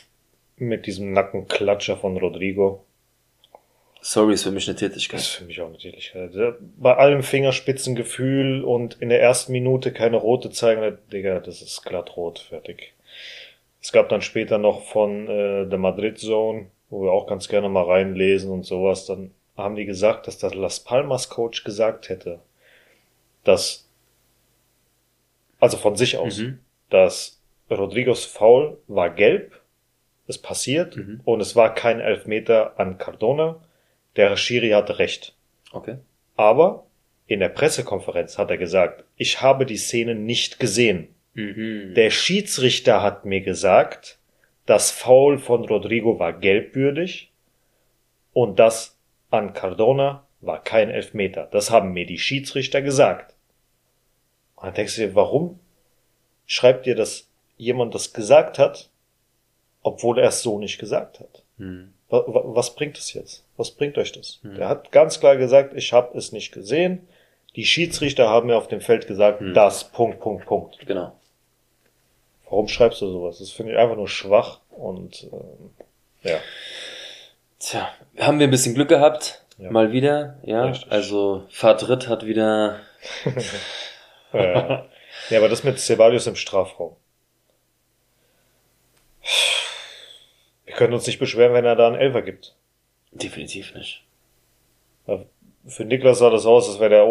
mit 0.58 0.86
diesem 0.86 1.14
Nackenklatscher 1.14 1.98
von 1.98 2.18
Rodrigo. 2.18 2.86
Sorry 4.02 4.34
ist 4.34 4.44
für 4.44 4.52
mich 4.52 4.66
eine 4.70 4.76
Das 4.76 4.84
ist 4.84 4.94
Tätigkeit. 4.94 5.22
für 5.22 5.44
mich 5.44 5.60
auch 5.60 5.70
natürlich. 5.70 6.14
äh, 6.16 6.30
Bei 6.78 6.96
allem 6.96 7.22
Fingerspitzengefühl 7.22 8.64
und 8.64 8.96
in 9.02 9.10
der 9.10 9.22
ersten 9.22 9.52
Minute 9.52 9.92
keine 9.92 10.16
rote 10.18 10.52
zeigen, 10.52 10.98
Digga, 11.12 11.40
das 11.42 11.62
ist 11.62 11.84
glatt 11.84 12.16
rot, 12.16 12.40
fertig. 12.40 12.94
Es 13.82 13.92
gab 13.92 14.10
dann 14.10 14.22
später 14.22 14.58
noch 14.58 14.84
von 14.84 15.28
äh, 15.28 15.66
der 15.68 15.80
Madrid 15.80 16.18
Zone, 16.20 16.68
wo 16.90 17.04
wir 17.04 17.12
auch 17.12 17.28
ganz 17.28 17.48
gerne 17.48 17.70
mal 17.70 17.84
reinlesen 17.84 18.52
und 18.52 18.64
sowas, 18.66 19.06
dann 19.06 19.32
haben 19.56 19.76
die 19.76 19.86
gesagt, 19.86 20.28
dass 20.28 20.38
der 20.38 20.54
Las 20.56 20.80
Palmas 20.80 21.30
Coach 21.30 21.64
gesagt 21.64 22.10
hätte, 22.10 22.40
dass, 23.44 23.88
also 25.60 25.78
von 25.78 25.96
sich 25.96 26.18
aus, 26.18 26.40
Mhm. 26.40 26.60
dass 26.90 27.40
Rodrigos 27.70 28.26
Foul 28.26 28.78
war 28.88 29.10
gelb, 29.10 29.60
es 30.28 30.38
passiert 30.38 30.96
Mhm. 30.96 31.22
und 31.26 31.42
es 31.42 31.56
war 31.56 31.74
kein 31.74 32.00
Elfmeter 32.00 32.80
an 32.80 32.98
Cardona. 32.98 33.62
Der 34.16 34.36
Schiri 34.38 34.70
hatte 34.70 35.00
recht. 35.00 35.36
Okay. 35.72 35.98
Aber 36.36 36.86
in 37.28 37.40
der 37.40 37.50
Pressekonferenz 37.50 38.38
hat 38.38 38.50
er 38.50 38.58
gesagt, 38.58 39.04
ich 39.18 39.42
habe 39.42 39.66
die 39.66 39.78
Szene 39.78 40.16
nicht 40.16 40.60
gesehen. 40.60 41.14
Mhm. 41.40 41.94
Der 41.96 42.10
Schiedsrichter 42.10 43.02
hat 43.02 43.26
mir 43.26 43.42
gesagt, 43.42 44.18
das 44.66 44.92
Foul 44.92 45.38
von 45.40 45.66
Rodrigo 45.66 46.20
war 46.20 46.34
gelbwürdig 46.34 47.32
und 48.34 48.60
das 48.60 48.98
an 49.32 49.54
Cardona 49.54 50.24
war 50.42 50.64
kein 50.64 50.90
Elfmeter. 50.90 51.48
Das 51.52 51.72
haben 51.72 51.92
mir 51.94 52.06
die 52.06 52.20
Schiedsrichter 52.20 52.82
gesagt. 52.82 53.36
Und 54.56 54.66
dann 54.68 54.74
denkst 54.74 54.96
du 54.96 55.02
dir, 55.02 55.16
warum 55.16 55.60
schreibt 56.46 56.86
dir 56.86 56.96
das 56.96 57.28
jemand 57.58 57.94
das 57.96 58.14
gesagt 58.14 58.58
hat, 58.60 58.90
obwohl 59.82 60.20
er 60.20 60.30
es 60.30 60.42
so 60.42 60.60
nicht 60.60 60.78
gesagt 60.80 61.20
hat? 61.20 61.44
Mhm. 61.58 61.94
Wa- 62.10 62.24
wa- 62.28 62.44
Was 62.56 62.76
bringt 62.76 62.98
es 62.98 63.14
jetzt? 63.14 63.44
Was 63.58 63.72
bringt 63.72 63.98
euch 63.98 64.12
das? 64.12 64.40
Der 64.44 64.68
hat 64.70 64.92
ganz 64.92 65.20
klar 65.20 65.36
gesagt, 65.38 65.74
ich 65.76 65.94
habe 65.94 66.18
es 66.18 66.32
nicht 66.32 66.52
gesehen. 66.52 67.08
Die 67.56 67.66
Schiedsrichter 67.66 68.30
haben 68.30 68.48
mir 68.48 68.58
auf 68.58 68.68
dem 68.68 68.82
Feld 68.82 69.08
gesagt, 69.08 69.42
das, 69.54 69.84
Punkt, 69.92 70.20
Punkt, 70.20 70.46
Punkt. 70.46 70.78
Genau. 70.86 71.19
Warum 72.50 72.68
schreibst 72.68 73.02
du 73.02 73.08
sowas? 73.08 73.40
Das 73.40 73.52
finde 73.52 73.74
ich 73.74 73.78
einfach 73.78 73.96
nur 73.96 74.08
schwach 74.08 74.60
und 74.72 75.28
ähm, 75.32 75.70
ja. 76.24 76.40
Tja, 77.60 77.90
haben 78.18 78.40
wir 78.40 78.48
ein 78.48 78.52
bisschen 78.52 78.74
Glück 78.74 78.90
gehabt. 78.90 79.46
Ja. 79.58 79.72
Mal 79.72 79.92
wieder, 79.92 80.40
ja. 80.44 80.66
Richtig. 80.66 80.92
Also 80.92 81.46
Fadrid 81.50 82.08
hat 82.08 82.26
wieder. 82.26 82.80
Äh, 84.32 84.84
ja, 85.32 85.40
aber 85.40 85.50
das 85.50 85.64
mit 85.64 85.80
Ceballos 85.80 86.28
im 86.28 86.36
Strafraum. 86.36 86.96
Wir 90.66 90.76
können 90.76 90.94
uns 90.94 91.08
nicht 91.08 91.18
beschweren, 91.18 91.56
wenn 91.56 91.66
er 91.66 91.76
da 91.76 91.88
einen 91.88 91.96
Elfer 91.96 92.22
gibt. 92.22 92.56
Definitiv 93.12 93.74
nicht. 93.74 94.04
Für 95.70 95.86
Niklas 95.86 96.20
sah 96.20 96.30
das 96.30 96.46
aus, 96.46 96.68
als 96.70 96.80
wäre 96.80 96.90
der 96.90 97.08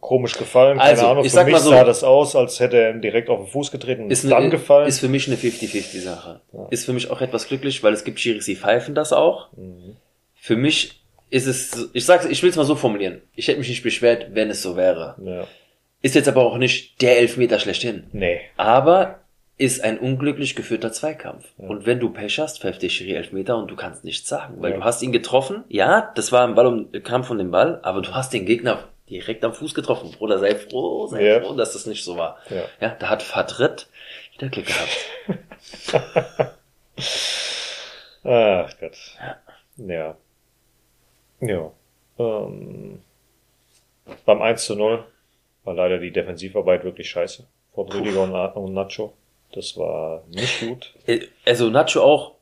komisch 0.00 0.36
gefallen. 0.38 0.78
Keine 0.78 0.90
Also, 0.90 1.06
Ahnung, 1.06 1.24
ich 1.24 1.30
für 1.30 1.36
sag 1.36 1.44
mich 1.46 1.52
mal 1.54 1.60
so. 1.60 1.70
sah 1.70 1.84
das 1.84 2.02
aus, 2.04 2.34
als 2.36 2.58
hätte 2.60 2.78
er 2.80 2.90
ihm 2.90 3.00
direkt 3.02 3.28
auf 3.28 3.38
den 3.40 3.48
Fuß 3.48 3.70
getreten 3.70 4.04
und 4.04 4.10
Ist, 4.10 4.24
dann 4.24 4.32
eine, 4.34 4.50
gefallen. 4.50 4.88
ist 4.88 5.00
für 5.00 5.08
mich 5.08 5.26
eine 5.26 5.36
50-50-Sache. 5.36 6.40
Ist 6.70 6.84
für 6.86 6.92
mich 6.92 7.10
auch 7.10 7.20
etwas 7.20 7.46
glücklich, 7.48 7.82
weil 7.82 7.92
es 7.92 8.04
gibt 8.04 8.20
Schiris, 8.20 8.44
die 8.46 8.56
pfeifen 8.56 8.94
das 8.94 9.12
auch. 9.12 9.48
Mhm. 9.56 9.96
Für 10.34 10.56
mich 10.56 11.00
ist 11.30 11.46
es, 11.46 11.70
so- 11.72 11.86
ich 11.92 12.04
sag's, 12.06 12.24
ich 12.24 12.42
will 12.42 12.50
es 12.50 12.56
mal 12.56 12.64
so 12.64 12.74
formulieren. 12.76 13.20
Ich 13.34 13.48
hätte 13.48 13.58
mich 13.58 13.68
nicht 13.68 13.82
beschwert, 13.82 14.28
wenn 14.32 14.48
es 14.50 14.62
so 14.62 14.76
wäre. 14.76 15.16
ja. 15.24 15.46
Ist 16.00 16.14
jetzt 16.14 16.28
aber 16.28 16.44
auch 16.46 16.58
nicht 16.58 17.02
der 17.02 17.18
Elfmeter 17.18 17.58
schlechthin. 17.58 18.04
Nee. 18.12 18.40
Aber 18.56 19.18
ist 19.58 19.82
ein 19.82 19.98
unglücklich 19.98 20.54
geführter 20.54 20.92
Zweikampf. 20.92 21.44
Und 21.56 21.84
wenn 21.84 21.98
du 21.98 22.10
Pech 22.10 22.38
hast, 22.38 22.60
pfeift 22.60 22.80
der 22.82 22.88
Schiri 22.88 23.14
Elfmeter 23.14 23.56
und 23.58 23.68
du 23.70 23.76
kannst 23.76 24.04
nichts 24.04 24.28
sagen. 24.28 24.54
Weil 24.62 24.70
Ja. 24.70 24.76
du 24.78 24.84
hast 24.84 25.02
ihn 25.02 25.10
getroffen, 25.12 25.64
ja, 25.68 26.12
das 26.14 26.30
war 26.32 26.46
ein 26.46 26.54
Ball 26.54 26.66
um, 26.66 26.92
kam 27.02 27.24
von 27.24 27.38
dem 27.38 27.50
Ball, 27.50 27.80
aber 27.82 28.00
du 28.00 28.14
hast 28.14 28.32
den 28.32 28.46
Gegner 28.46 28.84
direkt 29.10 29.44
am 29.44 29.52
Fuß 29.52 29.74
getroffen. 29.74 30.12
Bruder, 30.12 30.38
sei 30.38 30.54
froh, 30.54 31.08
sei 31.08 31.24
Ja. 31.26 31.40
froh, 31.40 31.54
dass 31.54 31.72
das 31.72 31.86
nicht 31.86 32.04
so 32.04 32.16
war. 32.16 32.38
Ja. 32.50 32.62
ja 32.80 32.96
da 33.00 33.08
hat 33.08 33.22
Fadrid 33.22 33.88
wieder 34.36 34.48
Glück 34.48 34.66
gehabt. 34.66 36.54
Ach 38.24 38.70
Gott. 38.80 38.96
Ja. 39.76 40.16
Ja. 41.40 41.70
Ähm, 42.18 43.00
beim 44.24 44.42
1 44.42 44.64
zu 44.64 44.74
0 44.76 45.04
war 45.64 45.74
leider 45.74 45.98
die 45.98 46.10
Defensivarbeit 46.12 46.84
wirklich 46.84 47.08
scheiße. 47.10 47.46
Von 47.74 47.88
Rüdiger 47.92 48.22
und, 48.22 48.34
und 48.34 48.74
Nacho. 48.74 49.12
Das 49.52 49.76
war 49.76 50.24
nicht 50.28 50.60
gut. 50.60 50.94
Äh, 51.06 51.20
Also 51.46 51.70
Nacho 51.70 52.02
auch, 52.02 52.34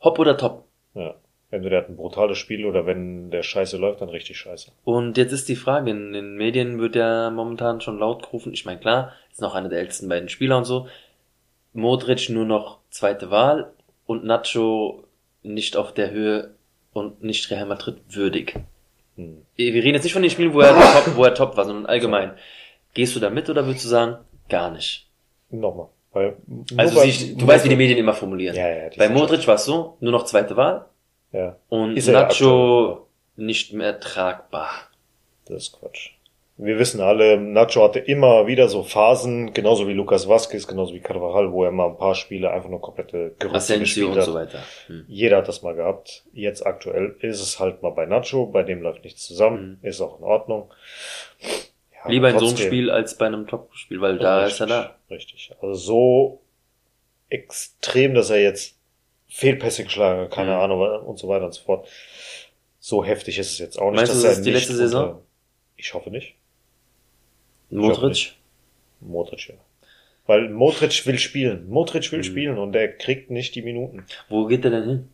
hopp 0.00 0.18
oder 0.18 0.36
top. 0.36 0.64
Ja. 0.94 1.14
Entweder 1.50 1.76
er 1.76 1.82
hat 1.82 1.90
ein 1.90 1.96
brutales 1.96 2.38
Spiel 2.38 2.64
oder 2.64 2.86
wenn 2.86 3.30
der 3.30 3.42
Scheiße 3.42 3.76
läuft, 3.76 4.00
dann 4.00 4.08
richtig 4.08 4.38
scheiße. 4.38 4.72
Und 4.84 5.18
jetzt 5.18 5.32
ist 5.32 5.50
die 5.50 5.56
Frage, 5.56 5.90
in 5.90 6.14
den 6.14 6.36
Medien 6.36 6.80
wird 6.80 6.96
ja 6.96 7.28
momentan 7.28 7.82
schon 7.82 7.98
laut 7.98 8.22
gerufen, 8.22 8.54
ich 8.54 8.64
meine 8.64 8.80
klar, 8.80 9.12
ist 9.30 9.42
noch 9.42 9.54
einer 9.54 9.68
der 9.68 9.80
ältesten 9.80 10.08
beiden 10.08 10.30
Spieler 10.30 10.56
und 10.56 10.64
so, 10.64 10.88
Modric 11.74 12.30
nur 12.30 12.46
noch 12.46 12.78
zweite 12.88 13.30
Wahl 13.30 13.70
und 14.06 14.24
Nacho 14.24 15.04
nicht 15.42 15.76
auf 15.76 15.92
der 15.92 16.10
Höhe 16.10 16.54
und 16.94 17.22
nicht 17.22 17.50
Real 17.50 17.66
Madrid 17.66 17.98
würdig. 18.08 18.58
Hm. 19.16 19.42
Wir 19.56 19.74
reden 19.74 19.94
jetzt 19.94 20.04
nicht 20.04 20.14
von 20.14 20.22
den 20.22 20.30
Spielen, 20.30 20.54
wo 20.54 20.60
er 20.60 20.74
top, 20.74 21.16
wo 21.16 21.24
er 21.24 21.34
top 21.34 21.56
war, 21.58 21.66
sondern 21.66 21.84
allgemein. 21.84 22.32
Gehst 22.94 23.14
du 23.14 23.20
da 23.20 23.28
mit 23.28 23.50
oder 23.50 23.66
würdest 23.66 23.84
du 23.84 23.88
sagen, 23.88 24.24
gar 24.48 24.70
nicht? 24.70 25.06
Nochmal. 25.50 25.88
Weil, 26.12 26.36
Also 26.76 26.94
bei- 26.96 27.06
siehst, 27.06 27.40
du 27.40 27.46
weißt, 27.46 27.64
wie 27.64 27.70
die 27.70 27.76
Medien 27.76 27.98
immer 27.98 28.12
formulieren. 28.14 28.54
Ja, 28.56 28.68
ja, 28.68 28.90
Bei 28.98 29.08
Modric 29.08 29.46
war 29.46 29.54
es 29.54 29.64
so, 29.64 29.96
nur 30.00 30.12
noch 30.12 30.24
zweite 30.24 30.56
Wahl 30.56 30.84
Ja, 31.32 31.56
und 31.68 31.96
Ist 31.96 32.08
er 32.08 32.14
ja 32.14 32.22
Nacho 32.22 33.06
nicht 33.36 33.72
mehr 33.72 33.98
tragbar. 33.98 34.68
das 35.46 35.64
ist 35.68 35.78
Quatsch. 35.80 36.10
Wir 36.58 36.78
wissen 36.78 37.00
alle, 37.00 37.38
Nacho 37.38 37.82
hatte 37.82 37.98
immer 37.98 38.46
wieder 38.46 38.68
so 38.68 38.82
Phasen, 38.82 39.54
genauso 39.54 39.88
wie 39.88 39.94
Lucas 39.94 40.28
Vazquez, 40.28 40.66
genauso 40.68 40.92
wie 40.94 41.00
Carvajal, 41.00 41.50
wo 41.50 41.64
er 41.64 41.70
mal 41.72 41.88
ein 41.88 41.96
paar 41.96 42.14
Spiele 42.14 42.50
einfach 42.50 42.68
nur 42.68 42.80
komplette 42.82 43.34
Gerüste 43.38 43.78
gespielt 43.78 44.08
und 44.10 44.16
hat. 44.18 44.24
so 44.26 44.34
weiter. 44.34 44.58
Hm. 44.86 45.06
Jeder 45.08 45.38
hat 45.38 45.48
das 45.48 45.62
mal 45.62 45.74
gehabt. 45.74 46.24
Jetzt 46.34 46.64
aktuell 46.66 47.16
ist 47.20 47.40
es 47.40 47.58
halt 47.58 47.82
mal 47.82 47.90
bei 47.90 48.04
Nacho, 48.04 48.46
bei 48.46 48.62
dem 48.62 48.82
läuft 48.82 49.02
nichts 49.02 49.26
zusammen, 49.26 49.78
ist 49.80 50.02
auch 50.02 50.18
in 50.18 50.24
Ordnung. 50.24 50.70
Ja, 52.04 52.10
Lieber 52.10 52.28
in 52.28 52.34
aber 52.36 52.40
so 52.40 52.46
einem 52.46 52.54
trotzdem- 52.56 52.66
Spiel 52.68 52.90
als 52.90 53.16
bei 53.18 53.26
einem 53.26 53.46
Top-Spiel, 53.46 54.00
weil 54.00 54.18
da 54.18 54.44
ist 54.46 54.60
er 54.60 54.66
da. 54.66 54.96
Richtig. 55.10 55.52
Also 55.60 55.74
so 55.74 56.42
extrem, 57.28 58.14
dass 58.14 58.30
er 58.30 58.40
jetzt 58.42 58.76
Fehlpässe 59.28 59.84
geschlagen 59.84 60.22
hat, 60.22 60.30
keine 60.30 60.50
Mhm. 60.52 60.60
Ahnung 60.60 61.06
und 61.06 61.18
so 61.18 61.28
weiter 61.28 61.46
und 61.46 61.54
so 61.54 61.62
fort. 61.62 61.88
So 62.78 63.04
heftig 63.04 63.38
ist 63.38 63.52
es 63.52 63.58
jetzt 63.58 63.78
auch 63.78 63.90
nicht. 63.90 63.96
Meinst 63.98 64.12
du, 64.12 64.16
dass 64.16 64.22
das 64.22 64.32
er 64.34 64.38
ist 64.38 64.44
die 64.46 64.50
letzte 64.50 64.74
Saison? 64.74 65.04
unter- 65.10 65.22
Ich 65.76 65.94
hoffe 65.94 66.10
nicht. 66.10 66.34
Modric? 67.70 68.34
Modric, 69.00 69.48
ja. 69.48 69.54
Weil 70.26 70.48
Modric 70.50 71.06
will 71.06 71.18
spielen. 71.18 71.68
Modric 71.68 72.06
Mhm. 72.08 72.16
will 72.16 72.24
spielen 72.24 72.58
und 72.58 72.72
der 72.72 72.92
kriegt 72.96 73.30
nicht 73.30 73.54
die 73.54 73.62
Minuten. 73.62 74.04
Wo 74.28 74.46
geht 74.46 74.64
er 74.64 74.70
denn 74.70 74.84
hin? 74.84 75.08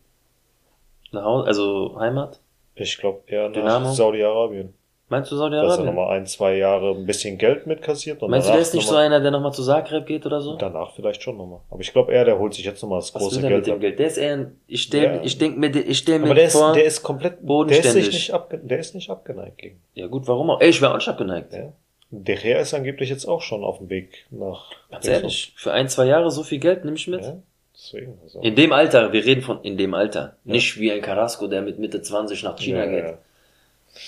Nach 1.11 1.23
Hause, 1.23 1.47
also 1.47 1.97
Heimat? 1.99 2.39
Ich 2.75 2.97
glaube 2.97 3.23
eher 3.27 3.49
nach? 3.49 3.93
Saudi-Arabien. 3.93 4.73
Meinst 5.09 5.31
du 5.31 5.35
Dass 5.35 5.41
er 5.45 5.49
Saudi-Arabien? 5.51 5.85
nochmal 5.87 6.17
ein, 6.17 6.27
zwei 6.27 6.55
Jahre 6.55 6.91
ein 6.91 7.05
bisschen 7.05 7.37
Geld 7.39 7.65
mitkassiert 7.65 8.21
und 8.21 8.29
Meinst 8.29 8.47
du, 8.47 8.51
der 8.53 8.61
ist 8.61 8.73
nicht 8.75 8.87
so 8.87 8.95
einer, 8.95 9.19
der 9.19 9.31
nochmal 9.31 9.51
zu 9.53 9.63
Zagreb 9.63 10.05
geht 10.05 10.25
oder 10.25 10.39
so? 10.39 10.55
Danach 10.55 10.93
vielleicht 10.93 11.23
schon 11.23 11.35
nochmal. 11.37 11.61
Aber 11.71 11.81
ich 11.81 11.91
glaube 11.91 12.13
eher, 12.13 12.25
der 12.25 12.37
holt 12.37 12.53
sich 12.53 12.63
jetzt 12.65 12.81
nochmal 12.83 12.99
das 12.99 13.13
Was 13.15 13.21
große 13.23 13.41
Geld. 13.41 13.55
mit 13.55 13.67
dem 13.67 13.73
ab. 13.75 13.79
Geld? 13.81 13.97
Der 13.99 14.07
ist 14.07 14.17
eher, 14.17 14.33
ein- 14.33 14.59
ich 14.67 14.83
stell, 14.83 15.03
Ja. 15.15 15.21
ich 15.23 15.37
denk 15.39 15.57
mir, 15.57 15.69
ich 15.75 15.97
stell 15.97 16.19
mir 16.19 16.25
Aber 16.25 16.35
der 16.35 16.43
ist, 16.45 16.53
vor, 16.53 16.73
der 16.73 16.83
ist 16.85 17.01
komplett 17.01 17.33
der 17.33 17.39
ist, 17.39 17.45
bodenständig. 17.47 18.07
nicht 18.13 18.33
abge, 18.33 18.57
der 18.59 18.79
ist 18.79 18.93
nicht 18.93 19.09
abgeneigt 19.09 19.57
gegen. 19.57 19.81
ja 19.95 20.05
gut, 20.07 20.27
warum 20.27 20.51
auch? 20.51 20.61
Ey, 20.61 20.69
ich 20.69 20.79
wäre 20.81 20.91
auch 20.91 20.97
nicht 20.97 21.07
abgeneigt. 21.09 21.53
Ja. 21.53 21.73
Der 22.11 22.35
Gea 22.37 22.59
ist 22.59 22.73
angeblich 22.73 23.09
jetzt 23.09 23.25
auch 23.25 23.41
schon 23.41 23.63
auf 23.63 23.79
dem 23.79 23.89
Weg 23.89 24.25
nach. 24.31 24.71
Ganz 24.91 25.07
ehrlich, 25.07 25.53
für 25.57 25.71
ein, 25.73 25.87
zwei 25.89 26.05
Jahre 26.05 26.29
so 26.31 26.43
viel 26.43 26.59
Geld 26.59 26.83
nehme 26.85 26.97
ich 26.97 27.07
mit. 27.07 27.21
Ja, 27.23 27.35
deswegen. 27.75 28.17
Also. 28.23 28.41
In 28.41 28.55
dem 28.55 28.71
Alter, 28.73 29.11
wir 29.13 29.25
reden 29.25 29.41
von 29.41 29.61
in 29.63 29.77
dem 29.77 29.93
Alter. 29.93 30.35
Nicht 30.43 30.79
wie 30.79 30.91
ein 30.91 31.01
Carrasco, 31.01 31.47
der 31.47 31.61
mit 31.63 31.77
Mitte 31.79 32.01
20 32.01 32.43
nach 32.43 32.55
China 32.57 32.85
ja, 32.85 32.91
geht. 32.91 33.13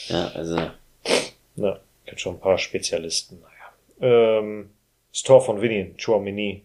Ja, 0.09 0.31
also, 0.35 0.57
Ja, 1.55 1.79
gibt 2.05 2.21
schon 2.21 2.35
ein 2.35 2.39
paar 2.39 2.57
Spezialisten. 2.57 3.41
Naja. 3.99 4.39
Ähm, 4.39 4.69
das 5.11 5.23
Tor 5.23 5.41
von 5.41 5.61
Vinny, 5.61 5.93
Chouamini, 5.97 6.63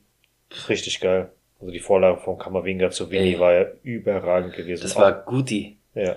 richtig 0.69 1.01
geil. 1.01 1.31
Also 1.61 1.73
die 1.73 1.81
Vorlage 1.81 2.19
von 2.21 2.39
Kamavinga 2.39 2.91
zu 2.91 3.11
Vinny 3.11 3.35
Ey. 3.35 3.41
war 3.41 3.53
ja 3.55 3.67
überragend 3.83 4.55
gewesen. 4.55 4.83
das 4.83 4.95
war 4.97 5.13
Guti. 5.13 5.77
Ja. 5.95 6.17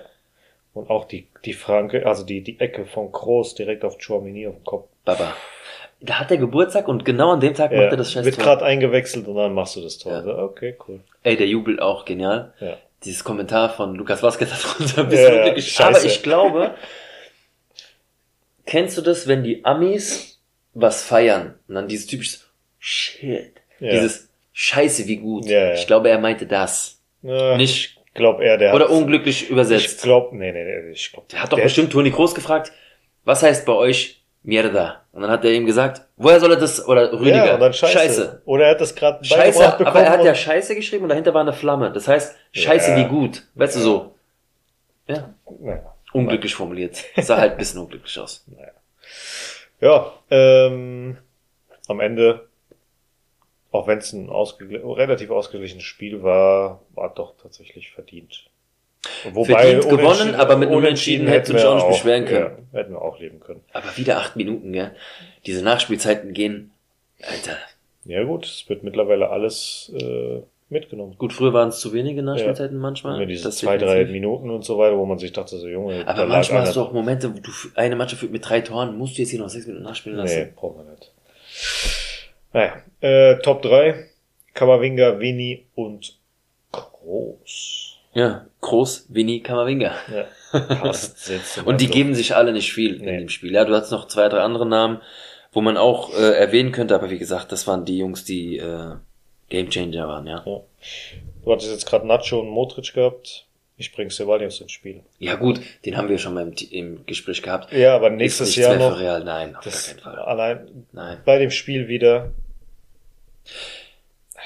Und 0.74 0.88
auch 0.90 1.06
die, 1.06 1.26
die 1.44 1.54
Franke, 1.54 2.06
also 2.06 2.24
die, 2.24 2.42
die 2.42 2.60
Ecke 2.60 2.86
von 2.86 3.10
Groß 3.10 3.54
direkt 3.54 3.84
auf 3.84 3.96
Chouamini 3.98 4.46
auf 4.46 4.54
den 4.56 4.64
Kopf. 4.64 4.88
Baba. 5.04 5.34
Da 6.02 6.20
hat 6.20 6.30
er 6.30 6.36
Geburtstag 6.36 6.88
und 6.88 7.04
genau 7.04 7.32
an 7.32 7.40
dem 7.40 7.54
Tag 7.54 7.72
macht 7.72 7.80
Ja, 7.82 7.88
er 7.88 7.96
das 7.96 8.12
scheiß 8.12 8.24
wird 8.24 8.38
gerade 8.38 8.64
eingewechselt 8.64 9.26
und 9.26 9.34
dann 9.34 9.52
machst 9.52 9.76
du 9.76 9.80
das 9.82 9.98
Tor. 9.98 10.12
Ja. 10.12 10.22
So, 10.22 10.38
okay, 10.38 10.76
cool. 10.88 11.00
Ey, 11.22 11.36
der 11.36 11.46
jubelt 11.46 11.80
auch 11.82 12.04
genial. 12.04 12.54
Ja. 12.60 12.76
Dieses 13.04 13.24
Kommentar 13.24 13.70
von 13.70 13.94
Lukas 13.94 14.22
Vasquez 14.22 14.48
darunter, 14.50 15.02
ein 15.02 15.10
Ja, 15.10 15.52
bisschen 15.52 15.82
ja. 15.82 15.86
Aber 15.88 16.04
ich 16.04 16.22
glaube, 16.22 16.74
kennst 18.70 18.96
du 18.96 19.02
das, 19.02 19.26
wenn 19.28 19.42
die 19.42 19.64
Amis 19.64 20.40
was 20.72 21.02
feiern 21.02 21.54
und 21.68 21.74
dann 21.74 21.88
dieses 21.88 22.06
typische 22.06 22.38
Shit, 22.78 23.52
Ja. 23.80 23.90
dieses 23.90 24.30
Scheiße, 24.52 25.06
wie 25.06 25.16
gut. 25.16 25.46
Ja, 25.46 25.66
ja. 25.68 25.74
Ich 25.74 25.86
glaube, 25.86 26.08
er 26.08 26.18
meinte 26.18 26.46
das. 26.46 27.00
Ja, 27.22 27.56
Nicht, 27.56 27.98
Ich 28.06 28.14
glaube 28.14 28.42
eher, 28.44 28.56
der 28.58 28.74
oder 28.74 28.88
unglücklich 28.90 29.42
Ich 29.44 29.50
übersetzt. 29.50 30.02
glaube, 30.02 30.36
nee, 30.36 30.52
nee, 30.52 30.64
nee, 30.64 30.90
ich 30.92 31.12
glaube. 31.12 31.26
Der 31.30 31.42
hat 31.42 31.52
doch 31.52 31.60
bestimmt 31.60 31.92
Toni 31.92 32.10
Kroos 32.10 32.34
gefragt, 32.34 32.72
was 33.24 33.42
heißt 33.42 33.66
bei 33.66 33.72
euch 33.72 34.22
Mierda? 34.42 35.02
Und 35.12 35.22
dann 35.22 35.30
hat 35.30 35.44
er 35.44 35.52
ihm 35.52 35.66
gesagt, 35.66 36.02
woher 36.16 36.40
soll 36.40 36.52
er 36.52 36.56
das, 36.56 36.86
oder 36.86 37.12
Rüdiger, 37.12 37.46
Ja, 37.46 37.54
und 37.54 37.60
dann 37.60 37.72
Scheiße. 37.72 37.92
Scheiße. 37.92 38.42
Oder 38.46 38.64
er 38.66 38.70
hat 38.72 38.80
das 38.80 38.94
gerade 38.94 39.22
Scheiße, 39.24 39.58
bekommen. 39.58 39.86
aber 39.86 40.00
er 40.00 40.10
hat 40.10 40.24
ja 40.24 40.34
Scheiße 40.34 40.74
geschrieben 40.76 41.02
und 41.04 41.08
dahinter 41.10 41.34
war 41.34 41.42
eine 41.42 41.52
Flamme. 41.52 41.92
Das 41.92 42.08
heißt, 42.08 42.34
Scheiße 42.52 42.92
Ja. 42.92 42.96
wie 42.98 43.04
gut. 43.08 43.42
Weißt 43.54 43.74
du 43.76 43.78
Ja. 43.80 43.84
so? 43.84 44.14
Ja, 45.08 45.34
Naja. 45.60 45.94
Unglücklich 46.12 46.54
formuliert. 46.54 47.04
Sah 47.16 47.38
halt 47.38 47.52
ein 47.52 47.58
bisschen 47.58 47.80
unglücklich 47.80 48.18
aus. 48.18 48.44
Ja, 49.82 50.12
ähm, 50.30 51.16
am 51.88 52.00
Ende, 52.00 52.48
auch 53.72 53.86
wenn 53.86 53.96
es 53.96 54.12
ein 54.12 54.28
ausgegl 54.28 54.76
relativ 54.76 55.30
ausgeglichenes 55.30 55.84
Spiel 55.84 56.22
war, 56.22 56.82
war 56.94 57.14
doch 57.14 57.34
tatsächlich 57.40 57.90
verdient. 57.90 58.50
Verdient 59.00 59.88
gewonnen, 59.88 60.34
aber 60.34 60.56
mit 60.56 60.68
Unentschieden 60.68 61.26
dich 61.26 61.48
wir 61.48 61.70
auch 61.70 61.76
nicht 61.76 61.88
beschweren 61.88 62.26
können. 62.26 62.68
Ja, 62.72 62.78
hätten 62.78 62.92
wir 62.92 63.00
auch 63.00 63.18
leben 63.18 63.40
können. 63.40 63.64
Aber 63.72 63.96
wieder 63.96 64.18
acht 64.18 64.36
Minuten, 64.36 64.72
gell? 64.72 64.94
Diese 65.46 65.64
Nachspielzeiten 65.64 66.34
gehen, 66.34 66.72
Alter. 67.22 67.56
Ja 68.04 68.22
gut, 68.24 68.44
es 68.44 68.68
wird 68.68 68.82
mittlerweile 68.82 69.30
alles 69.30 69.90
äh, 69.98 70.42
mitgenommen. 70.70 71.16
Gut, 71.18 71.32
früher 71.32 71.52
waren 71.52 71.68
es 71.68 71.80
zu 71.80 71.92
wenige 71.92 72.22
Nachspielzeiten 72.22 72.78
manchmal. 72.78 73.16
Immer 73.16 73.26
diese 73.26 73.44
Das 73.44 73.56
zwei, 73.58 73.76
drei. 73.78 74.04
Minuten 74.04 74.50
und 74.50 74.64
so 74.64 74.78
weiter, 74.78 74.96
wo 74.96 75.04
man 75.06 75.18
sich 75.18 75.32
dachte, 75.32 75.56
so 75.58 75.68
Junge, 75.68 76.06
Aber 76.06 76.26
manchmal 76.26 76.62
hast 76.62 76.76
du 76.76 76.80
auch 76.80 76.92
Momente, 76.92 77.34
wo 77.34 77.38
du 77.40 77.50
eine 77.74 77.96
Mannschaft 77.96 78.20
führt 78.20 78.32
mit 78.32 78.48
drei 78.48 78.60
Toren, 78.60 78.96
musst 78.96 79.16
du 79.18 79.22
jetzt 79.22 79.30
hier 79.30 79.40
noch 79.40 79.48
sechs 79.48 79.66
Minuten 79.66 79.84
nachspielen 79.84 80.18
lassen. 80.18 80.38
Nee, 80.38 80.52
braucht 80.54 80.76
man 80.76 80.86
nicht. 80.90 81.12
Naja, 82.52 82.72
äh, 83.00 83.38
Top 83.42 83.62
3. 83.62 84.06
Kamavinga, 84.54 85.20
Vini 85.20 85.66
und 85.74 86.18
Groß. 86.72 87.98
Ja, 88.12 88.46
Groß, 88.60 89.06
Winnie, 89.10 89.40
Kamavinga. 89.40 89.92
Ja, 90.12 90.60
passt. 90.60 91.30
Und 91.64 91.80
die 91.80 91.86
geben 91.86 92.14
sich 92.14 92.34
alle 92.34 92.52
nicht 92.52 92.72
viel 92.72 92.98
Nee. 92.98 93.12
in 93.14 93.18
dem 93.20 93.28
Spiel. 93.28 93.52
Ja, 93.52 93.64
du 93.64 93.72
hast 93.72 93.92
noch 93.92 94.08
zwei, 94.08 94.28
drei 94.28 94.40
andere 94.40 94.66
Namen, 94.66 95.00
wo 95.52 95.60
man 95.60 95.76
auch 95.76 96.12
äh, 96.18 96.32
erwähnen 96.36 96.72
könnte, 96.72 96.94
aber 96.96 97.10
wie 97.10 97.18
gesagt, 97.18 97.52
das 97.52 97.68
waren 97.68 97.84
die 97.84 97.98
Jungs, 97.98 98.24
die 98.24 98.58
äh, 98.58 98.94
Gamechanger 99.50 100.08
waren, 100.08 100.26
ja. 100.26 100.42
Ja. 100.46 100.60
Du 101.44 101.52
hattest 101.52 101.70
jetzt 101.70 101.86
gerade 101.86 102.06
Nacho 102.06 102.40
und 102.40 102.48
Modric 102.48 102.94
gehabt. 102.94 103.46
Ich 103.76 103.92
bringe 103.92 104.10
Ceballos 104.10 104.60
ins 104.60 104.72
Spiel. 104.72 105.00
Ja 105.18 105.36
gut, 105.36 105.60
den 105.86 105.96
haben 105.96 106.08
wir 106.10 106.18
schon 106.18 106.34
mal 106.34 106.42
im, 106.46 106.54
im 106.70 107.06
Gespräch 107.06 107.42
gehabt. 107.42 107.72
Ja, 107.72 107.94
aber 107.94 108.10
nächstes 108.10 108.54
Jahr 108.56 108.76
noch. 108.76 108.98
Real, 108.98 109.24
nein, 109.24 109.56
auf 109.56 109.64
Das 109.64 109.86
gar 109.86 109.94
keinen 110.02 110.16
Fall. 110.16 110.24
allein 110.24 110.86
Nein. 110.92 111.18
bei 111.24 111.38
dem 111.38 111.50
Spiel 111.50 111.88
wieder. 111.88 112.30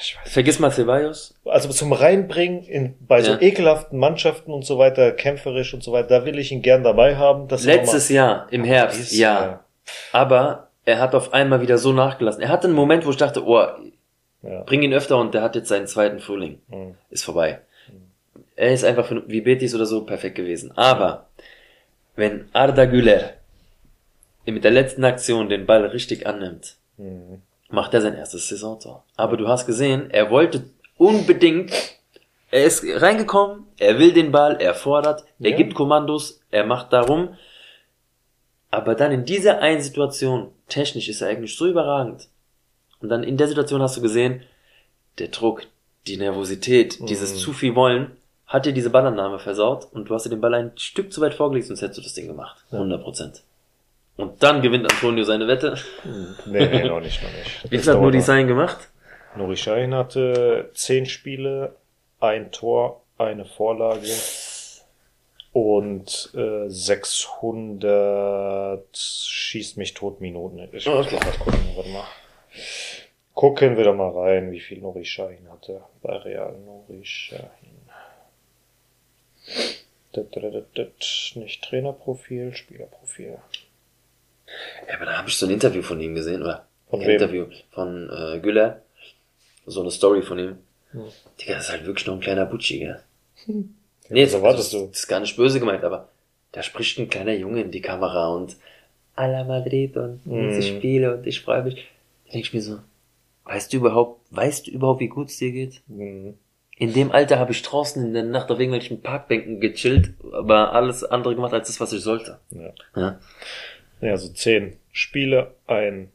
Ich 0.00 0.16
weiß, 0.16 0.32
Vergiss 0.32 0.59
mal 0.59 0.70
Ceballos. 0.70 1.34
also 1.44 1.68
zum 1.70 1.92
Reinbringen 1.92 2.64
in, 2.64 2.94
bei 3.07 3.22
so 3.22 3.32
Ja. 3.32 3.40
ekelhaften 3.40 3.98
Mannschaften 3.98 4.52
und 4.52 4.64
so 4.64 4.78
weiter, 4.78 5.12
kämpferisch 5.12 5.72
und 5.74 5.82
so 5.82 5.92
weiter, 5.92 6.20
da 6.20 6.24
will 6.26 6.38
ich 6.38 6.52
ihn 6.52 6.62
gern 6.62 6.82
dabei 6.84 7.16
haben. 7.16 7.48
Letztes 7.48 8.09
Jahr, 8.09 8.46
im 8.50 8.64
Herbst, 8.64 9.12
ja. 9.12 9.18
Jahr. 9.40 9.64
Aber 10.12 10.68
er 10.84 10.98
hat 11.00 11.14
auf 11.14 11.32
einmal 11.32 11.61
wieder 11.61 11.78
so 11.78 11.92
nachgelassen. 11.92 12.42
Er 12.42 12.48
hatte 12.48 12.66
einen 12.66 12.76
Moment, 12.76 13.07
wo 13.07 13.11
ich 13.11 13.16
dachte, 13.16 13.44
oh, 13.46 13.66
Ja. 14.47 14.62
bring 14.62 14.82
ihn 14.82 14.92
öfter 14.92 15.18
und 15.18 15.34
der 15.34 15.42
hat 15.42 15.55
jetzt 15.57 15.68
seinen 15.68 15.86
zweiten 15.86 16.18
Frühling. 16.20 16.61
Mhm. 16.68 16.95
Ist 17.11 17.24
vorbei. 17.24 17.61
Er 18.57 18.72
ist 18.72 18.84
einfach 18.84 19.07
für, 19.07 19.28
wie 19.28 19.40
Betis 19.40 19.74
oder 19.74 19.86
so 19.86 20.05
perfekt 20.05 20.36
gewesen. 20.36 20.72
Aber 20.76 21.26
wenn 22.16 22.49
Arda 22.53 22.84
Güler 22.84 23.30
mit 24.47 24.62
der 24.64 24.70
letzten 24.70 25.05
Aktion 25.05 25.49
den 25.49 25.66
Ball 25.66 25.84
richtig 25.86 26.26
annimmt, 26.26 26.76
Mhm. 26.97 27.42
macht 27.70 27.95
er 27.95 28.01
sein 28.03 28.14
erstes 28.14 28.49
Saisontor. 28.49 29.05
Aber 29.16 29.36
du 29.36 29.49
hast 29.49 29.66
gesehen, 29.66 30.11
er 30.11 30.30
wollte 30.30 30.64
unbedingt, 30.97 31.72
er 32.53 32.64
ist 32.64 32.84
reingekommen, 32.86 33.66
er 33.78 33.99
will 33.99 34.12
den 34.12 34.30
Ball, 34.30 34.57
er 34.61 34.74
fordert, 34.74 35.24
er 35.40 35.51
Ja. 35.51 35.57
gibt 35.57 35.74
Kommandos, 35.74 36.40
er 36.53 36.64
macht 36.66 36.92
darum. 36.92 37.36
Aber 38.70 38.95
dann 38.95 39.11
in 39.12 39.24
dieser 39.24 39.61
einen 39.61 39.80
Situation, 39.80 40.51
technisch 40.68 41.09
ist 41.09 41.20
er 41.20 41.28
eigentlich 41.28 41.57
so 41.57 41.66
überragend. 41.66 42.28
Und 43.05 43.11
dann 43.11 43.22
in 43.22 43.36
der 43.36 43.48
Situation 43.48 43.82
hast 43.82 43.98
du 43.98 44.00
gesehen, 44.00 44.42
der 45.18 45.28
Druck, 45.28 45.64
die 46.07 46.16
Nervosität, 46.16 47.07
dieses 47.07 47.34
Mhm. 47.34 47.38
zu 47.38 47.52
viel 47.52 47.74
Wollen, 47.74 48.12
hat 48.46 48.64
dir 48.64 48.72
diese 48.72 48.88
Ballannahme 48.88 49.38
versaut 49.38 49.88
und 49.92 50.09
du 50.09 50.14
hast 50.14 50.24
dir 50.24 50.30
den 50.30 50.40
Ball 50.40 50.55
ein 50.55 50.72
Stück 50.76 51.12
zu 51.12 51.20
weit 51.20 51.34
vorgelegt, 51.34 51.66
sonst 51.66 51.82
hättest 51.82 51.98
du 51.98 52.02
das 52.02 52.14
Ding 52.14 52.28
gemacht. 52.28 52.64
100 52.70 53.02
Prozent. 53.02 53.42
Und 54.16 54.42
dann 54.42 54.62
gewinnt 54.62 54.90
Antonio 54.90 55.22
seine 55.24 55.46
Wette. 55.48 55.76
Nee, 56.46 56.66
nee, 56.66 56.84
noch 56.88 57.00
nicht, 57.00 57.22
noch 57.22 57.30
nicht. 57.30 57.70
Wie 57.70 57.76
viel 57.78 57.92
hat 57.92 58.00
Nuri. 58.00 58.22
Sein 58.22 58.46
gemacht? 58.46 58.88
Nuri 59.36 59.57
Sahin 59.57 59.92
hatte 59.94 60.70
zehn 60.72 61.05
Spiele, 61.05 61.76
ein 62.20 62.52
Tor, 62.52 63.02
eine 63.18 63.44
Vorlage 63.44 64.09
und 65.52 66.30
äh, 66.34 66.68
600 66.70 68.82
schießt 68.96 69.76
mich 69.76 69.92
tot 69.94 70.20
Minuten. 70.20 70.68
Ich 70.72 70.88
Oh, 70.88 70.98
okay. 71.00 71.18
warte 71.76 71.90
mal. 71.90 72.05
Gucken 73.34 73.76
wir 73.76 73.84
doch 73.84 73.96
mal 73.96 74.11
rein, 74.11 74.52
wie 74.52 74.61
viel 74.61 74.78
Nuri 74.78 75.05
Sahin 75.05 75.50
hatte 75.50 75.82
bei 76.02 76.16
Real 76.18 76.55
Nuri 76.64 77.02
dat. 80.74 81.32
Nicht 81.34 81.64
Trainerprofil, 81.64 82.55
Spielerprofil. 82.55 83.38
Ja, 84.88 84.94
aber 84.96 85.07
da 85.07 85.18
habe 85.18 85.28
ich 85.28 85.36
so 85.36 85.46
ein 85.46 85.52
Interview 85.52 85.82
von 85.82 86.00
ihm 86.00 86.14
gesehen, 86.14 86.42
oder? 86.42 86.66
Von 86.88 87.00
ein 87.00 87.07
wem? 87.07 87.12
Interview 87.14 87.46
von 87.72 88.09
äh, 88.11 88.38
Güller. 88.38 88.82
So 89.66 89.80
eine 89.80 89.90
Story 89.90 90.22
von 90.22 90.38
ihm. 90.38 90.59
Hm. 90.92 91.05
Digga, 91.40 91.55
das 91.55 91.64
ist 91.64 91.72
halt 91.72 91.86
wirklich 91.86 92.07
nur 92.07 92.16
ein 92.16 92.20
kleiner 92.20 92.46
Butschi, 92.46 92.78
gell? 92.80 93.00
Nee, 94.09 94.24
was 94.24 94.34
erwartest 94.34 94.72
das, 94.72 94.80
du? 94.80 94.86
das 94.88 94.98
ist 95.00 95.09
gar 95.09 95.20
nicht 95.20 95.36
böse 95.36 95.59
gemeint, 95.59 95.82
aber 95.82 96.09
da 96.52 96.62
spricht 96.62 96.98
ein 96.98 97.09
kleiner 97.09 97.32
Junge 97.32 97.62
in 97.62 97.70
die 97.70 97.80
Kamera 97.80 98.28
und 98.28 98.57
a 99.16 99.26
la 99.26 99.44
Madrid 99.44 99.96
und 99.96 100.20
diese 100.24 100.72
Mhm. 100.72 100.76
Spiele 100.76 101.16
und 101.16 101.26
ich 101.26 101.40
freue 101.40 101.64
mich. 101.64 101.84
Denke 102.27 102.47
ich 102.47 102.55
mir 102.55 102.62
so, 102.62 102.79
weißt 103.45 103.72
du 103.72 103.77
überhaupt, 103.79 104.20
weißt 104.31 104.66
du 104.66 104.70
überhaupt, 104.70 105.01
wie 105.01 105.09
gut 105.09 105.29
es 105.29 105.39
dir 105.39 105.53
geht? 105.53 105.83
Mhm. 105.87 106.39
In 106.77 106.93
dem 106.93 107.12
Alter 107.12 107.39
habe 107.39 107.53
ich 107.53 107.62
draußen 107.62 108.05
in 108.05 108.14
der 108.14 108.25
Nacht 108.25 108.51
auf 108.51 108.59
irgendwelchen 108.59 109.01
Parkbänken 109.01 109.61
gechillt, 109.61 110.14
aber 110.33 110.72
alles 110.72 111.05
andere 111.05 111.35
gemacht 111.35 111.53
als 111.53 111.68
das, 111.68 111.81
was 111.81 111.93
ich 111.93 112.03
sollte. 112.03 112.41
Ja. 112.51 112.72
Ja. 112.97 113.20
Ja, 114.01 114.11
also 114.11 114.29
10 114.29 114.77
Spiele, 114.91 115.55
ein 115.66 116.11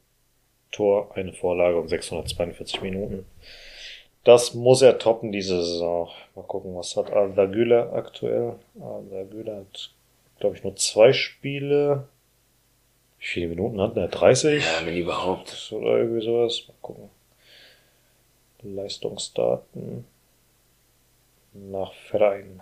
Tor, 0.71 1.15
eine 1.15 1.33
Vorlage 1.33 1.79
und 1.79 1.87
642 1.87 2.81
Minuten. 2.81 3.25
Das 4.23 4.53
muss 4.53 4.81
er 4.81 4.99
toppen 4.99 5.31
diese 5.31 5.63
Saison. 5.63 6.09
Mal 6.35 6.43
gucken, 6.43 6.75
was 6.75 6.95
hat 6.95 7.11
Arda 7.11 7.45
Güler 7.45 7.93
aktuell. 7.93 8.55
Arda 8.79 9.23
Güler 9.23 9.57
hat, 9.57 9.91
glaube 10.39 10.55
ich, 10.55 10.63
nur 10.63 10.75
zwei 10.75 11.13
Spiele. 11.13 12.07
Wie 13.19 13.25
viele 13.25 13.47
Minuten 13.47 13.81
hat 13.81 13.97
er? 13.97 14.07
30? 14.07 14.63
Ja, 14.63 14.85
wenn 14.85 14.97
überhaupt. 14.97 15.71
Oder 15.71 15.97
irgendwie 15.97 16.25
sowas. 16.25 16.63
Mal 16.67 16.75
gucken. 16.81 17.09
Leistungsdaten 18.61 20.05
nach 21.53 21.93
Verein. 21.93 22.61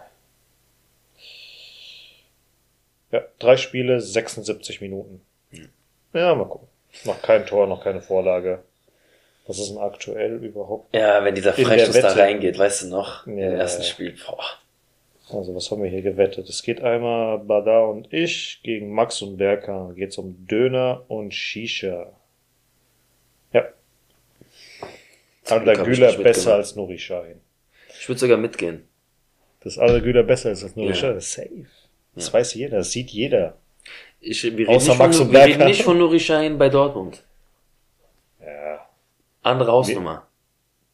Ja, 3.11 3.23
drei 3.39 3.57
Spiele, 3.57 4.01
76 4.01 4.81
Minuten. 4.81 5.21
Ja, 6.13 6.35
mal 6.35 6.45
gucken. 6.45 6.67
Noch 7.05 7.21
kein 7.21 7.45
Tor, 7.45 7.67
noch 7.67 7.83
keine 7.83 8.01
Vorlage. 8.01 8.63
Was 9.45 9.59
ist 9.59 9.69
denn 9.69 9.77
aktuell 9.77 10.43
überhaupt? 10.43 10.93
Ja, 10.93 11.23
wenn 11.23 11.33
dieser 11.35 11.53
der 11.53 12.01
da 12.01 12.11
reingeht, 12.13 12.57
weißt 12.57 12.83
du 12.83 12.87
noch, 12.87 13.25
Ja, 13.27 13.33
im 13.33 13.39
ersten. 13.39 13.83
Spiel, 13.83 14.17
boah. 14.25 14.43
Also, 15.29 15.53
was 15.53 15.69
haben 15.69 15.83
wir 15.83 15.89
hier 15.89 16.01
gewettet? 16.01 16.47
Es 16.47 16.63
geht 16.63 16.81
einmal 16.81 17.39
Bada 17.39 17.81
und 17.81 18.11
ich 18.13 18.61
gegen 18.63 18.93
Max 18.93 19.21
und 19.21 19.37
Berka. 19.37 19.91
Geht's 19.93 20.17
um 20.17 20.47
Döner 20.47 21.03
und 21.09 21.33
Shisha. 21.33 22.13
Ja. 23.51 23.65
Ich 25.43 25.83
Güler 25.83 26.13
besser 26.17 26.55
als 26.55 26.75
Nuri 26.75 26.97
Sahin. 26.97 27.41
Ich 27.99 28.07
würde 28.07 28.19
sogar 28.19 28.37
mitgehen. 28.37 28.87
Das 29.61 29.77
Arda 29.77 29.99
Güler 29.99 30.23
besser 30.23 30.51
ist 30.51 30.63
als 30.63 30.75
Nuri 30.75 30.89
Ja. 30.89 30.95
Sahin. 30.95 31.19
Safe. 31.19 31.65
Das 32.15 32.27
Ja. 32.27 32.33
weiß 32.33 32.53
jeder, 32.53 32.77
das 32.77 32.91
sieht 32.91 33.09
jeder. 33.09 33.57
Ich, 34.21 34.43
wir 34.57 34.69
Außer 34.69 34.95
Max 34.95 35.17
von, 35.17 35.27
und 35.27 35.33
wir 35.33 35.43
reden 35.45 35.65
nicht 35.65 35.83
von 35.83 35.97
Nuri 35.97 36.19
Sahin 36.19 36.57
bei 36.57 36.69
Dortmund. 36.69 37.23
Ja. 38.41 38.87
Andere 39.43 39.71
Hausnummer. 39.73 40.25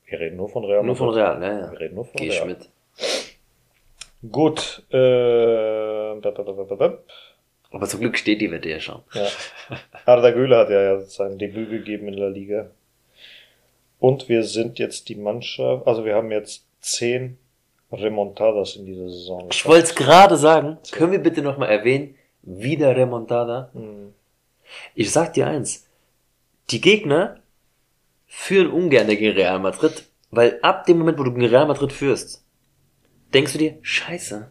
Wir 0.05 0.19
reden 0.19 0.37
nur 0.37 0.49
von 0.49 0.65
Real 0.65 0.83
Nur 0.83 0.95
von. 0.95 1.09
Real, 1.09 1.41
ja, 1.41 1.59
ja. 1.59 1.71
Wir 1.71 1.79
reden 1.79 1.95
nur 1.95 2.05
von 2.05 2.15
Geh 2.15 2.27
ich 2.27 2.35
Real. 2.35 2.47
mit. 2.47 2.69
Gut, 4.31 4.83
äh, 4.89 6.15
bap, 6.21 6.35
bap, 6.35 6.77
bap. 6.77 7.03
Aber 7.71 7.87
zum 7.87 7.99
Glück 7.99 8.17
steht 8.17 8.39
die 8.39 8.51
Wette 8.51 8.69
ja 8.69 8.79
schon. 8.79 9.01
Ja. 9.13 9.27
Arda 10.05 10.31
Güler 10.31 10.59
hat 10.59 10.69
ja, 10.69 10.81
ja 10.81 10.99
sein 11.01 11.37
Debüt 11.37 11.69
gegeben 11.69 12.07
in 12.07 12.17
der 12.17 12.29
Liga. 12.29 12.69
Und 13.99 14.29
wir 14.29 14.43
sind 14.43 14.79
jetzt 14.79 15.09
die 15.09 15.15
Mannschaft, 15.15 15.87
also 15.87 16.05
wir 16.05 16.15
haben 16.15 16.31
jetzt 16.31 16.65
zehn 16.81 17.37
Remontadas 17.91 18.75
in 18.75 18.85
dieser 18.85 19.09
Saison. 19.09 19.47
Ich 19.51 19.65
wollte 19.65 19.85
es 19.85 19.95
gerade 19.95 20.37
sagen. 20.37 20.77
Können 20.91 21.11
wir 21.11 21.19
bitte 21.19 21.41
nochmal 21.41 21.69
erwähnen, 21.69 22.15
wieder 22.41 22.95
Remontada? 22.95 23.69
Hm. 23.73 24.13
Ich 24.95 25.11
sag 25.11 25.33
dir 25.33 25.47
eins. 25.47 25.87
Die 26.69 26.81
Gegner 26.81 27.37
führen 28.27 28.71
ungern 28.71 29.07
gegen 29.07 29.35
Real 29.35 29.59
Madrid, 29.59 30.05
weil 30.31 30.59
ab 30.61 30.85
dem 30.85 30.99
Moment, 30.99 31.19
wo 31.19 31.23
du 31.23 31.33
gegen 31.33 31.47
Real 31.47 31.67
Madrid 31.67 31.91
führst, 31.91 32.42
denkst 33.33 33.53
du 33.53 33.57
dir, 33.59 33.77
scheiße, 33.81 34.49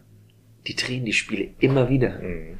die 0.67 0.75
drehen 0.75 1.05
die 1.05 1.13
Spiele 1.13 1.49
immer 1.59 1.89
wieder. 1.89 2.19
Hm. 2.19 2.57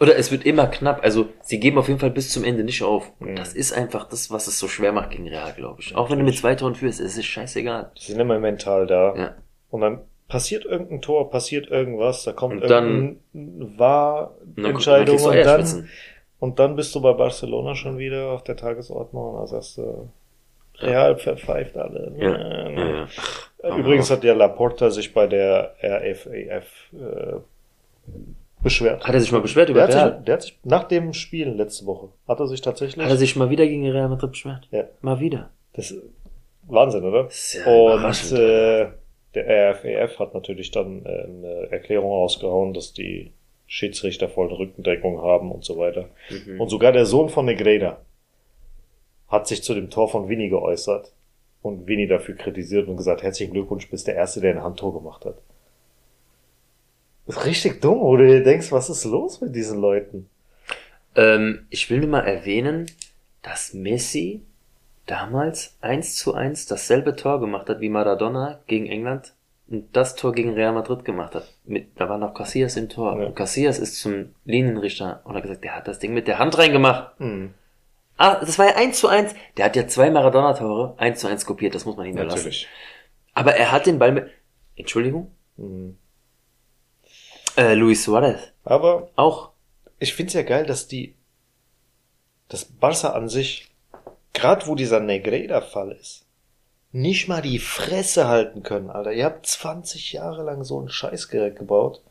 Oder 0.00 0.16
es 0.16 0.30
wird 0.30 0.46
immer 0.46 0.68
knapp. 0.68 1.02
Also 1.02 1.28
sie 1.42 1.58
geben 1.58 1.76
auf 1.78 1.88
jeden 1.88 1.98
Fall 1.98 2.10
bis 2.10 2.30
zum 2.30 2.44
Ende 2.44 2.62
nicht 2.62 2.82
auf. 2.84 3.10
Und 3.18 3.32
Mhm. 3.32 3.36
das 3.36 3.52
ist 3.52 3.72
einfach 3.72 4.08
das, 4.08 4.30
was 4.30 4.46
es 4.46 4.58
so 4.58 4.68
schwer 4.68 4.92
macht 4.92 5.10
gegen 5.10 5.28
Real, 5.28 5.52
glaube 5.54 5.80
ich. 5.80 5.96
Auch 5.96 6.08
wenn 6.10 6.18
du 6.20 6.24
mit 6.24 6.36
zwei 6.36 6.54
Toren 6.54 6.76
führst, 6.76 7.00
es 7.00 7.16
ist 7.18 7.26
scheißegal. 7.26 7.90
Die 7.98 8.12
sind 8.12 8.20
immer 8.20 8.38
mental 8.38 8.86
da. 8.86 9.14
Ja. 9.16 9.34
Und 9.70 9.80
dann 9.80 10.00
passiert 10.28 10.64
irgendein 10.64 11.00
Tor, 11.02 11.30
passiert 11.30 11.68
irgendwas, 11.70 12.22
da 12.22 12.32
kommt 12.32 12.62
Und 12.62 12.70
dann- 12.70 13.18
irgendeine 13.34 13.64
Und 13.64 13.78
dann, 13.78 14.28
dann 14.54 14.64
Wahrentscheidung 14.64 15.16
kriegst 15.16 15.24
du 15.26 15.30
und 15.30 15.44
dann, 15.44 15.88
und 16.38 16.58
dann 16.60 16.76
bist 16.76 16.94
du 16.94 17.00
bei 17.00 17.12
Barcelona 17.14 17.74
schon 17.74 17.98
wieder 17.98 18.30
auf 18.30 18.44
der 18.44 18.56
Tagesordnung 18.56 19.32
und 19.34 19.38
dann 19.38 19.46
sagst 19.48 19.78
du, 19.78 20.10
Real 20.80 21.16
verpfeift 21.16 21.76
alle. 21.76 22.12
Ja. 22.18 22.38
Ja, 22.38 22.68
ja. 22.70 23.08
Äh, 23.62 23.78
Übrigens 23.80 24.10
hat 24.10 24.22
ja 24.24 24.34
Laporta 24.34 24.90
sich 24.90 25.12
bei 25.12 25.26
der 25.26 25.74
RFAF 25.82 26.64
äh, 26.92 27.40
beschwert. 28.62 29.06
Hat 29.06 29.14
er 29.14 29.20
sich 29.20 29.32
mal 29.32 29.40
beschwert 29.40 29.68
Der 29.68 29.74
über 29.74 29.82
hat, 29.84 29.92
sich, 29.92 30.00
Real? 30.00 30.22
der 30.26 30.34
hat 30.34 30.42
sich 30.42 30.58
nach 30.64 30.84
dem 30.84 31.12
Spiel 31.12 31.48
letzte 31.48 31.86
Woche 31.86 32.08
hat 32.26 32.40
er 32.40 32.46
sich 32.46 32.60
tatsächlich. 32.60 33.04
Hat 33.04 33.10
er 33.12 33.16
sich 33.16 33.36
mal 33.36 33.50
wieder 33.50 33.66
gegen 33.66 33.88
Real 33.90 34.08
Madrid 34.08 34.30
beschwert? 34.32 34.68
Ja. 34.70 34.84
Mal 35.00 35.20
wieder. 35.20 35.50
das 35.74 35.90
ist 35.90 36.02
Wahnsinn, 36.66 37.04
oder? 37.04 37.28
Ja 37.52 37.64
Und 38.04 38.32
äh, 38.32 38.88
der 39.34 39.72
RFAF 39.74 40.18
hat 40.18 40.34
natürlich 40.34 40.70
dann 40.70 41.04
äh, 41.06 41.24
eine 41.24 41.68
Erklärung 41.70 42.10
rausgehauen, 42.10 42.74
dass 42.74 42.92
die 42.92 43.32
Schiedsrichter 43.66 44.28
voll 44.28 44.52
Rückendeckung 44.52 45.20
haben 45.22 45.50
und 45.52 45.64
so 45.64 45.78
weiter. 45.78 46.08
Mhm. 46.30 46.60
Und 46.60 46.68
sogar 46.68 46.92
der 46.92 47.06
Sohn 47.06 47.28
von 47.28 47.44
Negreda 47.46 47.98
hat 49.28 49.46
sich 49.46 49.62
zu 49.62 49.74
dem 49.74 49.90
Tor 49.90 50.08
von 50.08 50.28
Winnie 50.28 50.48
geäußert 50.48 51.12
und 51.62 51.86
Winnie 51.86 52.06
dafür 52.06 52.34
kritisiert 52.34 52.88
und 52.88 52.96
gesagt, 52.96 53.22
herzlichen 53.22 53.52
Glückwunsch, 53.52 53.90
bist 53.90 54.06
der 54.06 54.14
Erste, 54.14 54.40
der 54.40 54.54
ein 54.54 54.62
Handtor 54.62 54.94
gemacht 54.94 55.24
hat. 55.24 55.36
Das 57.26 57.36
ist 57.36 57.44
richtig 57.44 57.80
dumm, 57.80 58.00
wo 58.00 58.16
du 58.16 58.26
dir 58.26 58.42
denkst, 58.42 58.72
was 58.72 58.88
ist 58.88 59.04
los 59.04 59.40
mit 59.40 59.54
diesen 59.54 59.80
Leuten? 59.80 60.30
Ähm, 61.14 61.66
ich 61.68 61.90
will 61.90 62.00
nur 62.00 62.08
mal 62.08 62.26
erwähnen, 62.26 62.86
dass 63.42 63.74
Messi 63.74 64.42
damals 65.06 65.76
eins 65.80 66.16
zu 66.16 66.34
eins 66.34 66.66
dasselbe 66.66 67.16
Tor 67.16 67.40
gemacht 67.40 67.68
hat 67.68 67.80
wie 67.80 67.88
Maradona 67.88 68.60
gegen 68.66 68.86
England 68.86 69.34
und 69.68 69.94
das 69.94 70.14
Tor 70.16 70.32
gegen 70.32 70.54
Real 70.54 70.72
Madrid 70.72 71.04
gemacht 71.04 71.34
hat. 71.34 71.54
Mit, 71.64 71.88
da 71.96 72.08
war 72.08 72.18
noch 72.18 72.34
Casillas 72.34 72.76
im 72.76 72.88
Tor. 72.88 73.18
Ja. 73.20 73.26
Und 73.26 73.36
Casillas 73.36 73.78
ist 73.78 74.00
zum 74.00 74.34
Linienrichter 74.44 75.20
und 75.24 75.34
hat 75.34 75.42
gesagt, 75.42 75.64
der 75.64 75.76
hat 75.76 75.88
das 75.88 75.98
Ding 75.98 76.14
mit 76.14 76.28
der 76.28 76.38
Hand 76.38 76.56
reingemacht. 76.56 77.18
Hm, 77.18 77.52
Ah, 78.18 78.40
das 78.40 78.58
war 78.58 78.66
ja 78.66 78.74
eins 78.74 78.98
zu 78.98 79.08
eins. 79.08 79.34
Der 79.56 79.64
hat 79.66 79.76
ja 79.76 79.86
zwei 79.86 80.10
Maradona-Tore 80.10 80.94
eins 80.98 81.20
zu 81.20 81.28
eins 81.28 81.46
kopiert, 81.46 81.74
das 81.74 81.84
muss 81.84 81.96
man 81.96 82.04
ihm 82.06 82.16
lassen. 82.16 82.28
natürlich. 82.28 82.68
Aber 83.32 83.54
er 83.54 83.70
hat 83.70 83.86
den 83.86 83.98
Ball 84.00 84.10
mit, 84.12 84.28
Entschuldigung? 84.74 85.30
Hm. 85.56 85.96
Äh, 87.56 87.74
Luis 87.74 88.04
Suarez. 88.04 88.40
Aber 88.64 89.10
Auch. 89.14 89.50
ich 90.00 90.14
find's 90.14 90.34
ja 90.34 90.42
geil, 90.42 90.66
dass 90.66 90.88
die, 90.88 91.14
das 92.48 92.64
Barca 92.64 93.10
an 93.10 93.28
sich, 93.28 93.70
gerade 94.32 94.66
wo 94.66 94.74
dieser 94.74 94.98
Negreda-Fall 95.00 95.92
ist, 95.92 96.26
nicht 96.90 97.28
mal 97.28 97.42
die 97.42 97.60
Fresse 97.60 98.26
halten 98.26 98.64
können, 98.64 98.90
Alter. 98.90 99.12
Ihr 99.12 99.26
habt 99.26 99.46
20 99.46 100.12
Jahre 100.12 100.42
lang 100.42 100.64
so 100.64 100.80
ein 100.80 100.88
Scheißgerät 100.88 101.54
gebaut. 101.56 102.02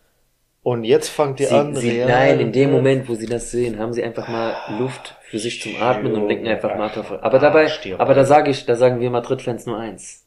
Und 0.63 0.83
jetzt 0.83 1.09
fangt 1.09 1.39
ihr 1.39 1.47
Sie, 1.47 1.55
an, 1.55 1.75
sie, 1.75 2.05
nein, 2.05 2.39
in 2.39 2.51
dem 2.51 2.71
Moment, 2.71 3.09
wo 3.09 3.15
sie 3.15 3.25
das 3.25 3.51
sehen, 3.51 3.79
haben 3.79 3.93
sie 3.93 4.03
einfach 4.03 4.27
mal 4.27 4.55
Luft 4.79 5.16
für 5.29 5.39
sich 5.39 5.61
zum 5.61 5.81
Atmen 5.81 6.13
und 6.15 6.27
denken 6.29 6.47
einfach 6.47 6.75
mal 6.77 6.89
Tor. 6.89 7.19
Aber 7.21 7.39
dabei, 7.39 7.69
aber 7.97 8.13
da 8.13 8.23
sage 8.23 8.51
ich, 8.51 8.65
da 8.65 8.75
sagen 8.75 8.99
wir 8.99 9.09
Madrid-Fans 9.09 9.65
nur 9.65 9.77
eins. 9.77 10.23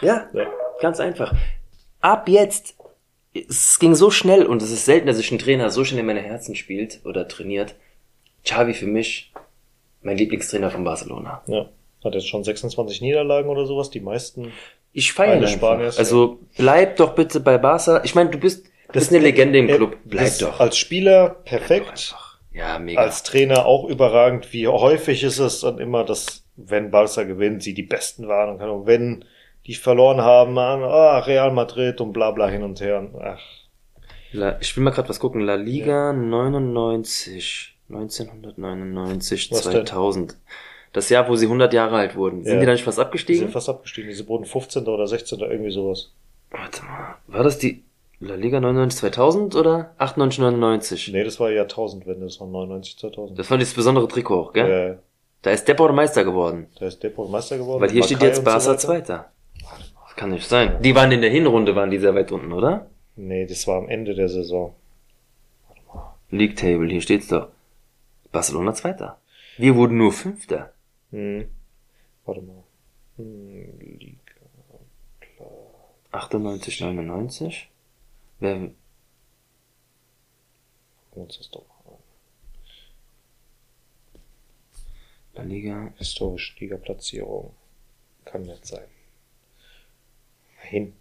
Ja, 0.00 0.28
Ja. 0.32 0.46
ganz 0.80 1.00
einfach. 1.00 1.32
Ab 2.00 2.28
jetzt, 2.28 2.76
es 3.34 3.78
ging 3.78 3.94
so 3.94 4.10
schnell 4.10 4.46
und 4.46 4.62
es 4.62 4.70
ist 4.70 4.84
selten, 4.84 5.06
dass 5.06 5.16
sich 5.16 5.30
ein 5.30 5.38
Trainer 5.38 5.70
so 5.70 5.84
schnell 5.84 6.00
in 6.00 6.06
meine 6.06 6.22
Herzen 6.22 6.54
spielt 6.54 7.00
oder 7.04 7.28
trainiert. 7.28 7.74
Xavi 8.44 8.74
für 8.74 8.86
mich 8.86 9.32
mein 10.02 10.16
Lieblingstrainer 10.16 10.70
von 10.70 10.84
Barcelona. 10.84 11.42
Ja. 11.46 11.68
Hat 12.04 12.14
jetzt 12.14 12.28
schon 12.28 12.44
26 12.44 13.00
Niederlagen 13.00 13.48
oder 13.48 13.66
sowas, 13.66 13.90
die 13.90 14.00
meisten. 14.00 14.52
Ich 14.92 15.12
feiere. 15.12 15.46
Spaniers, 15.46 15.98
Also 15.98 16.38
bleib 16.56 16.96
doch 16.96 17.14
bitte 17.14 17.40
bei 17.40 17.58
Barca. 17.58 18.02
Ich 18.04 18.14
meine, 18.14 18.30
du 18.30 18.38
bist, 18.38 18.66
du 18.66 18.92
bist 18.92 19.10
eine 19.12 19.18
Legende 19.18 19.58
im 19.58 19.66
Club. 19.66 19.96
Bleib 20.04 20.38
doch. 20.38 20.60
Als 20.60 20.78
Spieler 20.78 21.30
perfekt. 21.44 22.14
Ja, 22.52 22.78
mega. 22.78 23.00
als 23.00 23.22
Trainer 23.22 23.66
auch 23.66 23.84
überragend. 23.88 24.52
Wie 24.52 24.66
häufig 24.66 25.22
ist 25.22 25.38
es 25.38 25.60
dann 25.60 25.78
immer, 25.78 26.04
dass, 26.04 26.44
wenn 26.56 26.90
Barca 26.90 27.24
gewinnt, 27.24 27.62
sie 27.62 27.74
die 27.74 27.82
Besten 27.82 28.26
waren 28.26 28.56
und, 28.56 28.68
und 28.68 28.86
wenn 28.86 29.24
die 29.68 29.74
verloren 29.74 30.20
haben, 30.20 30.58
an, 30.58 30.82
ah, 30.82 31.18
Real 31.20 31.52
Madrid 31.52 32.00
und 32.00 32.12
bla 32.12 32.32
bla 32.32 32.48
hin 32.48 32.62
und 32.64 32.80
her. 32.80 33.06
Ach, 33.22 33.38
La, 34.32 34.58
ich 34.60 34.76
will 34.76 34.82
mal 34.84 34.90
gerade 34.90 35.08
was 35.08 35.20
gucken. 35.20 35.40
La 35.42 35.54
Liga 35.54 36.12
99. 36.12 37.76
1999, 37.90 39.50
Was 39.52 39.62
denn? 39.62 39.72
2000. 39.86 40.36
Das 40.92 41.08
Jahr, 41.10 41.28
wo 41.28 41.36
sie 41.36 41.46
100 41.46 41.72
Jahre 41.72 41.96
alt 41.96 42.16
wurden. 42.16 42.44
Sind 42.44 42.54
Ja. 42.54 42.60
die 42.60 42.66
da 42.66 42.72
nicht 42.72 42.84
fast 42.84 42.98
die 42.98 43.02
abgestiegen? 43.02 43.40
sind 43.40 43.52
fast 43.52 43.68
abgestiegen. 43.68 44.08
Diese 44.10 44.26
wurden 44.28 44.44
15. 44.44 44.86
oder 44.86 45.06
16. 45.06 45.38
irgendwie 45.40 45.70
sowas. 45.70 46.12
Warte 46.50 46.82
mal. 46.84 47.16
War 47.26 47.42
das 47.44 47.58
die 47.58 47.84
La 48.20 48.34
Liga 48.34 48.58
99 48.60 48.98
2000 49.00 49.54
oder 49.54 49.94
98 49.98 50.40
99? 50.40 51.08
Nee, 51.12 51.24
das 51.24 51.38
war 51.40 51.50
Jahrtausendwende, 51.50 52.24
das 52.26 52.40
war 52.40 52.48
99, 52.48 52.98
2000. 52.98 53.38
Das 53.38 53.50
war 53.50 53.58
dieses 53.58 53.74
besondere 53.74 54.08
Trikot, 54.08 54.50
gell? 54.54 54.70
Äh, 54.70 54.96
Da 55.42 55.50
ist 55.52 55.68
Depor 55.68 55.92
Meister 55.92 56.24
geworden. 56.24 56.66
da 56.80 56.86
ist 56.86 57.00
Depot 57.02 57.30
Meister 57.30 57.58
geworden. 57.58 57.80
Weil 57.80 57.90
hier 57.90 58.02
steht 58.02 58.16
Makai 58.18 58.26
jetzt 58.28 58.38
und 58.40 58.44
so 58.44 58.50
Barca 58.50 58.66
weiter. 58.66 58.78
Zweiter. 58.78 59.32
Kann 60.18 60.30
nicht 60.30 60.48
sein. 60.48 60.82
Die 60.82 60.96
waren 60.96 61.12
in 61.12 61.20
der 61.20 61.30
Hinrunde, 61.30 61.76
waren 61.76 61.92
die 61.92 62.00
sehr 62.00 62.12
weit 62.12 62.32
unten, 62.32 62.52
oder? 62.52 62.90
Nee, 63.14 63.46
das 63.46 63.68
war 63.68 63.78
am 63.78 63.88
Ende 63.88 64.16
der 64.16 64.28
Saison. 64.28 64.74
League 66.30 66.56
Table, 66.56 66.90
hier 66.90 67.00
steht's 67.00 67.28
doch. 67.28 67.50
Barcelona 68.32 68.74
Zweiter. 68.74 69.20
Wir 69.58 69.76
wurden 69.76 69.96
nur 69.96 70.10
Fünfter. 70.10 70.72
Hm. 71.12 71.48
Warte 72.24 72.42
mal. 72.42 72.64
Hm, 73.16 73.78
Liga. 73.78 74.18
98, 76.10 76.80
99. 76.80 77.70
Wer, 78.40 78.54
Gucken 78.54 78.74
wir 81.14 81.22
uns 81.22 81.38
das 81.38 81.48
doch 81.48 81.64
mal 81.68 81.92
an. 81.92 81.98
La 85.34 85.42
Liga. 85.44 85.92
Historische 85.96 86.58
Liga-Platzierung. 86.58 87.54
Kann 88.24 88.42
nicht 88.42 88.66
sein. 88.66 88.97
Hin. 90.68 90.92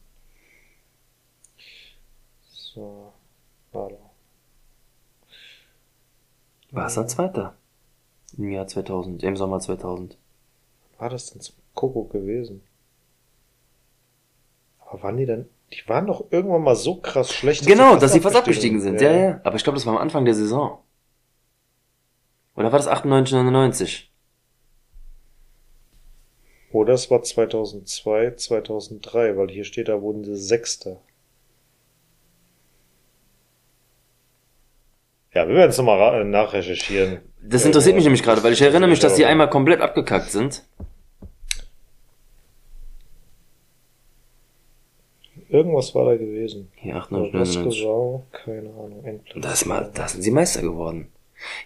So. 2.49 3.11
Warte. 3.73 3.97
Barca 6.71 7.07
Zweiter. 7.07 7.55
Im 8.37 8.51
Jahr 8.51 8.67
2000, 8.67 9.23
im 9.23 9.35
Sommer 9.35 9.59
2000. 9.59 10.17
War 10.97 11.09
das 11.09 11.31
denn 11.31 11.41
zum 11.41 11.55
Kuckuck 11.73 12.11
gewesen? 12.11 12.61
Aber 14.79 15.03
waren 15.03 15.17
die 15.17 15.25
denn? 15.25 15.49
Die 15.73 15.87
waren 15.87 16.07
doch 16.07 16.25
irgendwann 16.31 16.63
mal 16.63 16.75
so 16.75 16.95
krass 16.95 17.33
schlecht. 17.33 17.65
Genau, 17.65 17.97
dass 17.97 18.13
sie 18.13 18.21
fast 18.21 18.35
abgestiegen 18.35 18.79
sind. 18.79 19.01
Ja, 19.01 19.11
ja. 19.11 19.41
Aber 19.43 19.57
ich 19.57 19.63
glaube, 19.63 19.75
das 19.75 19.85
war 19.85 19.93
am 19.93 20.01
Anfang 20.01 20.23
der 20.23 20.33
Saison. 20.33 20.79
Oder 22.55 22.71
war 22.71 22.79
das 22.79 22.87
98, 22.87 23.33
99? 23.33 24.11
Oder 26.77 26.93
es 26.93 27.09
war 27.09 27.23
2002, 27.23 28.35
2003, 28.35 29.35
weil 29.35 29.47
hier 29.49 29.63
steht, 29.63 29.87
da 29.87 29.99
wurden 29.99 30.23
sie 30.23 30.35
Sechster. 30.35 31.01
Ja, 35.33 35.47
wir 35.47 35.55
werden 35.55 35.71
es 35.71 35.77
nochmal 35.79 36.21
äh, 36.21 36.23
nachrecherchieren. 36.23 37.21
Das 37.41 37.65
interessiert 37.65 37.95
mich 37.95 38.03
nämlich 38.03 38.21
gerade, 38.21 38.43
weil 38.43 38.53
ich 38.53 38.61
erinnere 38.61 38.91
mich, 38.91 38.99
dass 38.99 39.15
die 39.15 39.25
einmal 39.25 39.49
komplett 39.49 39.81
abgekackt 39.81 40.29
sind. 40.29 40.65
irgendwas 45.49 45.95
war 45.95 46.05
da 46.05 46.15
gewesen. 46.15 46.69
Hier, 46.75 46.97
Aber 46.97 47.05
98, 47.05 47.39
Was 47.39 47.55
99. 47.55 47.85
war, 47.85 48.23
keine 48.31 48.69
Ahnung, 48.69 49.03
Endplatz. 49.03 49.43
Das 49.43 49.65
mal, 49.65 49.89
da 49.95 50.07
sind 50.07 50.21
sie 50.21 50.29
Meister 50.29 50.61
geworden. 50.61 51.07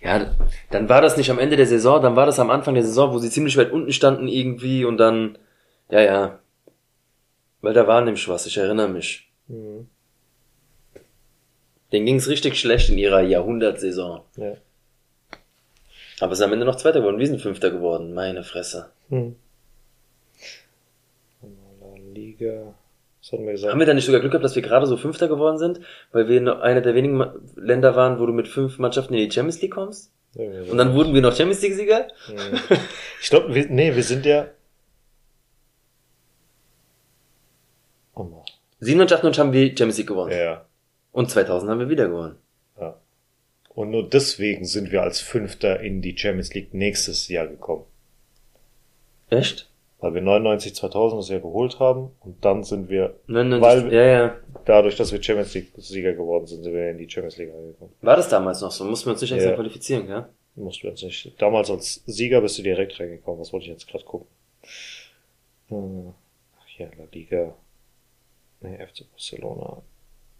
Ja, 0.01 0.35
dann 0.69 0.89
war 0.89 1.01
das 1.01 1.17
nicht 1.17 1.31
am 1.31 1.39
Ende 1.39 1.55
der 1.55 1.67
Saison, 1.67 2.01
dann 2.01 2.15
war 2.15 2.25
das 2.25 2.39
am 2.39 2.49
Anfang 2.49 2.73
der 2.73 2.83
Saison, 2.83 3.13
wo 3.13 3.19
sie 3.19 3.29
ziemlich 3.29 3.57
weit 3.57 3.71
unten 3.71 3.93
standen 3.93 4.27
irgendwie 4.27 4.85
und 4.85 4.97
dann, 4.97 5.37
ja, 5.89 6.01
ja. 6.01 6.39
Weil 7.61 7.73
da 7.73 7.87
war 7.87 8.01
nämlich 8.01 8.27
was, 8.27 8.45
ich 8.45 8.57
erinnere 8.57 8.89
mich. 8.89 9.31
Mhm. 9.47 9.87
Denen 11.91 12.05
ging's 12.05 12.27
richtig 12.27 12.59
schlecht 12.59 12.89
in 12.89 12.97
ihrer 12.97 13.21
Jahrhundertsaison. 13.21 14.21
Ja. 14.37 14.53
Aber 16.19 16.35
sind 16.35 16.45
am 16.45 16.53
Ende 16.53 16.65
noch 16.65 16.75
Zweiter 16.77 16.99
geworden, 16.99 17.19
wir 17.19 17.27
sind 17.27 17.41
Fünfter 17.41 17.71
geworden, 17.71 18.13
meine 18.13 18.43
Fresse. 18.43 18.91
Hm. 19.09 19.35
Liga. 22.13 22.73
Was 23.21 23.31
hatten 23.31 23.45
wir 23.45 23.51
gesagt? 23.53 23.71
Haben 23.71 23.79
wir 23.79 23.85
da 23.85 23.93
nicht 23.93 24.05
sogar 24.05 24.19
Glück 24.19 24.31
gehabt, 24.31 24.43
dass 24.43 24.55
wir 24.55 24.63
gerade 24.63 24.87
so 24.87 24.97
Fünfter 24.97 25.27
geworden 25.27 25.57
sind, 25.59 25.79
weil 26.11 26.27
wir 26.27 26.61
einer 26.61 26.81
der 26.81 26.95
wenigen 26.95 27.23
Länder 27.55 27.95
waren, 27.95 28.19
wo 28.19 28.25
du 28.25 28.33
mit 28.33 28.47
fünf 28.47 28.79
Mannschaften 28.79 29.13
in 29.13 29.27
die 29.27 29.31
Champions 29.31 29.61
League 29.61 29.73
kommst? 29.73 30.11
So. 30.33 30.41
Und 30.41 30.77
dann 30.77 30.93
wurden 30.95 31.13
wir 31.13 31.21
noch 31.21 31.35
Champions 31.35 31.61
League 31.61 31.73
Sieger? 31.75 32.07
Mhm. 32.29 32.59
Ich 33.21 33.29
glaube, 33.29 33.53
wir, 33.53 33.67
nee, 33.69 33.95
wir 33.95 34.03
sind 34.03 34.25
ja. 34.25 34.47
Oh 38.15 38.23
Mann. 38.23 38.41
97 38.79 39.39
haben 39.39 39.53
wir 39.53 39.67
Champions 39.67 39.97
League 39.97 40.07
gewonnen. 40.07 40.31
Ja, 40.31 40.65
Und 41.11 41.29
2000 41.29 41.69
haben 41.71 41.79
wir 41.79 41.89
wieder 41.89 42.07
gewonnen. 42.07 42.37
ja. 42.79 42.97
Und 43.73 43.91
nur 43.91 44.09
deswegen 44.09 44.65
sind 44.65 44.91
wir 44.91 45.01
als 45.01 45.21
Fünfter 45.21 45.79
in 45.79 46.01
die 46.01 46.17
Champions 46.17 46.53
League 46.53 46.73
nächstes 46.73 47.29
Jahr 47.29 47.47
gekommen. 47.47 47.85
Echt? 49.29 49.69
Weil 50.01 50.15
wir 50.15 50.21
99, 50.21 50.73
2000 50.75 51.21
das 51.21 51.29
Jahr 51.29 51.39
geholt 51.41 51.79
haben 51.79 52.11
und 52.21 52.43
dann 52.43 52.63
sind 52.63 52.89
wir, 52.89 53.15
99, 53.27 53.61
Weil- 53.85 53.93
ja, 53.93 54.03
ja. 54.05 54.35
dadurch, 54.65 54.95
dass 54.97 55.11
wir 55.11 55.21
Champions 55.21 55.53
League 55.53 55.71
Sieger 55.77 56.13
geworden 56.13 56.47
sind, 56.47 56.63
sind 56.63 56.73
wir 56.73 56.89
in 56.89 56.97
die 56.97 57.09
Champions 57.09 57.37
League 57.37 57.53
angekommen. 57.53 57.93
War 58.01 58.15
das 58.15 58.27
damals 58.27 58.61
noch 58.61 58.71
so? 58.71 58.83
Mussten 58.83 59.05
wir 59.07 59.11
uns 59.13 59.21
nicht 59.21 59.31
extra 59.31 59.51
Ja. 59.51 59.55
qualifizieren, 59.55 60.07
gell? 60.07 60.25
Mussten 60.55 60.83
wir 60.83 60.91
uns 60.91 61.03
nicht. 61.03 61.39
Damals 61.41 61.69
als 61.69 62.03
Sieger 62.07 62.41
bist 62.41 62.57
du 62.57 62.63
direkt 62.63 62.99
reingekommen. 62.99 63.39
Was 63.39 63.53
wollte 63.53 63.65
ich 63.67 63.71
jetzt 63.71 63.87
gerade 63.87 64.03
gucken? 64.03 64.27
Hm. 65.69 66.13
Ach 66.59 66.79
ja, 66.79 66.87
La 66.97 67.05
Liga. 67.11 67.53
Nee, 68.61 68.77
FC 68.85 69.05
Barcelona. 69.09 69.81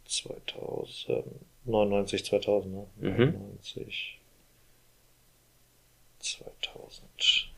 2000. 0.05 1.23
99, 1.65 2.25
2000, 2.25 2.73
ne? 2.73 2.85
Mhm. 2.99 3.17
99. 3.33 4.19
2000. 6.19 7.51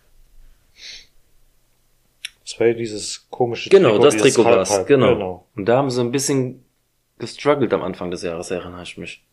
Das 2.53 2.59
war 2.59 2.67
ja 2.67 2.73
dieses 2.75 3.27
komische 3.31 3.71
Genau, 3.71 3.97
das 3.97 4.13
dieses 4.13 4.35
Trikot 4.35 4.47
war's. 4.47 4.69
Halb-Halb. 4.69 4.87
Genau. 4.87 5.47
Und 5.55 5.65
da 5.65 5.77
haben 5.77 5.89
sie 5.89 5.99
ein 6.01 6.11
bisschen 6.11 6.63
gestruggelt 7.17 7.73
am 7.73 7.81
Anfang 7.81 8.11
des 8.11 8.21
Jahres, 8.21 8.51
erinnere 8.51 8.83
ich 8.83 8.95
mich. 8.95 9.25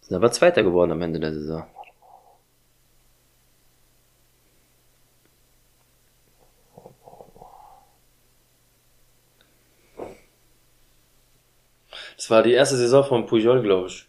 Sind 0.00 0.16
aber 0.16 0.32
Zweiter 0.32 0.62
geworden 0.62 0.92
am 0.92 1.02
Ende 1.02 1.20
der 1.20 1.34
Saison. 1.34 1.66
Das 12.16 12.30
war 12.30 12.42
die 12.42 12.52
erste 12.52 12.78
Saison 12.78 13.04
von 13.04 13.26
Pujol, 13.26 13.60
glaube 13.60 13.88
ich. 13.88 14.08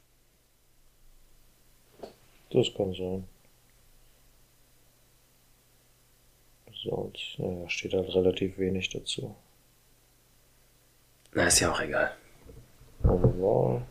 Das 2.51 2.73
kann 2.73 2.93
sein. 2.93 3.27
Sonst, 6.83 7.37
naja, 7.37 7.69
steht 7.69 7.93
halt 7.93 8.13
relativ 8.15 8.57
wenig 8.57 8.89
dazu. 8.89 9.35
Na, 11.33 11.47
ist 11.47 11.59
ja 11.59 11.71
auch 11.71 11.81
egal. 11.81 12.15
Aber 13.03 13.41
war. 13.41 13.87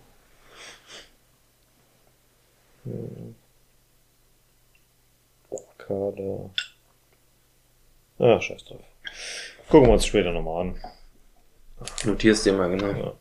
Hm. 2.85 3.35
Kader. 5.79 6.51
Ah, 8.19 8.41
scheiß 8.41 8.65
drauf. 8.65 8.81
Gucken 9.69 9.89
wir 9.89 9.95
uns 9.95 10.07
später 10.07 10.33
nochmal 10.33 10.69
an. 10.69 10.81
Notierst 12.05 12.45
dir 12.45 12.53
mal, 12.53 12.71
genau. 12.71 12.93
Ja. 12.93 13.15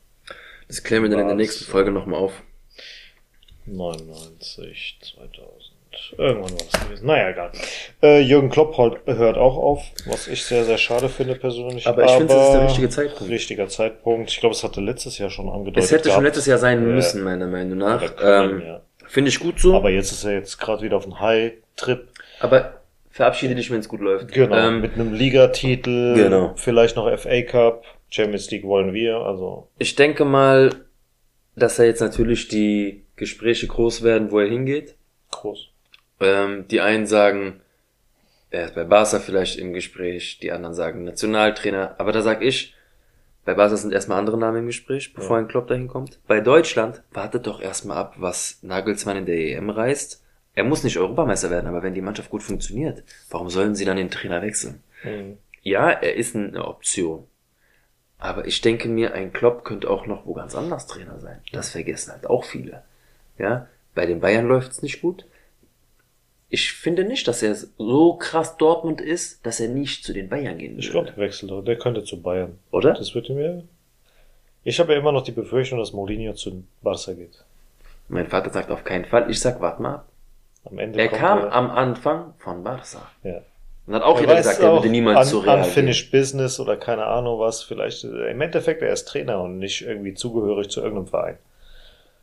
Das 0.67 0.83
klären 0.83 1.03
wir 1.03 1.09
dann 1.09 1.21
in 1.21 1.27
der 1.27 1.35
nächsten 1.35 1.65
Folge 1.65 1.91
nochmal 1.91 2.19
auf. 2.19 2.43
99, 3.65 4.99
2000. 5.01 5.78
Irgendwann 6.17 6.51
war 6.51 6.57
das 6.71 6.81
gewesen. 6.85 7.05
Naja, 7.07 7.29
egal. 7.29 7.51
Äh, 8.01 8.21
Jürgen 8.21 8.49
Klopp 8.49 8.77
halt, 8.77 8.97
hört 9.05 9.37
auch 9.37 9.57
auf, 9.57 9.83
was 10.05 10.27
ich 10.27 10.43
sehr, 10.43 10.63
sehr 10.65 10.77
schade 10.77 11.09
finde 11.09 11.35
persönlich. 11.35 11.87
Aber 11.87 12.03
ich 12.05 12.11
finde, 12.11 12.33
das 12.33 12.47
ist 12.47 12.53
der 12.53 12.63
richtige 12.65 12.89
Zeitpunkt. 12.89 13.31
Richtiger 13.31 13.67
Zeitpunkt. 13.67 14.29
Ich 14.31 14.39
glaube, 14.39 14.53
es 14.55 14.63
hatte 14.63 14.81
letztes 14.81 15.17
Jahr 15.17 15.29
schon 15.29 15.49
angedeutet. 15.49 15.83
Es 15.83 15.91
hätte 15.91 16.03
schon 16.05 16.11
gehabt. 16.11 16.23
letztes 16.25 16.45
Jahr 16.45 16.57
sein 16.57 16.87
Ja. 16.87 16.93
müssen, 16.95 17.23
meiner 17.23 17.47
Meinung 17.47 17.77
nach. 17.77 18.15
Können, 18.15 18.59
Ähm, 18.61 18.65
ja. 18.67 18.81
Finde 19.07 19.29
ich 19.29 19.39
gut 19.39 19.59
so. 19.59 19.75
Aber 19.75 19.89
jetzt 19.89 20.11
ist 20.11 20.23
er 20.23 20.33
jetzt 20.33 20.57
gerade 20.59 20.83
wieder 20.83 20.97
auf 20.97 21.03
dem 21.03 21.19
High-Trip. 21.19 22.07
Aber 22.39 22.73
verabschiede 23.09 23.55
dich, 23.55 23.71
wenn 23.71 23.79
es 23.79 23.89
gut 23.89 24.01
läuft. 24.01 24.31
Genau. 24.31 24.55
Ähm, 24.55 24.81
mit 24.81 24.93
einem 24.93 25.13
Ligatitel. 25.13 26.13
Genau. 26.15 26.53
Vielleicht 26.55 26.95
noch 26.95 27.09
FA 27.17 27.41
Cup. 27.41 27.83
Champions 28.11 28.49
League 28.51 28.63
wollen 28.63 28.93
wir. 28.93 29.17
Also, 29.17 29.67
ich 29.77 29.95
denke 29.95 30.25
mal, 30.25 30.71
dass 31.55 31.77
er 31.79 31.85
jetzt 31.85 31.99
natürlich 32.01 32.47
die 32.47 33.03
Gespräche 33.15 33.67
groß 33.67 34.03
werden, 34.03 34.31
wo 34.31 34.39
er 34.39 34.47
hingeht. 34.47 34.95
groß. 35.31 35.68
Ähm, 36.19 36.67
die 36.67 36.81
einen 36.81 37.07
sagen, 37.07 37.61
er 38.51 38.65
ist 38.65 38.75
bei 38.75 38.83
Barca 38.83 39.19
vielleicht 39.19 39.57
im 39.59 39.73
Gespräch, 39.73 40.39
die 40.41 40.51
anderen 40.51 40.73
sagen 40.73 41.03
Nationaltrainer. 41.03 41.95
Aber 41.97 42.11
da 42.11 42.21
sag 42.21 42.41
ich, 42.41 42.75
bei 43.45 43.53
Barca 43.53 43.77
sind 43.77 43.93
erstmal 43.93 44.19
andere 44.19 44.37
Namen 44.37 44.59
im 44.59 44.67
Gespräch, 44.67 45.13
bevor 45.13 45.37
ein 45.37 45.47
Klopp 45.47 45.67
dahin 45.67 45.87
kommt. 45.87 46.19
Bei 46.27 46.41
Deutschland 46.41 47.01
wartet 47.11 47.47
doch 47.47 47.61
erstmal 47.61 47.97
ab, 47.97 48.15
was 48.17 48.59
Nagelsmann 48.61 49.17
in 49.17 49.25
der 49.25 49.37
EM 49.37 49.69
reißt. 49.69 50.23
Er 50.55 50.63
muss 50.63 50.83
nicht 50.83 50.97
Europameister 50.97 51.49
werden, 51.49 51.67
aber 51.67 51.83
wenn 51.83 51.93
die 51.93 52.01
Mannschaft 52.01 52.29
gut 52.29 52.43
funktioniert, 52.43 53.03
warum 53.29 53.49
sollen 53.49 53.75
sie 53.75 53.85
dann 53.85 53.97
den 53.97 54.11
Trainer 54.11 54.41
wechseln? 54.41 54.83
Mhm. 55.03 55.37
Ja, 55.61 55.89
er 55.89 56.15
ist 56.15 56.35
eine 56.35 56.65
Option. 56.65 57.27
Aber 58.17 58.45
ich 58.45 58.61
denke 58.61 58.89
mir, 58.89 59.13
ein 59.13 59.31
Klopp 59.31 59.63
könnte 59.63 59.89
auch 59.89 60.05
noch 60.05 60.25
wo 60.25 60.33
ganz 60.33 60.55
anders 60.55 60.87
Trainer 60.87 61.19
sein. 61.19 61.41
Das 61.53 61.69
vergessen 61.69 62.11
halt 62.11 62.27
auch 62.27 62.43
viele. 62.43 62.83
Ja, 63.37 63.67
bei 63.95 64.05
den 64.05 64.19
Bayern 64.19 64.47
läuft's 64.47 64.81
nicht 64.81 65.01
gut. 65.01 65.25
Ich 66.51 66.73
finde 66.73 67.03
nicht, 67.03 67.27
dass 67.27 67.43
er 67.43 67.55
so 67.77 68.13
krass 68.15 68.57
Dortmund 68.57 69.01
ist, 69.01 69.45
dass 69.45 69.59
er 69.59 69.67
nicht 69.69 70.03
zu 70.03 70.13
den 70.13 70.29
Bayern 70.29 70.57
gehen 70.57 70.79
Ich 70.79 70.87
würde. 70.87 70.91
glaube, 71.05 71.07
der 71.11 71.17
wechselt. 71.17 71.51
doch. 71.51 71.61
Der 71.63 71.77
könnte 71.77 72.03
zu 72.03 72.21
Bayern. 72.21 72.57
Oder? 72.71 72.93
Das 72.93 73.13
würde 73.13 73.33
mir. 73.33 73.63
Ich 74.63 74.79
habe 74.79 74.93
ja 74.93 74.99
immer 74.99 75.11
noch 75.11 75.23
die 75.23 75.31
Befürchtung, 75.31 75.77
dass 75.79 75.93
Mourinho 75.93 76.33
zu 76.33 76.63
Barca 76.81 77.13
geht. 77.13 77.43
Mein 78.07 78.27
Vater 78.27 78.49
sagt 78.49 78.71
auf 78.71 78.83
keinen 78.83 79.05
Fall. 79.05 79.29
Ich 79.29 79.39
sag, 79.39 79.61
warte 79.61 79.81
mal 79.81 79.95
ab. 79.95 80.05
Am 80.65 80.79
Ende 80.79 80.99
Er 80.99 81.07
kam 81.07 81.39
er, 81.39 81.53
am 81.53 81.69
Anfang 81.69 82.33
von 82.39 82.63
Barca. 82.63 83.09
ja. 83.23 83.41
Und 83.87 83.95
hat 83.95 84.03
auch 84.03 84.15
Er 84.17 84.21
jeder 84.21 84.35
gesagt, 84.35 84.59
er 84.59 84.71
würde 84.73 84.89
niemals 84.89 85.29
zu 85.29 85.39
un, 85.39 85.45
Real 85.45 85.55
gehen. 85.57 85.65
Unfinished 85.65 86.11
Business 86.11 86.59
oder 86.59 86.77
keine 86.77 87.05
Ahnung 87.05 87.39
was. 87.39 87.63
Vielleicht, 87.63 88.03
äh, 88.03 88.29
im 88.29 88.39
Endeffekt, 88.41 88.83
er 88.83 88.93
ist 88.93 89.07
Trainer 89.07 89.41
und 89.41 89.57
nicht 89.57 89.81
irgendwie 89.81 90.13
zugehörig 90.13 90.69
zu 90.69 90.81
irgendeinem 90.81 91.07
Verein. 91.07 91.37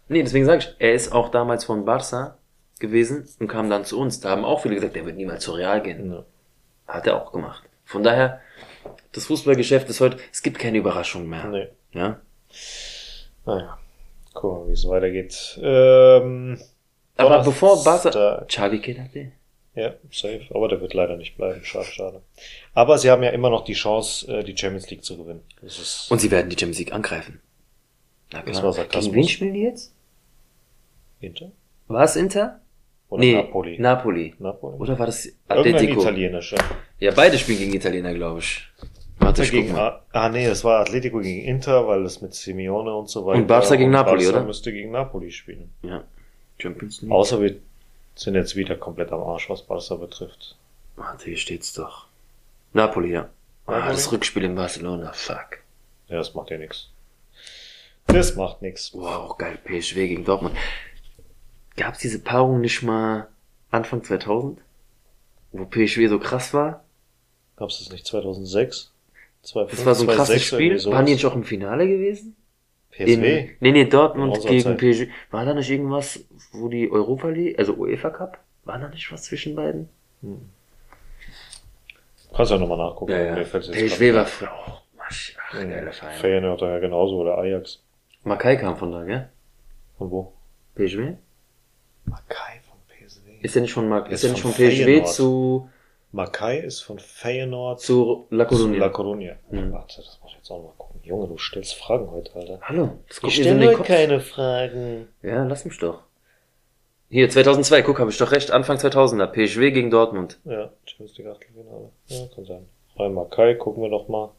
Nee, 0.09 0.22
deswegen 0.22 0.45
sage 0.47 0.59
ich, 0.61 0.74
er 0.79 0.95
ist 0.95 1.12
auch 1.12 1.29
damals 1.31 1.64
von 1.64 1.85
Barca 1.85 2.37
gewesen 2.79 3.29
und 3.41 3.49
kam 3.49 3.70
dann 3.70 3.85
zu 3.85 3.99
uns. 3.99 4.20
Da 4.20 4.31
haben 4.31 4.45
auch 4.45 4.62
viele 4.62 4.74
gesagt, 4.74 4.97
er 4.97 5.07
wird 5.07 5.16
niemals 5.16 5.45
zu 5.45 5.53
Real 5.53 5.83
gehen. 5.83 6.12
Ja. 6.12 6.24
Hat 6.87 7.07
er 7.07 7.20
auch 7.22 7.33
gemacht. 7.33 7.62
Von 7.85 8.03
daher, 8.03 8.41
das 9.12 9.27
Fußballgeschäft 9.27 9.89
ist 9.89 10.01
heute, 10.01 10.18
es 10.33 10.43
gibt 10.43 10.59
keine 10.59 10.79
Überraschung 10.79 11.29
mehr. 11.29 11.47
Nee. 11.47 11.68
Ja? 11.93 12.20
Naja. 13.45 13.79
Gucken 14.35 14.64
wir, 14.64 14.68
wie 14.68 14.72
es 14.72 14.87
weitergeht. 14.87 15.59
Ähm, 15.62 16.61
Aber 17.16 17.43
bevor 17.43 17.83
Barca, 17.83 18.45
Xavi 18.47 18.81
Kedate. 18.81 19.33
Ja, 19.74 19.95
safe. 20.11 20.47
Aber 20.51 20.68
der 20.68 20.81
wird 20.81 20.95
leider 20.95 21.16
nicht 21.16 21.37
bleiben. 21.37 21.62
Schade, 21.64 21.87
schade. 21.87 22.22
Aber 22.74 22.99
sie 22.99 23.11
haben 23.11 23.22
ja 23.22 23.31
immer 23.31 23.51
noch 23.51 23.64
die 23.64 23.74
Chance, 23.74 24.39
äh, 24.39 24.43
die 24.45 24.57
Champions 24.57 24.91
League 24.91 25.05
zu 25.05 25.16
gewinnen. 25.16 25.43
Und 26.09 26.20
sie 26.20 26.31
werden 26.31 26.51
die 26.51 26.57
Champions 26.59 26.79
League 26.79 26.93
angreifen. 26.93 27.41
Na 28.33 28.43
Das 28.43 28.62
war 28.62 28.72
Sarkasmus. 28.72 29.05
Gegen 29.05 29.16
wen 29.16 29.29
spielen 29.29 29.55
die 29.55 29.62
jetzt? 29.62 29.95
Inter? 31.20 31.53
War 31.89 32.05
es 32.05 32.16
Inter? 32.16 32.61
Oder 33.09 33.21
nee, 33.21 33.35
Napoli? 33.35 33.79
Napoli. 33.79 34.35
Napoli? 34.39 34.77
Oder 34.79 34.99
war 34.99 35.07
das 35.07 35.27
Irgendein 35.27 35.75
Atletico? 35.75 36.01
italienischer. 36.01 36.59
Ja, 36.99 37.13
beide 37.13 37.39
spielen 37.39 37.59
gegen 37.59 37.75
Italiener, 37.75 38.13
glaube 38.15 38.41
ich. 38.41 38.67
Warte, 39.19 39.45
ich 39.45 39.51
Gegen, 39.51 39.73
mal. 39.73 40.03
ah, 40.13 40.25
ah, 40.25 40.29
nee, 40.29 40.47
das 40.47 40.63
war 40.63 40.81
Atletico 40.81 41.19
gegen 41.21 41.43
Inter, 41.43 41.87
weil 41.87 42.03
das 42.03 42.21
mit 42.21 42.35
Simeone 42.35 42.95
und 42.95 43.09
so 43.09 43.25
weiter. 43.25 43.39
Und 43.39 43.47
Barca 43.47 43.77
gegen 43.77 43.91
Napoli, 43.91 44.25
Barca 44.25 44.39
oder? 44.39 44.47
müsste 44.47 44.73
gegen 44.73 44.91
Napoli 44.91 45.31
spielen. 45.31 45.71
Ja. 45.83 46.05
Champions 46.59 47.01
League. 47.01 47.13
Außer 47.13 47.41
wir 47.41 47.57
sind 48.15 48.35
jetzt 48.35 48.57
wieder 48.57 48.77
komplett 48.77 49.13
am 49.13 49.23
Arsch, 49.23 49.49
was 49.49 49.63
Barca 49.63 49.95
betrifft. 49.95 50.57
Warte, 50.97 51.25
hier 51.27 51.37
steht's 51.37 51.73
doch. 51.73 52.07
Napoli, 52.73 53.13
ja. 53.13 53.29
Ah, 53.67 53.73
Napoli? 53.79 53.95
das 53.95 54.13
Rückspiel 54.13 54.45
in 54.45 54.55
Barcelona. 54.55 55.13
Fuck. 55.13 55.59
Ja, 56.09 56.17
das 56.19 56.35
macht 56.35 56.51
ja 56.51 56.59
nichts. 56.59 56.91
Das 58.07 58.37
macht 58.37 58.63
nichts. 58.63 58.93
Wow, 58.95 59.37
geil. 59.39 59.59
PSW 59.65 60.09
gegen 60.09 60.25
Dortmund. 60.25 60.57
Gab's 61.77 61.99
diese 61.99 62.18
Paarung 62.20 62.61
nicht 62.61 62.83
mal 62.83 63.29
Anfang 63.70 64.03
2000? 64.03 64.59
Wo 65.53 65.64
PSW 65.64 66.07
so 66.09 66.18
krass 66.18 66.53
war? 66.55 66.85
Gab's 67.57 67.79
das 67.79 67.91
nicht 67.91 68.07
2006? 68.07 68.93
2, 69.43 69.64
Das 69.64 69.87
war 69.87 69.95
so 69.95 70.09
ein 70.09 70.14
krasses 70.14 70.43
Spiel. 70.45 70.83
Waren 70.87 71.07
die 71.07 71.12
nicht 71.12 71.24
auch 71.27 71.35
im 71.35 71.45
Finale 71.45 71.87
gewesen? 71.87 72.37
In, 72.93 73.07
PSW? 73.07 73.16
nee, 73.61 73.72
nee, 73.72 73.83
In 73.83 73.91
Dortmund 73.91 74.41
gegen. 74.47 74.77
PSG. 74.77 75.09
War 75.31 75.45
da 75.45 75.55
nicht 75.55 75.70
irgendwas, 75.70 76.24
wo 76.53 76.68
die 76.68 76.91
Europa 76.91 77.29
League, 77.29 77.59
also 77.59 77.74
UEFA 77.74 78.11
Cup? 78.11 78.39
War 78.64 78.79
da 78.79 78.89
nicht 78.89 79.12
was 79.12 79.24
zwischen 79.24 79.55
beiden? 79.55 79.89
Kannst 82.35 82.51
ja 82.53 82.59
nochmal 82.59 82.79
nachgucken. 82.79 83.12
Ja, 83.12 83.18
ja. 83.18 83.35
Mir 83.35 83.45
PSW 83.45 84.14
war 84.14 84.27
früher 84.27 84.53
auch. 84.53 84.83
Ach, 84.99 85.11
nicht. 85.11 85.37
geiler 85.53 85.93
Verein. 85.93 86.18
Feyenoord 86.18 86.61
ja 86.62 86.79
genauso 86.79 87.20
oder 87.20 87.39
Ajax. 87.39 87.83
Makai 88.24 88.57
kam 88.57 88.77
von 88.77 88.91
da, 88.91 89.05
gell? 89.05 89.29
Von 89.99 90.11
wo? 90.11 90.33
PSW? 90.74 91.14
Makai 92.07 92.61
von 92.69 92.79
PSW. 92.89 93.39
Ist 93.43 93.55
der 93.55 93.63
nicht 93.63 93.73
von, 93.73 93.89
Mar 93.89 94.11
ist 94.11 94.25
Ist 94.25 94.31
nicht 94.31 94.43
von 94.43 94.53
von 94.53 94.65
PSW 94.65 95.05
zu, 95.05 95.69
Makai 96.13 96.59
ist 96.59 96.81
von 96.81 96.99
Feyenoord 96.99 97.81
zu 97.81 98.27
La 98.31 98.49
zu 98.49 98.55
Coruña? 98.55 98.79
La 98.79 98.87
Coruña. 98.89 99.35
Mhm. 99.51 99.73
Warte, 99.73 99.97
das 100.03 100.19
muss 100.23 100.31
ich 100.31 100.37
jetzt 100.39 100.51
auch 100.51 100.63
mal 100.63 100.73
gucken. 100.79 101.01
Junge, 101.05 101.29
du 101.29 101.37
stellst 101.39 101.75
Fragen 101.75 102.11
heute, 102.11 102.35
Alter. 102.35 102.59
Hallo, 102.63 102.99
das 103.09 103.21
kommt 103.21 103.33
so 103.33 103.43
in 103.43 103.61
den 103.61 103.75
Kopf. 103.75 103.87
keine 103.87 104.21
Fragen. 104.21 105.09
Ja, 105.23 105.45
lass 105.45 105.65
mich 105.65 105.79
doch. 105.79 106.03
Hier, 107.09 107.29
2002, 107.29 107.83
guck, 107.83 108.01
habe 108.01 108.11
ich 108.11 108.19
doch 108.19 108.33
recht, 108.33 108.51
Anfang 108.51 108.79
2000er, 108.79 109.27
PSW 109.29 109.71
gegen 109.71 109.91
Dortmund. 109.91 110.41
Ja, 110.45 110.71
Champions 110.85 111.17
League 111.19 111.29
Achtelfinale. 111.29 111.91
Ja, 112.07 112.27
kann 112.35 112.45
sein. 112.45 112.67
Real 112.99 113.11
Makai, 113.11 113.55
gucken 113.55 113.83
wir 113.83 113.91
noch 113.91 114.09
mal. 114.09 114.31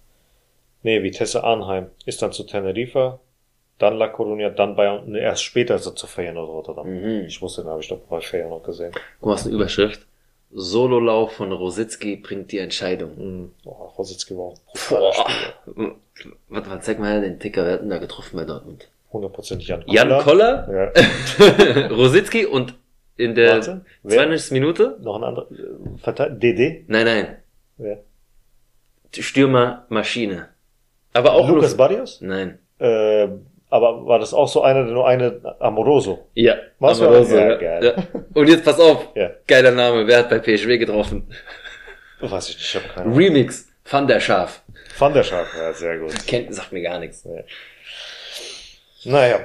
Nee, 0.83 1.01
Vitesse 1.01 1.43
Arnheim 1.43 1.89
ist 2.05 2.21
dann 2.21 2.33
zu 2.33 2.43
Teneriffa, 2.43 3.19
dann 3.79 3.97
La 3.97 4.07
Coruña, 4.07 4.49
dann 4.49 4.75
Bayern, 4.75 5.03
nee, 5.11 5.19
erst 5.19 5.43
später 5.43 5.75
ist 5.75 5.85
er 5.85 5.95
zu 5.95 6.07
Feyenoord 6.07 6.49
Rotterdam. 6.49 6.87
Mhm. 6.89 7.25
Ich 7.27 7.41
wusste, 7.41 7.61
den 7.61 7.69
habe 7.69 7.81
ich 7.81 7.87
doch 7.87 7.99
bei 7.99 8.19
Feyenoord 8.21 8.63
gesehen. 8.65 8.91
Guck 9.19 9.27
mal, 9.29 9.33
was 9.33 9.45
eine 9.45 9.55
Überschrift. 9.55 10.05
Sololauf 10.51 11.33
von 11.33 11.51
Rositzky 11.51 12.15
bringt 12.15 12.51
die 12.51 12.59
Entscheidung. 12.59 13.11
Mhm. 13.17 13.51
Oh, 13.65 13.71
Rositzky 13.97 14.35
war 14.35 14.53
ein. 15.75 15.91
Warte 16.49 16.69
mal, 16.69 16.81
zeig 16.81 16.99
mal 16.99 17.21
den 17.21 17.39
Ticker, 17.39 17.65
wer 17.65 17.73
hat 17.73 17.81
denn 17.81 17.89
da 17.89 17.97
getroffen 17.97 18.37
bei 18.37 18.45
Dortmund? 18.45 18.89
Hundertprozentig 19.13 19.67
Jan 19.67 19.83
Jan 19.87 20.21
Koller, 20.23 20.91
Ja. 20.95 21.87
Rositzky 21.95 22.45
und 22.45 22.75
in 23.15 23.35
der 23.35 23.53
Warte, 23.55 23.85
wer? 24.03 24.17
92. 24.17 24.51
Minute? 24.51 24.97
Noch 25.01 25.15
ein 25.17 25.23
anderer, 25.23 25.49
äh, 25.51 25.97
Verteid 25.97 26.41
DD? 26.41 26.85
Nein, 26.87 27.05
nein, 27.05 27.37
Wer? 27.77 28.03
Stürmer 29.11 29.85
Maschine. 29.89 30.49
Aber 31.13 31.33
auch 31.33 31.47
Lukas 31.47 31.71
nur- 31.71 31.77
Barrios? 31.77 32.21
Nein. 32.21 32.59
Äh, 32.79 33.27
aber 33.69 34.05
war 34.05 34.19
das 34.19 34.33
auch 34.33 34.47
so 34.47 34.61
einer, 34.61 34.83
der 34.83 34.93
nur 34.93 35.07
eine 35.07 35.41
Amoroso? 35.59 36.27
Ja. 36.33 36.55
Was 36.79 37.01
aber 37.01 37.15
war- 37.17 37.23
so, 37.25 37.35
ja, 37.37 37.49
ja, 37.49 37.55
geil. 37.57 37.95
ja. 37.97 38.21
Und 38.33 38.47
jetzt 38.47 38.63
pass 38.63 38.79
auf. 38.79 39.09
Ja. 39.15 39.31
Geiler 39.47 39.71
Name. 39.71 40.07
Wer 40.07 40.19
hat 40.19 40.29
bei 40.29 40.39
PSW 40.39 40.77
getroffen? 40.77 41.27
Weiß 42.21 42.49
ich 42.49 42.55
nicht, 42.57 42.75
ich 42.75 42.81
keine 42.93 43.05
Ahnung. 43.07 43.17
Remix. 43.17 43.67
Van 43.89 44.07
der 44.07 44.19
Schaaf. 44.19 44.63
Van 44.97 45.13
der 45.13 45.23
Schaaf, 45.23 45.47
ja, 45.57 45.71
sehr 45.73 45.97
gut. 45.99 46.13
Kennt, 46.27 46.53
sagt 46.53 46.71
mir 46.73 46.81
gar 46.81 46.99
nichts. 46.99 47.25
Naja. 49.05 49.39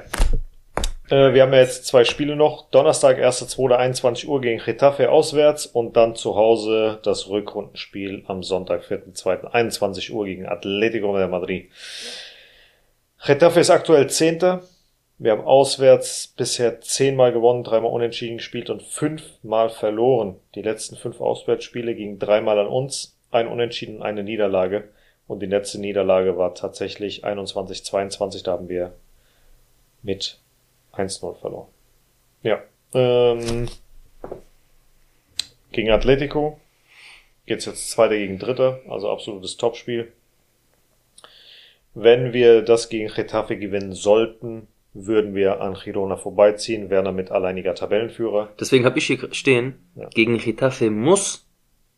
Äh, 1.11 1.35
wir 1.35 1.43
haben 1.43 1.53
ja 1.53 1.61
jetzt 1.61 1.87
zwei 1.87 2.05
Spiele 2.05 2.35
noch. 2.37 2.71
Donnerstag, 2.71 3.19
1.2. 3.19 3.73
21 3.77 4.29
Uhr 4.29 4.41
gegen 4.41 4.63
Getafe 4.65 5.11
auswärts 5.11 5.67
und 5.67 5.97
dann 5.97 6.15
zu 6.17 6.35
Hause 6.37 6.99
das 7.03 7.29
Rückrundenspiel 7.29 8.25
am 8.27 8.43
Sonntag, 8.43 8.83
4.2. 8.89 9.45
21 9.53 10.13
Uhr 10.13 10.25
gegen 10.25 10.47
Atletico 10.47 11.17
de 11.17 11.29
Madrid. 11.29 11.71
Getafe 13.25 13.61
ist 13.61 13.71
aktuell 13.71 14.11
Zehnter. 14.11 14.63
Wir 15.19 15.31
haben 15.31 15.45
auswärts 15.45 16.35
bisher 16.37 16.81
zehnmal 16.81 17.33
gewonnen, 17.33 17.63
dreimal 17.63 17.93
unentschieden 17.93 18.39
gespielt 18.39 18.69
und 18.69 18.83
fünfmal 18.83 19.71
verloren. 19.71 20.41
Die 20.57 20.63
letzten 20.63 20.97
fünf 20.97 21.21
Auswärtsspiele 21.21 21.95
gingen 21.95 22.19
dreimal 22.19 22.59
an 22.59 22.67
uns, 22.67 23.17
ein 23.31 23.47
Unentschieden 23.47 23.99
und 23.99 24.03
eine 24.03 24.25
Niederlage. 24.25 24.89
Und 25.29 25.41
die 25.41 25.47
letzte 25.47 25.81
Niederlage 25.81 26.37
war 26.37 26.57
tatsächlich 26.57 27.25
21-22, 27.25 28.43
da 28.43 28.53
haben 28.53 28.69
wir 28.69 28.93
mit 30.03 30.41
1-0 30.93 31.37
verloren. 31.37 31.69
Ja. 32.43 32.61
Ähm, 32.93 33.69
gegen 35.71 35.91
Atletico 35.91 36.59
geht's 37.47 37.67
jetzt 37.67 37.91
Zweiter 37.91 38.17
gegen 38.17 38.41
Dritter, 38.41 38.81
also 38.89 39.09
absolutes 39.09 39.57
Topspiel. 39.57 40.13
Wenn 41.95 42.33
wir 42.33 42.63
das 42.63 42.89
gegen 42.89 43.09
Getafe 43.13 43.57
gewinnen 43.57 43.93
sollten, 43.93 44.67
würden 44.95 45.35
wir 45.35 45.61
an 45.61 45.75
Girona 45.75 46.17
vorbeiziehen, 46.17 46.91
wären 46.91 47.05
damit 47.07 47.31
alleiniger 47.31 47.75
Tabellenführer. 47.75 48.51
Deswegen 48.61 48.85
habe 48.85 48.99
ich 48.99 49.07
hier 49.07 49.29
stehen, 49.33 49.75
Ja. 49.95 50.09
gegen 50.09 50.39
Getafe 50.39 50.91
muss 50.91 51.47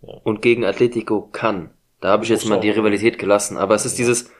Ja. 0.02 0.14
und 0.24 0.42
gegen 0.42 0.64
Atletico 0.64 1.28
kann. 1.32 1.70
Da 2.00 2.08
habe 2.08 2.24
ich 2.24 2.30
jetzt 2.30 2.46
mal 2.48 2.60
die 2.60 2.70
Rivalität 2.70 3.18
gelassen. 3.18 3.56
Aber 3.56 3.74
es 3.74 3.86
ist 3.86 3.98
dieses 3.98 4.30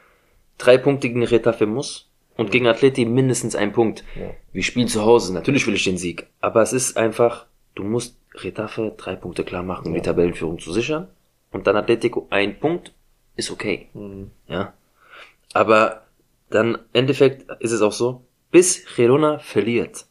drei 0.59 0.77
Punkte 0.79 1.09
gegen 1.09 1.25
Getafe 1.25 1.67
muss 1.67 2.11
und 2.37 2.51
gegen 2.51 2.67
Atleti 2.67 3.05
mindestens 3.07 3.57
ein 3.57 3.73
Punkt. 3.73 4.05
Ja. 4.19 4.31
Wir 4.53 4.63
spielen 4.63 4.89
zu 4.89 5.05
Hause, 5.05 5.33
natürlich 5.33 5.67
will 5.67 5.75
ich 5.75 5.85
den 5.85 5.97
Sieg. 5.99 6.27
Aber 6.41 6.63
es 6.63 6.73
ist 6.73 6.97
einfach, 6.97 7.47
du 7.75 7.83
musst 7.85 8.19
Getafe 8.41 8.93
drei 8.97 9.15
Punkte 9.17 9.45
klar 9.45 9.63
machen, 9.63 9.87
um 9.87 9.95
Ja. 9.95 10.01
die 10.01 10.05
Tabellenführung 10.07 10.59
zu 10.59 10.73
sichern. 10.73 11.09
Und 11.53 11.67
dann 11.67 11.77
Atletico 11.77 12.27
ein 12.31 12.59
Punkt, 12.59 12.93
ist 13.37 13.51
okay. 13.51 13.89
Mhm. 13.95 14.31
Ja. 14.49 14.75
Aber 15.55 16.03
dann, 16.51 16.75
im 16.75 16.81
Endeffekt 16.93 17.51
ist 17.61 17.73
es 17.73 17.81
auch 17.81 17.93
so, 17.93 18.23
bis 18.51 18.85
Girona 18.95 19.39
verliert, 19.39 20.05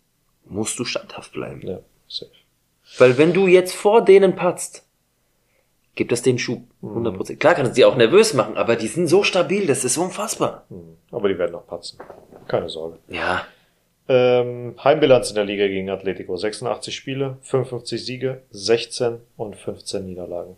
musst 0.46 0.80
du 0.80 0.86
standhaft 0.86 1.34
bleiben. 1.34 1.62
Ja, 1.62 1.80
safe. 2.08 2.32
Weil 2.98 3.18
wenn 3.18 3.34
du 3.34 3.48
jetzt 3.48 3.76
vor 3.76 4.04
denen 4.04 4.36
patzt, 4.36 4.86
gibt 5.96 6.12
das 6.12 6.22
den 6.22 6.40
Schub. 6.40 6.64
100%. 6.82 7.38
Klar 7.38 7.56
kann 7.56 7.66
es 7.66 7.74
die 7.74 7.86
auch 7.86 7.96
nervös 7.96 8.34
machen, 8.34 8.58
aber 8.58 8.76
die 8.76 8.88
sind 8.88 9.08
so 9.08 9.24
stabil, 9.24 9.68
das 9.68 9.84
ist 9.84 9.98
unfassbar. 9.98 10.66
Mhm. 10.70 10.98
Aber 11.12 11.30
die 11.30 11.38
werden 11.38 11.52
noch 11.52 11.68
patzen. 11.68 12.00
Keine 12.48 12.70
Sorge. 12.70 12.98
Ja. 13.08 13.46
Ähm, 14.08 14.76
Heimbilanz 14.84 15.30
in 15.30 15.36
der 15.36 15.46
Liga 15.46 15.68
gegen 15.68 15.90
Atletico. 15.90 16.36
86 16.36 16.94
Spiele, 16.96 17.38
55 17.44 18.06
Siege, 18.06 18.42
16 18.52 19.20
und 19.38 19.56
15 19.56 20.06
Niederlagen. 20.06 20.58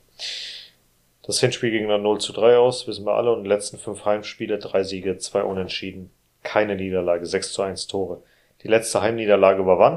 Das 1.26 1.40
Hinspiel 1.40 1.72
ging 1.72 1.88
dann 1.88 2.04
0 2.04 2.20
zu 2.20 2.34
3 2.34 2.58
aus, 2.58 2.88
wissen 2.88 3.06
wir 3.06 3.14
alle. 3.16 3.32
Und 3.34 3.44
die 3.44 3.50
letzten 3.50 3.78
fünf 3.80 4.06
Heimspiele, 4.06 4.60
drei 4.60 4.84
Siege, 4.84 5.18
zwei 5.18 5.44
Unentschieden, 5.44 6.12
keine 6.44 6.76
Niederlage, 6.76 7.26
6 7.26 7.54
zu 7.54 7.64
1 7.64 7.88
Tore. 7.88 8.22
Die 8.62 8.68
letzte 8.68 9.02
Heimniederlage 9.02 9.66
war 9.66 9.80
wann? 9.80 9.94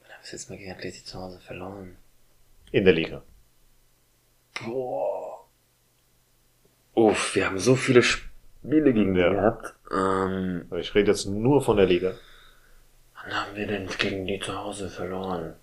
Dann 0.00 0.10
haben 0.12 0.22
wir 0.24 0.32
jetzt 0.32 0.48
mal 0.50 0.56
gegen 0.58 0.72
Atleti 0.72 1.04
zu 1.04 1.18
Hause 1.18 1.40
verloren. 1.40 1.96
In 2.72 2.84
der 2.84 2.94
Liga. 2.94 3.22
Boah. 4.64 5.46
Uff, 6.94 7.34
wir 7.34 7.46
haben 7.46 7.58
so 7.58 7.76
viele 7.76 8.02
Spiele 8.02 8.92
gegen 8.92 9.14
die 9.14 9.20
Ja. 9.20 9.28
gehabt. 9.30 9.74
Ähm, 9.92 10.66
Ich 10.76 10.94
rede 10.94 11.10
jetzt 11.12 11.26
nur 11.26 11.62
von 11.62 11.76
der 11.76 11.86
Liga. 11.86 12.14
wann 13.14 13.32
haben 13.34 13.56
wir 13.56 13.66
denn 13.66 13.86
gegen 13.98 14.26
die 14.26 14.38
zu 14.40 14.56
Hause 14.58 14.88
verloren? 14.90 15.54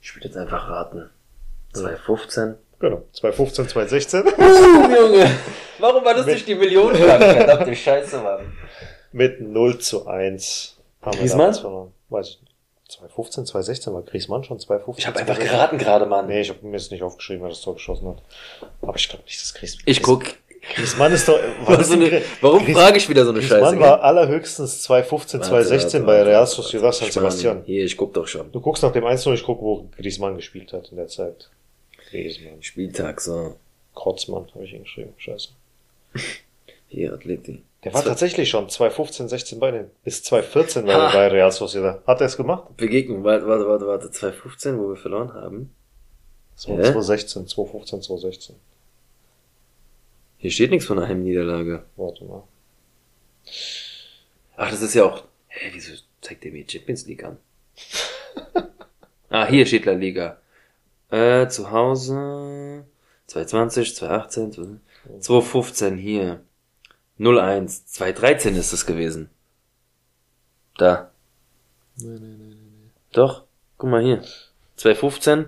Ich 0.00 0.14
will 0.16 0.22
jetzt 0.24 0.36
einfach 0.36 0.68
raten. 0.68 1.10
2015? 1.74 2.54
Genau. 2.80 3.02
2015, 3.12 3.68
2016. 3.68 4.24
Junge, 4.96 5.30
warum 5.78 6.04
war 6.04 6.14
das 6.14 6.26
Mit- 6.26 6.34
nicht 6.34 6.48
die 6.48 6.54
Millionenflanke? 6.54 7.24
Verdammte 7.24 7.74
Scheiße, 7.76 8.18
Mann. 8.18 8.52
Mit 9.12 9.40
0 9.40 9.78
zu 9.78 10.06
1 10.06 10.76
haben 11.02 11.12
wir 11.14 11.20
Griezmann? 11.20 11.38
damals 11.38 11.58
verloren. 11.60 11.92
Weiß 12.10 12.28
ich 12.28 12.40
nicht. 12.40 12.50
2015, 12.88 13.46
2016 13.46 13.94
war 13.94 14.02
Griezmann 14.02 14.44
schon 14.44 14.58
2015. 14.60 15.00
Ich 15.00 15.06
habe 15.06 15.18
einfach 15.18 15.34
2016? 15.36 15.56
geraten 15.56 15.78
gerade, 15.78 16.06
Mann. 16.06 16.26
Nee, 16.26 16.42
ich 16.42 16.50
habe 16.50 16.64
mir 16.66 16.76
jetzt 16.76 16.90
nicht 16.92 17.02
aufgeschrieben, 17.02 17.42
wer 17.42 17.48
das 17.48 17.60
Tor 17.62 17.74
geschossen 17.74 18.08
hat. 18.08 18.22
Aber 18.82 18.94
ich 18.96 19.08
glaube 19.08 19.24
nicht, 19.24 19.40
dass 19.40 19.54
Griezmann. 19.54 19.82
Ich 19.86 20.02
guck. 20.02 20.24
Griezmann 20.74 21.12
ist 21.12 21.28
doch. 21.28 21.38
Was 21.66 21.88
so 21.88 21.94
eine, 21.94 22.22
warum 22.40 22.64
Griez- 22.64 22.74
frage 22.76 22.96
ich 22.98 23.08
wieder 23.08 23.24
so 23.24 23.30
eine 23.30 23.40
Griezmann 23.40 23.60
Scheiße? 23.62 23.80
war 23.80 24.02
allerhöchstens 24.02 24.82
2015, 24.82 25.40
Warte, 25.40 25.50
2016 25.50 26.06
warte, 26.06 26.24
bei 26.24 26.30
Real 26.30 26.46
Sociedad. 26.46 26.94
San. 26.94 27.10
Sebastian. 27.10 27.62
Hier, 27.66 27.84
ich 27.84 27.96
guck 27.96 28.12
doch 28.14 28.26
schon. 28.26 28.50
Du 28.52 28.60
guckst 28.60 28.82
nach 28.82 28.92
dem 28.92 29.04
1 29.06 29.26
ich 29.26 29.42
gucke, 29.44 29.62
wo 29.62 29.88
Griezmann 29.96 30.36
gespielt 30.36 30.72
hat 30.72 30.88
in 30.90 30.96
der 30.96 31.08
Zeit. 31.08 31.50
Griezmann. 32.10 32.62
Spieltag, 32.62 33.20
so. 33.20 33.56
Krotzmann 33.94 34.46
habe 34.54 34.64
ich 34.64 34.72
ihn 34.72 34.82
geschrieben. 34.82 35.14
Scheiße. 35.16 35.50
Hier, 36.88 37.12
Atleti. 37.12 37.62
Der 37.84 37.92
war 37.92 38.02
tatsächlich 38.02 38.48
schon 38.48 38.68
2015, 38.68 39.28
16 39.28 39.58
bei 39.58 39.70
den. 39.70 39.90
Bis 40.04 40.22
2014 40.22 40.86
war 40.86 41.08
er 41.08 41.12
bei 41.12 41.28
Real 41.28 41.52
Sociedad. 41.52 42.06
Hat 42.06 42.20
er 42.20 42.26
es 42.26 42.36
gemacht? 42.36 42.76
Begegnung, 42.76 43.24
warte, 43.24 43.46
warte, 43.46 43.66
warte, 43.66 43.86
warte. 43.86 44.10
2015, 44.10 44.78
wo 44.78 44.88
wir 44.88 44.96
verloren 44.96 45.34
haben. 45.34 45.74
Das 46.56 46.68
war 46.68 46.76
Hä? 46.76 46.82
2016, 46.84 47.48
2015, 47.48 48.02
2016. 48.02 48.56
Hier 50.38 50.50
steht 50.50 50.70
nichts 50.70 50.86
von 50.86 50.98
einer 50.98 51.08
Heimniederlage. 51.08 51.84
Warte 51.96 52.24
mal. 52.24 52.44
Ach, 54.56 54.70
das 54.70 54.80
ist 54.80 54.94
ja 54.94 55.04
auch. 55.04 55.24
Hä, 55.48 55.70
wieso 55.72 55.92
zeigt 56.20 56.44
der 56.44 56.52
mir 56.52 56.64
Champions 56.68 57.06
League 57.06 57.24
an? 57.24 57.36
ah, 59.28 59.46
hier 59.46 59.66
steht 59.66 59.84
La 59.84 59.92
Liga. 59.92 60.38
Äh, 61.14 61.48
zu 61.48 61.70
Hause. 61.70 62.84
2020, 63.28 63.94
2018, 63.94 64.80
2015 65.20 65.96
hier. 65.96 66.40
01. 67.20 67.86
2013 67.86 68.56
ist 68.56 68.72
es 68.72 68.84
gewesen. 68.84 69.30
Da. 70.76 71.12
Doch. 73.12 73.44
Guck 73.78 73.90
mal 73.90 74.02
hier. 74.02 74.24
2015. 74.74 75.46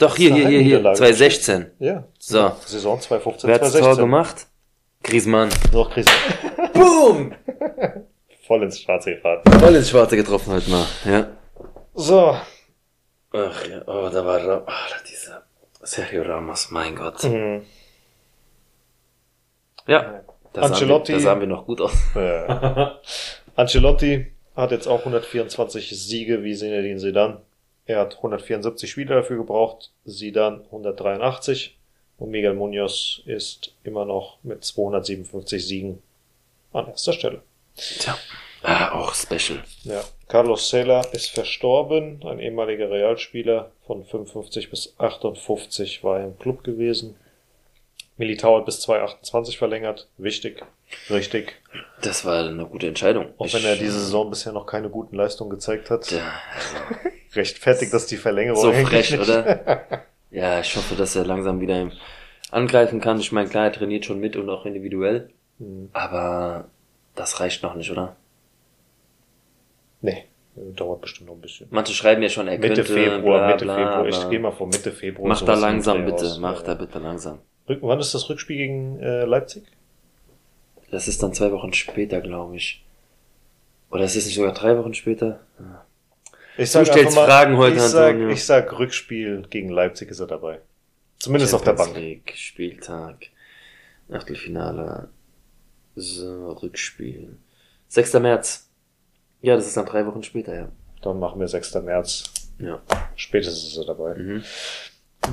Doch, 0.00 0.16
hier, 0.16 0.34
hier, 0.34 0.48
hier, 0.48 0.58
hier. 0.58 0.78
Niederlage. 0.78 0.98
2016. 0.98 1.70
Ja. 1.78 2.04
So. 2.18 2.50
Saison 2.66 3.00
2015, 3.00 3.46
Wer 3.46 3.54
hat 3.54 3.62
das 3.62 3.70
2016. 3.70 3.84
Tor 3.84 3.96
gemacht? 4.04 4.46
Griezmann. 5.04 5.48
Noch 5.72 5.90
Krise. 5.90 6.10
Boom! 6.74 7.34
Voll 8.48 8.64
ins 8.64 8.80
Schwarze 8.80 9.14
gefahren. 9.14 9.42
Voll 9.60 9.76
ins 9.76 9.90
Schwarze 9.90 10.16
getroffen 10.16 10.52
heute 10.54 10.70
mal. 10.70 10.86
Ja. 11.04 11.28
So. 11.94 12.34
Ach 13.32 13.66
ja, 13.66 13.82
oh, 13.86 14.08
da 14.08 14.24
war 14.24 14.44
Ra 14.44 14.64
oh, 14.66 15.04
dieser 15.08 15.44
Sergio 15.82 16.22
Ramos, 16.22 16.70
mein 16.70 16.96
Gott. 16.96 17.22
Mhm. 17.24 17.64
Ja. 19.86 20.22
Da 20.52 20.62
sahen, 20.62 20.62
wir, 20.62 20.62
Ancelotti. 20.62 21.12
da 21.12 21.20
sahen 21.20 21.40
wir 21.40 21.46
noch 21.46 21.66
gut 21.66 21.80
aus. 21.80 21.92
Äh, 22.16 22.90
Ancelotti 23.56 24.32
hat 24.56 24.72
jetzt 24.72 24.86
auch 24.86 25.00
124 25.00 25.90
Siege 25.90 26.42
wie 26.42 26.56
Zinedine 26.56 26.98
Zidane. 26.98 27.40
Er 27.86 28.00
hat 28.00 28.16
174 28.16 28.90
Spiele 28.90 29.14
dafür 29.14 29.36
gebraucht, 29.38 29.92
Zidane 30.06 30.64
183 30.66 31.78
und 32.18 32.30
Miguel 32.30 32.54
Munoz 32.54 33.22
ist 33.26 33.74
immer 33.84 34.04
noch 34.04 34.38
mit 34.42 34.64
257 34.64 35.66
Siegen 35.66 36.02
an 36.72 36.88
erster 36.88 37.12
Stelle. 37.12 37.42
Tja. 37.76 38.16
Ah, 38.62 38.92
auch 38.92 39.14
special. 39.14 39.62
Ja. 39.84 40.02
Carlos 40.28 40.68
Sela 40.70 41.00
ist 41.12 41.30
verstorben, 41.30 42.22
ein 42.26 42.38
ehemaliger 42.38 42.90
Realspieler 42.90 43.70
von 43.86 44.04
55 44.04 44.70
bis 44.70 44.94
58 44.98 46.04
war 46.04 46.18
er 46.20 46.26
im 46.26 46.38
Club 46.38 46.62
gewesen. 46.62 47.16
Militao 48.16 48.58
hat 48.58 48.66
bis 48.66 48.80
2028 48.82 49.56
verlängert. 49.58 50.08
Wichtig. 50.18 50.62
Richtig. 51.08 51.54
Das 52.02 52.24
war 52.26 52.44
eine 52.44 52.66
gute 52.66 52.86
Entscheidung. 52.88 53.28
Auch 53.38 53.46
Ich- 53.46 53.54
wenn 53.54 53.64
er 53.64 53.76
diese 53.76 53.98
Saison 53.98 54.28
bisher 54.28 54.52
noch 54.52 54.66
keine 54.66 54.90
guten 54.90 55.16
Leistungen 55.16 55.50
gezeigt 55.50 55.88
hat. 55.90 56.10
Ja, 56.10 56.20
Rechtfertigt 57.34 57.92
das 57.94 58.06
die 58.06 58.16
Verlängerung. 58.18 58.60
so 58.60 58.72
frech, 58.72 59.12
nicht. 59.12 59.20
oder? 59.20 60.04
Ja, 60.32 60.60
ich 60.60 60.76
hoffe, 60.76 60.94
dass 60.94 61.16
er 61.16 61.24
langsam 61.24 61.60
wieder 61.60 61.90
angreifen 62.52 63.00
kann. 63.00 63.18
Ich 63.18 63.32
meine, 63.32 63.48
klar, 63.48 63.64
er 63.64 63.72
trainiert 63.72 64.04
schon 64.04 64.20
mit 64.20 64.36
und 64.36 64.48
auch 64.48 64.64
individuell. 64.64 65.30
Hm. 65.58 65.88
Aber 65.92 66.66
das 67.16 67.40
reicht 67.40 67.64
noch 67.64 67.74
nicht, 67.74 67.90
oder? 67.90 68.14
Nee, 70.02 70.24
dauert 70.76 71.00
bestimmt 71.02 71.28
noch 71.28 71.36
ein 71.36 71.40
bisschen. 71.40 71.68
Manche 71.70 71.92
schreiben 71.92 72.22
ja 72.22 72.28
schon, 72.28 72.48
er 72.48 72.58
Mitte 72.58 72.74
könnte, 72.82 72.92
Februar, 72.92 73.38
bla, 73.38 73.46
Mitte 73.48 73.64
bla, 73.64 73.76
Februar. 73.76 74.06
Ich 74.08 74.18
bla. 74.18 74.28
gehe 74.28 74.40
mal 74.40 74.52
vor 74.52 74.66
Mitte 74.66 74.92
Februar. 74.92 75.28
Mach 75.28 75.42
da 75.42 75.54
langsam 75.54 76.04
bitte, 76.04 76.24
raus. 76.26 76.38
mach 76.38 76.60
Ja. 76.60 76.66
da 76.66 76.74
bitte 76.74 76.98
langsam. 76.98 77.38
Wann 77.66 78.00
ist 78.00 78.14
das 78.14 78.28
Rückspiel 78.28 78.56
gegen 78.56 78.98
äh, 79.00 79.24
Leipzig? 79.24 79.64
Das 80.90 81.06
ist 81.06 81.22
dann 81.22 81.32
zwei 81.34 81.52
Wochen 81.52 81.72
später, 81.72 82.20
glaube 82.20 82.56
ich. 82.56 82.84
Oder 83.90 84.04
ist 84.04 84.16
es 84.16 84.26
nicht 84.26 84.34
sogar 84.34 84.52
drei 84.54 84.76
Wochen 84.76 84.94
später? 84.94 85.40
Ich 86.56 86.72
Du 86.72 86.84
stellst 86.84 87.16
Fragen 87.16 87.56
heute, 87.56 87.76
ich 87.76 87.82
sag, 87.82 88.08
Antonio. 88.14 88.28
ich 88.30 88.44
sag, 88.44 88.78
Rückspiel 88.78 89.46
gegen 89.50 89.68
Leipzig 89.68 90.10
ist 90.10 90.20
er 90.20 90.26
dabei. 90.26 90.60
Zumindest 91.18 91.54
auf 91.54 91.62
der 91.62 91.76
Champions 91.76 91.92
Bank. 91.92 92.04
League, 92.04 92.32
Spieltag, 92.36 93.26
Achtelfinale, 94.10 95.08
so, 95.94 96.52
Rückspiel. 96.52 97.36
6. 97.88 98.14
März. 98.14 98.69
Ja, 99.42 99.56
das 99.56 99.66
ist 99.66 99.76
dann 99.76 99.86
drei 99.86 100.06
Wochen 100.06 100.22
später, 100.22 100.54
ja. 100.54 100.68
Dann 101.02 101.18
machen 101.18 101.40
wir 101.40 101.48
6. 101.48 101.74
März. 101.76 102.24
Ja. 102.58 102.80
Spätestens 103.16 103.72
ist 103.72 103.78
er 103.78 103.86
dabei. 103.86 104.14
Mhm. 104.14 104.44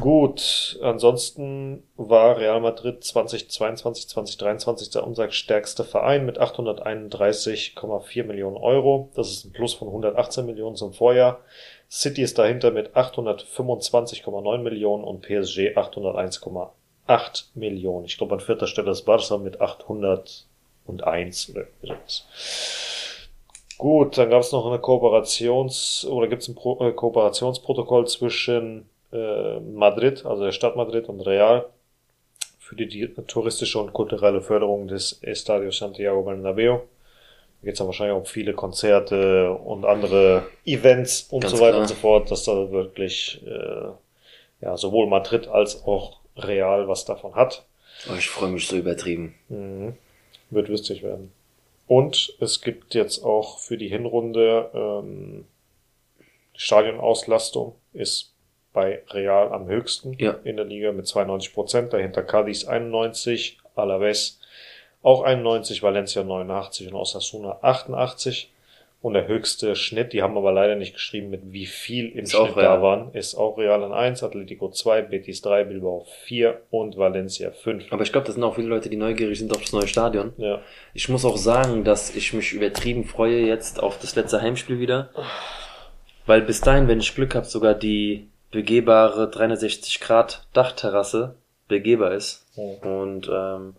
Gut, 0.02 0.78
ansonsten 0.82 1.82
war 1.96 2.38
Real 2.38 2.60
Madrid 2.60 3.04
2022, 3.04 4.10
2023 4.10 5.02
unser 5.02 5.32
stärkster 5.32 5.86
Verein 5.86 6.26
mit 6.26 6.40
831,4 6.40 8.24
Millionen 8.26 8.58
Euro. 8.58 9.10
Das 9.16 9.32
ist 9.32 9.46
ein 9.46 9.54
Plus 9.54 9.74
von 9.74 9.88
118 9.88 10.46
Millionen 10.46 10.76
zum 10.76 10.94
Vorjahr. 10.94 11.40
City 11.90 12.22
ist 12.22 12.38
dahinter 12.38 12.72
mit 12.72 12.96
825,9 12.96 14.58
Millionen 14.58 15.06
und 15.06 15.22
PSG 15.22 15.78
801,8 15.78 17.46
Millionen. 17.56 18.06
Ich 18.06 18.18
glaube, 18.18 18.36
an 18.36 18.42
vierter 18.42 18.68
Stelle 18.68 18.92
ist 18.92 19.04
Barca 19.04 19.38
mit 19.38 19.62
801 19.62 21.50
oder 21.50 21.66
sowas. 21.82 22.26
Gut, 23.78 24.18
dann 24.18 24.30
gab 24.30 24.42
es 24.42 24.52
noch 24.52 24.66
eine 24.66 24.78
Kooperations- 24.78 26.06
oder 26.08 26.28
gibt 26.28 26.42
es 26.42 26.48
ein 26.48 26.56
Pro 26.56 26.84
äh, 26.84 26.92
Kooperationsprotokoll 26.92 28.08
zwischen 28.08 28.90
äh, 29.14 29.60
Madrid, 29.60 30.26
also 30.26 30.44
der 30.44 30.52
Stadt 30.52 30.76
Madrid 30.76 31.08
und 31.10 31.22
Real 31.22 31.66
für 32.60 32.76
die, 32.76 32.88
die 32.88 33.08
touristische 33.28 33.80
und 33.80 33.94
kulturelle 33.94 34.42
Förderung 34.42 34.88
des 34.88 35.22
Estadio 35.22 35.72
Santiago 35.72 36.22
Bernabéu. 36.22 36.80
Da 36.80 37.66
geht 37.66 37.74
es 37.74 37.78
dann 37.78 37.88
wahrscheinlich 37.88 38.18
um 38.18 38.26
viele 38.26 38.54
Konzerte 38.54 39.52
und 39.54 39.86
andere 39.86 40.48
Events 40.66 41.28
und 41.30 41.42
Ganz 41.42 41.54
so 41.54 41.60
weiter 41.60 41.72
klar. 41.72 41.82
und 41.82 41.88
so 41.88 41.96
fort, 41.96 42.30
dass 42.32 42.44
da 42.44 42.72
wirklich 42.72 43.42
äh, 43.46 43.90
ja 44.62 44.76
sowohl 44.76 45.08
Madrid 45.08 45.48
als 45.48 45.84
auch 45.86 46.18
Real 46.36 46.88
was 46.88 47.06
davon 47.06 47.36
hat. 47.36 47.66
Oh, 48.10 48.16
ich 48.18 48.30
freue 48.30 48.50
mich 48.50 48.68
so 48.68 48.76
übertrieben. 48.76 49.36
Mhm. 49.50 49.96
Wird 50.50 50.68
lustig 50.68 51.04
werden. 51.04 51.32
Und 51.88 52.36
es 52.42 52.62
gibt 52.62 52.94
jetzt 52.96 53.24
auch 53.24 53.60
für 53.60 53.78
die 53.78 53.88
Hinrunde 53.88 54.70
ähm, 54.74 55.46
Stadionauslastung 56.54 57.76
ist 57.94 58.34
bei 58.74 59.04
Real 59.10 59.52
am 59.54 59.68
höchsten 59.68 60.14
Ja. 60.20 60.36
in 60.44 60.58
der 60.58 60.66
Liga 60.66 60.92
mit 60.92 61.08
92 61.08 61.54
Prozent. 61.54 61.94
Dahinter 61.94 62.24
Cadiz 62.24 62.66
91, 62.66 63.58
Alaves 63.76 64.40
auch 65.02 65.22
91, 65.22 65.82
Valencia 65.84 66.24
89 66.24 66.88
und 66.88 66.96
Osasuna 66.96 67.60
88. 67.62 68.52
Und 69.08 69.14
der 69.14 69.30
höchste 69.30 69.78
Schnitt, 69.78 70.12
die 70.12 70.22
haben 70.22 70.36
aber 70.36 70.52
leider 70.52 70.76
nicht 70.76 70.94
geschrieben, 70.94 71.30
mit 71.30 71.40
wie 71.46 71.66
viel 71.66 72.10
im 72.10 72.26
Ist 72.26 72.34
Schnitt 72.34 72.58
da 72.58 72.82
waren, 72.82 73.14
ist 73.14 73.36
auch 73.36 73.58
Real 73.58 73.82
in 73.84 73.94
1, 73.94 74.22
Atletico 74.22 74.70
2, 74.70 75.04
Betis 75.04 75.42
3, 75.44 75.64
Bilbao 75.64 76.06
4 76.26 76.60
und 76.72 76.98
Valencia 76.98 77.52
5. 77.52 77.86
Aber 77.94 78.04
ich 78.04 78.12
glaube, 78.12 78.26
das 78.26 78.36
sind 78.36 78.44
auch 78.44 78.56
viele 78.56 78.68
Leute, 78.68 78.90
die 78.90 78.98
neugierig 78.98 79.40
sind 79.40 79.56
auf 79.56 79.62
das 79.62 79.72
neue 79.72 79.88
Stadion. 79.88 80.34
Ja. 80.36 80.60
Ich 80.94 81.08
muss 81.08 81.24
auch 81.24 81.38
sagen, 81.38 81.86
dass 81.86 82.18
ich 82.18 82.34
mich 82.34 82.52
übertrieben 82.52 83.06
freue 83.06 83.46
jetzt 83.46 83.82
auf 83.82 83.98
das 83.98 84.18
letzte 84.18 84.42
Heimspiel 84.42 84.78
wieder. 84.82 85.10
Weil 86.26 86.42
bis 86.42 86.60
dahin, 86.60 86.90
wenn 86.90 87.00
ich 87.00 87.16
Glück 87.16 87.34
habe, 87.34 87.46
sogar 87.46 87.76
die 87.76 88.28
begehbare 88.52 89.30
360 89.30 90.02
Grad 90.02 90.46
Dachterrasse 90.52 91.36
begehbar 91.70 92.12
ist. 92.12 92.46
Und 92.58 93.32
ähm, 93.34 93.76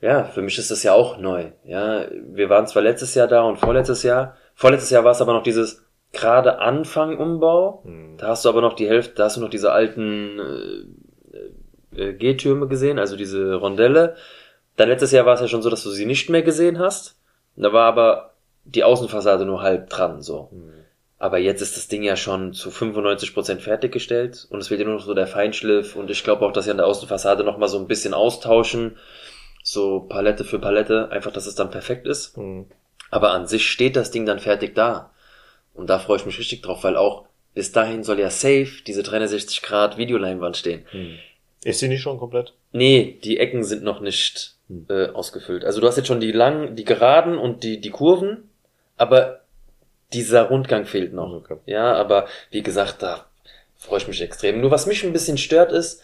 ja, 0.00 0.24
für 0.24 0.40
mich 0.40 0.56
ist 0.56 0.70
das 0.70 0.82
ja 0.84 0.94
auch 0.94 1.18
neu. 1.18 1.48
Ja, 1.64 2.06
wir 2.10 2.48
waren 2.48 2.66
zwar 2.66 2.82
letztes 2.82 3.14
Jahr 3.14 3.28
da 3.28 3.42
und 3.42 3.58
vorletztes 3.58 4.02
Jahr. 4.04 4.38
Vorletztes 4.54 4.90
Jahr 4.90 5.04
war 5.04 5.12
es 5.12 5.20
aber 5.20 5.32
noch 5.32 5.42
dieses 5.42 5.84
gerade 6.12 6.58
Anfang 6.60 7.18
Umbau. 7.18 7.82
Hm. 7.84 8.16
Da 8.16 8.28
hast 8.28 8.44
du 8.44 8.48
aber 8.48 8.60
noch 8.60 8.74
die 8.74 8.88
Hälfte, 8.88 9.14
da 9.16 9.24
hast 9.24 9.36
du 9.36 9.40
noch 9.40 9.50
diese 9.50 9.72
alten 9.72 10.38
äh, 11.94 12.00
äh, 12.00 12.12
G-Türme 12.14 12.68
gesehen, 12.68 12.98
also 12.98 13.16
diese 13.16 13.54
Rondelle. 13.54 14.16
Dann 14.76 14.88
letztes 14.88 15.12
Jahr 15.12 15.26
war 15.26 15.34
es 15.34 15.40
ja 15.40 15.48
schon 15.48 15.62
so, 15.62 15.70
dass 15.70 15.82
du 15.82 15.90
sie 15.90 16.06
nicht 16.06 16.30
mehr 16.30 16.42
gesehen 16.42 16.78
hast. 16.78 17.18
Da 17.56 17.72
war 17.72 17.86
aber 17.86 18.34
die 18.64 18.84
Außenfassade 18.84 19.44
nur 19.44 19.62
halb 19.62 19.90
dran, 19.90 20.22
so. 20.22 20.48
Hm. 20.50 20.72
Aber 21.18 21.38
jetzt 21.38 21.62
ist 21.62 21.76
das 21.76 21.88
Ding 21.88 22.02
ja 22.02 22.16
schon 22.16 22.52
zu 22.52 22.70
95% 22.70 23.60
fertiggestellt 23.60 24.46
und 24.50 24.58
es 24.58 24.68
fehlt 24.68 24.80
ja 24.80 24.86
nur 24.86 24.96
noch 24.96 25.04
so 25.04 25.14
der 25.14 25.26
Feinschliff 25.26 25.96
und 25.96 26.10
ich 26.10 26.22
glaube 26.22 26.44
auch, 26.44 26.52
dass 26.52 26.66
sie 26.66 26.70
an 26.70 26.76
der 26.76 26.86
Außenfassade 26.86 27.44
nochmal 27.44 27.68
so 27.68 27.78
ein 27.78 27.86
bisschen 27.86 28.14
austauschen. 28.14 28.96
So 29.62 30.00
Palette 30.00 30.44
für 30.44 30.58
Palette, 30.58 31.10
einfach, 31.10 31.32
dass 31.32 31.46
es 31.46 31.54
dann 31.54 31.70
perfekt 31.70 32.06
ist. 32.06 32.36
Hm. 32.36 32.66
Aber 33.14 33.30
an 33.30 33.46
sich 33.46 33.70
steht 33.70 33.94
das 33.94 34.10
Ding 34.10 34.26
dann 34.26 34.40
fertig 34.40 34.74
da. 34.74 35.12
Und 35.72 35.88
da 35.88 36.00
freue 36.00 36.16
ich 36.16 36.26
mich 36.26 36.36
richtig 36.36 36.62
drauf, 36.62 36.82
weil 36.82 36.96
auch 36.96 37.26
bis 37.54 37.70
dahin 37.70 38.02
soll 38.02 38.18
ja 38.18 38.28
safe 38.28 38.82
diese 38.84 39.04
360 39.04 39.62
Grad 39.62 39.96
Videoleinwand 39.96 40.56
stehen. 40.56 40.84
Hm. 40.90 41.14
Ist 41.62 41.78
sie 41.78 41.86
nicht 41.86 42.02
schon 42.02 42.18
komplett? 42.18 42.54
Nee, 42.72 43.20
die 43.22 43.38
Ecken 43.38 43.62
sind 43.62 43.84
noch 43.84 44.00
nicht 44.00 44.56
äh, 44.88 45.10
ausgefüllt. 45.10 45.64
Also 45.64 45.80
du 45.80 45.86
hast 45.86 45.96
jetzt 45.96 46.08
schon 46.08 46.18
die 46.18 46.32
langen, 46.32 46.74
die 46.74 46.84
geraden 46.84 47.38
und 47.38 47.62
die, 47.62 47.80
die 47.80 47.90
Kurven, 47.90 48.50
aber 48.96 49.42
dieser 50.12 50.48
Rundgang 50.48 50.84
fehlt 50.84 51.12
noch. 51.12 51.32
Okay. 51.34 51.58
Ja, 51.66 51.94
aber 51.94 52.26
wie 52.50 52.64
gesagt, 52.64 53.00
da 53.00 53.26
freue 53.76 53.98
ich 53.98 54.08
mich 54.08 54.22
extrem. 54.22 54.60
Nur 54.60 54.72
was 54.72 54.86
mich 54.86 55.04
ein 55.04 55.12
bisschen 55.12 55.38
stört 55.38 55.70
ist, 55.70 56.02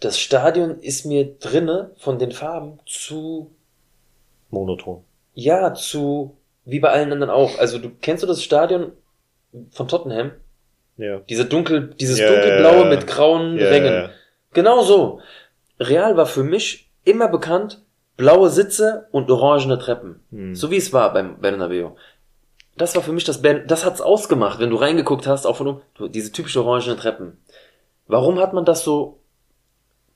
das 0.00 0.18
Stadion 0.18 0.80
ist 0.80 1.06
mir 1.06 1.36
drinne 1.38 1.92
von 1.96 2.18
den 2.18 2.32
Farben 2.32 2.80
zu, 2.86 3.54
Monoton. 4.50 5.04
Ja, 5.34 5.74
zu, 5.74 6.36
wie 6.64 6.80
bei 6.80 6.90
allen 6.90 7.12
anderen 7.12 7.30
auch. 7.30 7.58
Also 7.58 7.78
du 7.78 7.90
kennst 8.00 8.22
du 8.22 8.26
das 8.26 8.42
Stadion 8.42 8.92
von 9.70 9.88
Tottenham? 9.88 10.32
Ja. 10.96 11.20
Diese 11.28 11.44
dunkel, 11.46 11.94
dieses 11.98 12.18
Ja, 12.18 12.28
dunkelblaue 12.28 12.80
ja, 12.82 12.84
mit 12.84 13.06
grauen 13.06 13.58
Rängen. 13.58 14.10
Genau 14.52 14.82
so. 14.82 15.20
Real 15.80 16.16
war 16.16 16.26
für 16.26 16.44
mich 16.44 16.90
immer 17.04 17.28
bekannt, 17.28 17.82
blaue 18.16 18.50
Sitze 18.50 19.08
und 19.10 19.30
orangene 19.30 19.78
Treppen. 19.78 20.20
Hm. 20.30 20.54
So 20.54 20.70
wie 20.70 20.76
es 20.76 20.92
war 20.92 21.12
beim 21.12 21.40
Bernabeu. 21.40 21.90
Das 22.76 22.94
war 22.94 23.02
für 23.02 23.12
mich 23.12 23.24
das, 23.24 23.42
Ben- 23.42 23.66
das 23.66 23.84
hat's 23.84 24.00
ausgemacht, 24.00 24.58
wenn 24.60 24.70
du 24.70 24.76
reingeguckt 24.76 25.26
hast, 25.26 25.46
auch 25.46 25.56
von 25.56 25.66
oben, 25.68 25.82
diese 26.12 26.32
typische 26.32 26.64
orangene 26.64 26.96
Treppen. 26.96 27.38
Warum 28.06 28.38
hat 28.38 28.52
man 28.52 28.64
das 28.64 28.84
so 28.84 29.18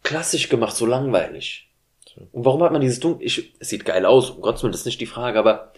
klassisch 0.02 0.48
gemacht, 0.48 0.74
so 0.76 0.86
langweilig? 0.86 1.68
Und 2.32 2.44
warum 2.44 2.62
hat 2.62 2.72
man 2.72 2.80
dieses 2.80 3.00
dunkel, 3.00 3.26
ich, 3.26 3.54
es 3.58 3.68
sieht 3.68 3.84
geil 3.84 4.06
aus, 4.06 4.30
um 4.30 4.40
Gottes 4.40 4.62
Willen, 4.62 4.72
das 4.72 4.80
ist 4.80 4.86
nicht 4.86 5.00
die 5.00 5.06
Frage, 5.06 5.38
aber 5.38 5.72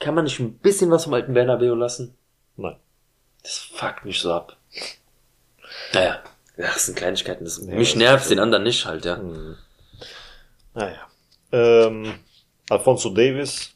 kann 0.00 0.14
man 0.14 0.24
nicht 0.24 0.40
ein 0.40 0.54
bisschen 0.58 0.90
was 0.90 1.04
vom 1.04 1.14
alten 1.14 1.34
Bernabeu 1.34 1.74
lassen? 1.74 2.14
Nein. 2.56 2.76
Das 3.42 3.58
fuckt 3.58 4.04
mich 4.04 4.20
so 4.20 4.32
ab. 4.32 4.56
Naja, 5.92 6.22
Ja, 6.56 6.66
das 6.72 6.86
sind 6.86 6.96
Kleinigkeiten. 6.96 7.44
Das, 7.44 7.58
Ja, 7.64 7.74
mich 7.74 7.96
nervt 7.96 8.30
den 8.30 8.38
anderen 8.38 8.64
nicht 8.64 8.86
halt, 8.86 9.04
ja. 9.04 9.20
Naja. 10.74 11.00
Ähm, 11.52 12.14
Alfonso 12.70 13.10
Davis, 13.10 13.74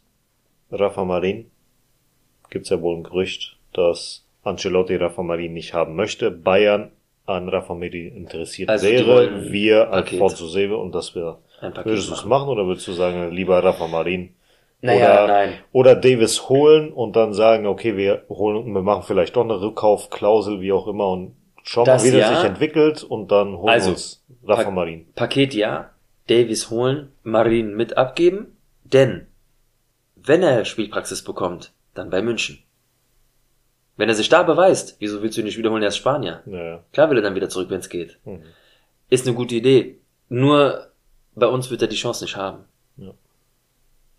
Rafa 0.71 1.05
Marin. 1.05 1.51
Gibt's 2.51 2.71
ja 2.71 2.81
wohl 2.81 2.97
ein 2.97 3.03
Gerücht, 3.05 3.57
dass 3.73 4.25
Ancelotti 4.43 4.97
Rafa 4.97 5.23
Marin 5.23 5.53
nicht 5.53 5.75
haben 5.75 5.95
möchte. 5.97 6.31
Bayern 6.31 6.91
an 7.27 7.49
Rafa 7.49 7.75
Marin 7.75 8.16
interessiert 8.16 8.71
Also, 8.71 8.87
wäre. 8.87 9.51
Wir. 9.53 9.91
Alfonso 9.93 10.53
Davis 10.53 10.77
und 10.77 10.93
das 10.95 11.14
wir. 11.14 11.39
Ein 11.61 11.73
Paket 11.75 11.87
Würdest 11.93 12.11
du 12.11 12.15
es 12.15 12.25
machen. 12.25 12.49
oder 12.49 12.67
würdest 12.67 12.87
du 12.87 12.93
sagen, 12.93 13.31
lieber 13.33 13.63
Rafa 13.63 13.87
Marin? 13.89 14.35
Naja, 14.81 15.25
oder, 15.25 15.27
nein. 15.27 15.53
Oder 15.73 15.97
Davis 15.97 16.49
holen 16.49 16.93
und 16.93 17.17
dann 17.17 17.33
sagen, 17.35 17.67
okay, 17.67 17.97
wir 17.97 18.25
holen, 18.29 18.73
wir 18.73 18.83
machen 18.83 19.03
vielleicht 19.05 19.35
doch 19.35 19.43
eine 19.45 19.61
Rückkaufklausel, 19.61 20.61
wie 20.61 20.71
auch 20.73 20.87
immer, 20.87 21.09
und 21.11 21.35
schauen 21.65 21.87
mal, 21.87 21.95
Das 21.95 22.05
wie 22.05 22.13
das 22.13 22.21
ja. 22.21 22.37
sich 22.37 22.45
entwickelt 22.49 23.03
und 23.03 23.33
dann 23.33 23.57
holen 23.59 23.71
Also, 23.75 23.89
wir 23.89 23.93
uns 23.95 24.25
Rafa 24.45 24.65
Pak- 24.65 24.73
Marin. 24.73 25.07
Paket 25.17 25.53
ja, 25.55 25.91
Davies 26.29 26.71
holen, 26.71 27.11
Marin 27.25 27.75
mit 27.75 27.97
abgeben, 27.97 28.57
denn 28.85 29.27
wenn 30.15 30.43
er 30.45 30.65
Spielpraxis 30.65 31.25
bekommt, 31.25 31.73
dann 31.95 32.11
bei 32.11 32.23
München. 32.23 32.61
Wenn 33.97 34.09
er 34.09 34.15
sich 34.15 34.29
da 34.29 34.45
beweist, 34.45 34.97
wieso 35.01 35.23
willst 35.23 35.37
du 35.37 35.41
ihn 35.41 35.47
nicht 35.47 35.59
wiederholen, 35.59 35.83
er 35.83 35.89
ist 35.89 35.97
Spanier? 35.97 36.43
Naja. 36.47 36.85
Klar 36.93 37.11
will 37.11 37.19
er 37.19 37.23
dann 37.23 37.35
wieder 37.35 37.49
zurück, 37.49 37.69
wenn 37.71 37.81
es 37.81 37.89
geht. 37.89 38.19
Mhm. 38.25 38.43
Ist 39.11 39.27
eine 39.27 39.35
gute 39.35 39.57
Idee. 39.57 39.99
Nur 40.29 40.87
bei 41.39 41.47
uns 41.47 41.70
wird 41.70 41.82
er 41.82 41.89
die 41.89 41.97
Chance 41.97 42.24
nicht 42.24 42.36
haben. 42.36 42.64
Ja. 42.97 43.12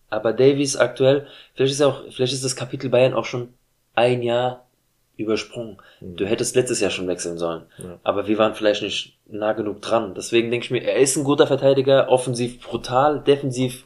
Aber 0.10 0.34
Davies 0.34 0.76
aktuell, 0.76 1.28
vielleicht 1.54 1.74
ist 1.74 1.80
er 1.80 1.88
auch, 1.88 2.04
vielleicht 2.10 2.34
ist 2.34 2.44
das 2.44 2.56
Kapitel 2.56 2.90
Bayern 2.90 3.14
auch 3.14 3.26
schon 3.26 3.54
ein 3.96 4.22
Jahr 4.24 4.66
übersprungen. 5.18 5.78
Du 6.00 6.26
hättest 6.26 6.56
letztes 6.56 6.80
Jahr 6.80 6.92
schon 6.92 7.08
wechseln 7.08 7.38
sollen. 7.38 7.64
Ja. 7.78 8.00
Aber 8.04 8.28
wir 8.28 8.38
waren 8.38 8.56
vielleicht 8.56 8.82
nicht 8.82 9.18
nah 9.28 9.52
genug 9.54 9.82
dran. 9.82 10.16
Deswegen 10.16 10.50
denke 10.50 10.66
ich 10.66 10.72
mir, 10.72 10.82
er 10.84 10.98
ist 10.98 11.18
ein 11.18 11.26
guter 11.26 11.46
Verteidiger, 11.46 12.10
offensiv 12.10 12.62
brutal, 12.62 13.22
defensiv 13.22 13.86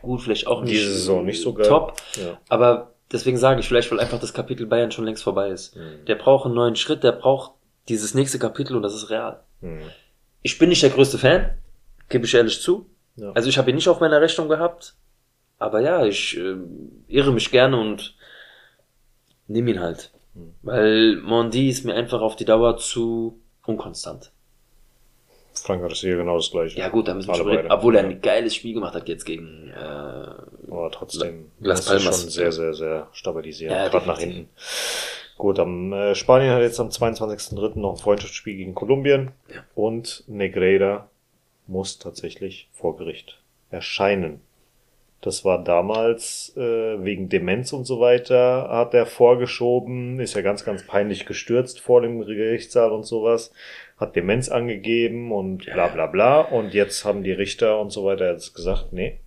gut, 0.00 0.22
vielleicht 0.22 0.46
auch 0.46 0.62
nicht 0.62 0.72
Diese 0.72 0.92
Saison 0.92 1.24
nicht 1.24 1.42
so 1.42 1.52
geil. 1.52 1.66
top. 1.66 1.96
Ja. 2.14 2.38
Aber 2.48 2.92
deswegen 3.12 3.36
sage 3.36 3.60
ich 3.60 3.68
vielleicht, 3.68 3.90
weil 3.90 4.00
einfach 4.00 4.20
das 4.20 4.32
Kapitel 4.32 4.66
Bayern 4.66 4.92
schon 4.92 5.04
längst 5.04 5.24
vorbei 5.24 5.48
ist. 5.48 5.76
Mhm. 5.76 6.04
Der 6.06 6.14
braucht 6.14 6.46
einen 6.46 6.54
neuen 6.54 6.76
Schritt, 6.76 7.02
der 7.02 7.12
braucht 7.12 7.52
dieses 7.88 8.14
nächste 8.14 8.38
Kapitel 8.38 8.76
und 8.76 8.82
das 8.82 8.94
ist 8.94 9.10
real. 9.10 9.40
Mhm. 9.60 9.82
Ich 10.42 10.58
bin 10.58 10.68
nicht 10.68 10.82
der 10.82 10.90
größte 10.90 11.18
Fan, 11.18 11.50
gebe 12.10 12.26
ich 12.26 12.34
ehrlich 12.34 12.60
zu. 12.60 12.86
Ja. 13.16 13.32
Also 13.32 13.48
ich 13.48 13.56
habe 13.56 13.70
ihn 13.70 13.76
nicht 13.76 13.88
auf 13.88 14.00
meiner 14.00 14.20
Rechnung 14.20 14.48
gehabt. 14.48 14.94
Aber 15.58 15.80
ja, 15.80 16.04
ich 16.04 16.36
äh, 16.36 16.56
irre 17.08 17.32
mich 17.32 17.50
gerne 17.50 17.78
und 17.78 18.14
nehme 19.46 19.70
ihn 19.70 19.80
halt. 19.80 20.10
Hm. 20.34 20.54
Weil 20.62 21.16
Mondi 21.16 21.68
ist 21.68 21.84
mir 21.84 21.94
einfach 21.94 22.20
auf 22.20 22.36
die 22.36 22.44
Dauer 22.44 22.76
zu 22.76 23.40
unkonstant. 23.66 24.32
Frank 25.54 25.90
ist 25.90 26.00
hier 26.00 26.16
genau 26.16 26.36
das 26.36 26.50
gleiche. 26.50 26.78
Ja 26.78 26.88
gut, 26.88 27.08
da 27.08 27.14
müssen 27.14 27.28
wir 27.28 27.34
reden. 27.34 27.56
beide. 27.56 27.70
Obwohl 27.70 27.96
er 27.96 28.04
ein 28.04 28.20
geiles 28.20 28.54
Spiel 28.54 28.74
gemacht 28.74 28.94
hat 28.94 29.08
jetzt 29.08 29.24
gegen 29.24 29.70
äh, 29.70 30.70
Aber 30.70 30.90
trotzdem 30.90 31.50
Las 31.60 31.84
das 31.84 31.96
ist 31.96 32.02
Palmas. 32.04 32.20
schon 32.22 32.30
sehr, 32.30 32.52
sehr, 32.52 32.74
sehr 32.74 33.08
stabilisiert. 33.12 33.72
Ja, 33.72 33.88
Gerade 33.88 34.06
nach 34.06 34.18
hinten. 34.18 34.48
Gut, 35.36 35.58
am 35.58 35.92
äh, 35.92 36.14
Spanien 36.14 36.52
hat 36.54 36.62
jetzt 36.62 36.80
am 36.80 36.88
22.03. 36.88 37.78
noch 37.78 37.92
ein 37.92 37.96
Freundschaftsspiel 37.96 38.56
gegen 38.56 38.74
Kolumbien. 38.74 39.32
Ja. 39.52 39.64
Und 39.74 40.24
Negreira 40.26 41.08
muss 41.70 41.98
tatsächlich 41.98 42.68
vor 42.72 42.96
Gericht 42.96 43.40
erscheinen. 43.70 44.40
Das 45.22 45.44
war 45.44 45.62
damals 45.62 46.54
äh, 46.56 47.04
wegen 47.04 47.28
Demenz 47.28 47.74
und 47.74 47.84
so 47.84 48.00
weiter, 48.00 48.68
hat 48.70 48.94
er 48.94 49.04
vorgeschoben, 49.04 50.18
ist 50.18 50.34
ja 50.34 50.40
ganz, 50.40 50.64
ganz 50.64 50.86
peinlich 50.86 51.26
gestürzt 51.26 51.78
vor 51.80 52.00
dem 52.00 52.20
Gerichtssaal 52.24 52.90
und 52.90 53.04
sowas, 53.04 53.52
hat 53.98 54.16
Demenz 54.16 54.48
angegeben 54.48 55.30
und 55.30 55.66
bla 55.66 55.88
bla 55.88 56.06
bla. 56.06 56.40
Und 56.40 56.72
jetzt 56.72 57.04
haben 57.04 57.22
die 57.22 57.32
Richter 57.32 57.78
und 57.80 57.90
so 57.90 58.04
weiter 58.06 58.32
jetzt 58.32 58.54
gesagt, 58.54 58.92
nee, 58.92 59.20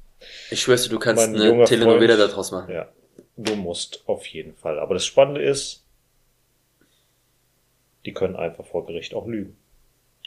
Ich 0.50 0.62
schwör's 0.62 0.84
dir, 0.84 0.90
du 0.90 1.00
kannst 1.00 1.32
Mein 1.32 1.40
eine 1.40 1.64
Telenovela 1.66 2.18
daraus 2.18 2.52
machen. 2.52 2.74
ja, 2.74 2.90
du 3.38 3.56
musst 3.56 4.04
auf 4.08 4.26
jeden 4.26 4.56
Fall. 4.56 4.80
Aber 4.80 4.96
das 4.96 5.06
Spannende 5.06 5.44
ist, 5.44 5.86
die 8.06 8.14
können 8.14 8.36
einfach 8.36 8.66
vor 8.66 8.86
Gericht 8.88 9.14
auch 9.14 9.28
lügen. 9.28 9.56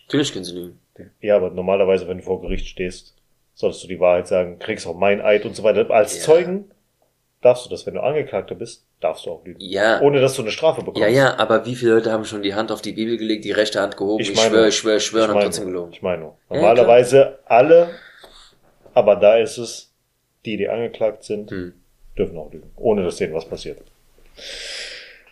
Natürlich 0.06 0.32
können 0.32 0.44
sie 0.44 0.54
lügen. 0.54 0.78
Ja, 1.20 1.36
aber 1.36 1.50
normalerweise, 1.50 2.06
wenn 2.08 2.18
du 2.18 2.24
vor 2.24 2.40
Gericht 2.40 2.66
stehst, 2.66 3.14
solltest 3.54 3.82
du 3.84 3.88
die 3.88 4.00
Wahrheit 4.00 4.26
sagen, 4.28 4.58
kriegst 4.58 4.86
auch 4.86 4.94
mein 4.96 5.20
Eid 5.20 5.44
und 5.44 5.56
so 5.56 5.62
weiter. 5.62 5.90
Als 5.90 6.16
Ja. 6.18 6.22
Zeugen 6.22 6.70
darfst 7.42 7.64
du 7.66 7.70
das, 7.70 7.86
wenn 7.86 7.94
du 7.94 8.02
Angeklagter 8.02 8.54
bist, 8.54 8.84
darfst 9.00 9.26
du 9.26 9.30
auch 9.30 9.44
lügen. 9.44 9.60
Ja. 9.60 10.00
Ohne 10.00 10.20
dass 10.20 10.34
du 10.34 10.42
eine 10.42 10.50
Strafe 10.50 10.80
bekommst. 10.80 11.00
Ja, 11.00 11.08
ja, 11.08 11.38
aber 11.38 11.64
wie 11.66 11.74
viele 11.74 11.94
Leute 11.94 12.10
haben 12.12 12.24
schon 12.24 12.42
die 12.42 12.54
Hand 12.54 12.72
auf 12.72 12.82
die 12.82 12.92
Bibel 12.92 13.16
gelegt, 13.16 13.44
die 13.44 13.52
rechte 13.52 13.80
Hand 13.80 13.96
gehoben, 13.96 14.20
ich, 14.22 14.30
Ich 14.30 14.36
meine, 14.36 14.50
schwöre, 14.50 14.68
ich 14.68 14.76
schwöre, 14.76 14.96
ich 14.96 15.04
schwöre 15.04 15.28
und 15.28 15.34
haben 15.34 15.40
trotzdem 15.42 15.66
gelogen. 15.66 15.92
Ich 15.92 16.02
meine, 16.02 16.22
nur. 16.22 16.36
Ja, 16.50 16.56
normalerweise 16.56 17.38
alle, 17.44 17.90
aber 18.94 19.16
da 19.16 19.36
ist 19.38 19.58
es, 19.58 19.92
die, 20.44 20.56
die 20.56 20.68
angeklagt 20.68 21.24
sind, 21.24 21.50
Hm. 21.50 21.74
dürfen 22.18 22.36
auch 22.38 22.50
lügen, 22.52 22.70
ohne 22.76 23.04
dass 23.04 23.16
denen 23.16 23.34
was 23.34 23.44
passiert. 23.44 23.78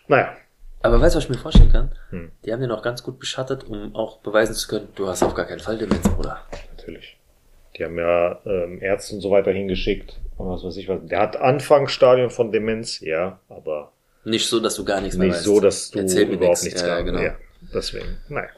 Naja, 0.09 0.37
Aber 0.85 1.01
weißt 1.01 1.15
du, 1.15 1.17
was 1.17 1.25
ich 1.25 1.31
mir 1.31 1.39
vorstellen 1.39 1.73
kann? 1.73 1.93
Hm. 2.11 2.31
Die 2.45 2.53
haben 2.53 2.61
den 2.61 2.71
auch 2.71 2.83
ganz 2.83 3.03
gut 3.03 3.19
beschattet, 3.19 3.65
um 3.65 3.95
auch 3.95 4.19
beweisen 4.19 4.55
zu 4.55 4.69
können, 4.69 4.89
du 4.95 5.09
hast 5.09 5.23
auf 5.23 5.35
gar 5.35 5.47
keinen 5.47 5.61
Fall 5.61 5.79
Demenz, 5.79 6.07
Bruder. 6.09 6.43
natürlich. 6.77 7.17
Die 7.77 7.85
haben 7.85 7.99
ja 7.99 8.39
ähm, 8.45 8.83
Ärzte 8.83 9.15
und 9.15 9.23
so 9.23 9.31
weiter 9.31 9.51
hingeschickt 9.51 10.21
und 10.37 10.49
was 10.49 10.63
weiß 10.63 10.77
ich 10.77 10.87
was. 10.89 11.01
Der 11.05 11.21
hat 11.21 11.37
Anfangsstadion 11.37 12.29
von 12.29 12.53
Demenz, 12.53 13.01
ja, 13.01 13.41
aber 13.49 13.93
Nicht 14.25 14.47
so, 14.47 14.61
dass 14.61 14.75
du 14.77 14.85
gar 14.85 15.01
nichts 15.01 15.17
mehr 15.17 15.29
nicht 15.29 15.37
weißt. 15.37 15.45
so, 15.45 15.59
dass 15.59 15.91
du 15.91 16.01
Erzähl 16.01 16.29
überhaupt 16.29 16.63
nix. 16.63 16.65
nichts 16.65 16.83
ja, 16.83 17.01
genau. 17.01 17.21
Ja, 17.21 17.35
deswegen, 17.75 18.19
naja. 18.29 18.51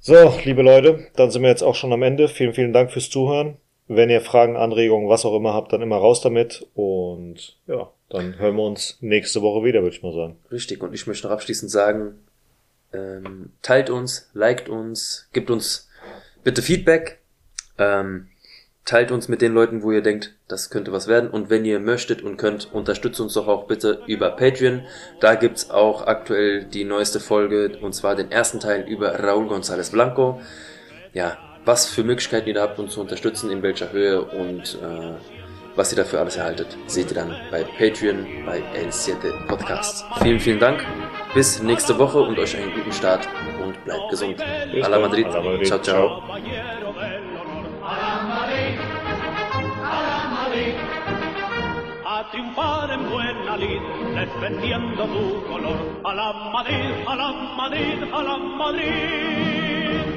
So, 0.00 0.34
liebe 0.44 0.62
Leute, 0.62 1.06
dann 1.14 1.30
sind 1.30 1.42
wir 1.42 1.48
jetzt 1.50 1.62
auch 1.62 1.76
schon 1.76 1.92
am 1.92 2.02
Ende. 2.02 2.26
Vielen, 2.26 2.54
vielen 2.54 2.72
Dank 2.72 2.90
fürs 2.90 3.08
Zuhören. 3.08 3.56
Wenn 3.86 4.10
ihr 4.10 4.20
Fragen, 4.20 4.56
Anregungen, 4.56 5.08
was 5.08 5.24
auch 5.24 5.36
immer 5.36 5.54
habt, 5.54 5.72
dann 5.72 5.82
immer 5.82 5.96
raus 5.98 6.20
damit. 6.20 6.66
Und 6.74 7.56
ja, 7.68 7.88
dann 8.10 8.38
hören 8.38 8.56
wir 8.56 8.64
uns 8.64 8.98
nächste 9.00 9.40
Woche 9.40 9.64
wieder, 9.64 9.82
würde 9.82 9.96
ich 9.96 10.02
mal 10.02 10.12
sagen. 10.12 10.36
Richtig. 10.50 10.82
Und 10.82 10.92
ich 10.92 11.06
möchte 11.06 11.28
noch 11.28 11.34
abschließend 11.34 11.70
sagen, 11.70 12.18
ähm, 12.92 13.52
teilt 13.62 13.88
uns, 13.88 14.28
liked 14.34 14.68
uns, 14.68 15.28
gibt 15.32 15.48
uns 15.48 15.88
bitte 16.42 16.60
Feedback, 16.60 17.20
ähm, 17.78 18.26
teilt 18.84 19.12
uns 19.12 19.28
mit 19.28 19.40
den 19.40 19.54
Leuten, 19.54 19.84
wo 19.84 19.92
ihr 19.92 20.02
denkt, 20.02 20.34
das 20.48 20.70
könnte 20.70 20.90
was 20.90 21.06
werden. 21.06 21.30
Und 21.30 21.50
wenn 21.50 21.64
ihr 21.64 21.78
möchtet 21.78 22.22
und 22.22 22.36
könnt, 22.36 22.74
unterstützt 22.74 23.20
uns 23.20 23.34
doch 23.34 23.46
auch 23.46 23.68
bitte 23.68 24.02
über 24.08 24.30
Patreon. 24.30 24.82
Da 25.20 25.36
gibt's 25.36 25.70
auch 25.70 26.08
aktuell 26.08 26.64
die 26.64 26.84
neueste 26.84 27.20
Folge, 27.20 27.78
und 27.80 27.94
zwar 27.94 28.16
den 28.16 28.32
ersten 28.32 28.58
Teil 28.58 28.88
über 28.88 29.20
Raúl 29.20 29.46
González 29.46 29.92
Blanco. 29.92 30.40
Ja, 31.12 31.38
was 31.64 31.86
für 31.86 32.02
Möglichkeiten 32.02 32.48
ihr 32.48 32.54
da 32.54 32.62
habt, 32.62 32.80
uns 32.80 32.94
zu 32.94 33.00
unterstützen, 33.00 33.50
in 33.50 33.62
welcher 33.62 33.92
Höhe 33.92 34.22
und 34.24 34.78
äh, 34.82 35.39
was 35.80 35.92
ihr 35.92 35.96
dafür 35.96 36.20
alles 36.20 36.36
erhaltet, 36.36 36.76
seht 36.88 37.10
ihr 37.10 37.14
dann 37.14 37.34
bei 37.50 37.64
Patreon 37.64 38.26
bei 38.44 38.62
El7 38.76 39.46
Podcast. 39.46 40.04
Vielen, 40.22 40.38
vielen 40.38 40.58
Dank. 40.58 40.84
Bis 41.32 41.62
nächste 41.62 41.98
Woche 41.98 42.20
und 42.20 42.38
euch 42.38 42.54
einen 42.54 42.70
guten 42.74 42.92
Start 42.92 43.26
und 43.64 43.82
bleibt 43.86 44.10
gesund. 44.10 44.42
A 44.42 44.88
la. 44.88 44.98
Madrid. 44.98 45.26
A 45.28 45.38
la 45.38 45.42
Madrid. 45.42 45.66
Ciao, 45.66 45.78
ciao. 45.80 46.22
a 52.04 52.30
triunfar 52.30 52.90
en 52.90 53.08
buena 53.08 53.56
lid, 53.56 53.80
defendiendo 54.14 55.04
tu 55.06 55.42
color. 55.48 55.78
A 56.04 56.12
la 56.12 56.32
Madrid, 56.52 56.92
a 57.06 57.14
la 57.16 57.32
Madrid, 57.56 58.02
a 58.12 58.22
la 58.22 58.36
Madrid. 58.36 60.00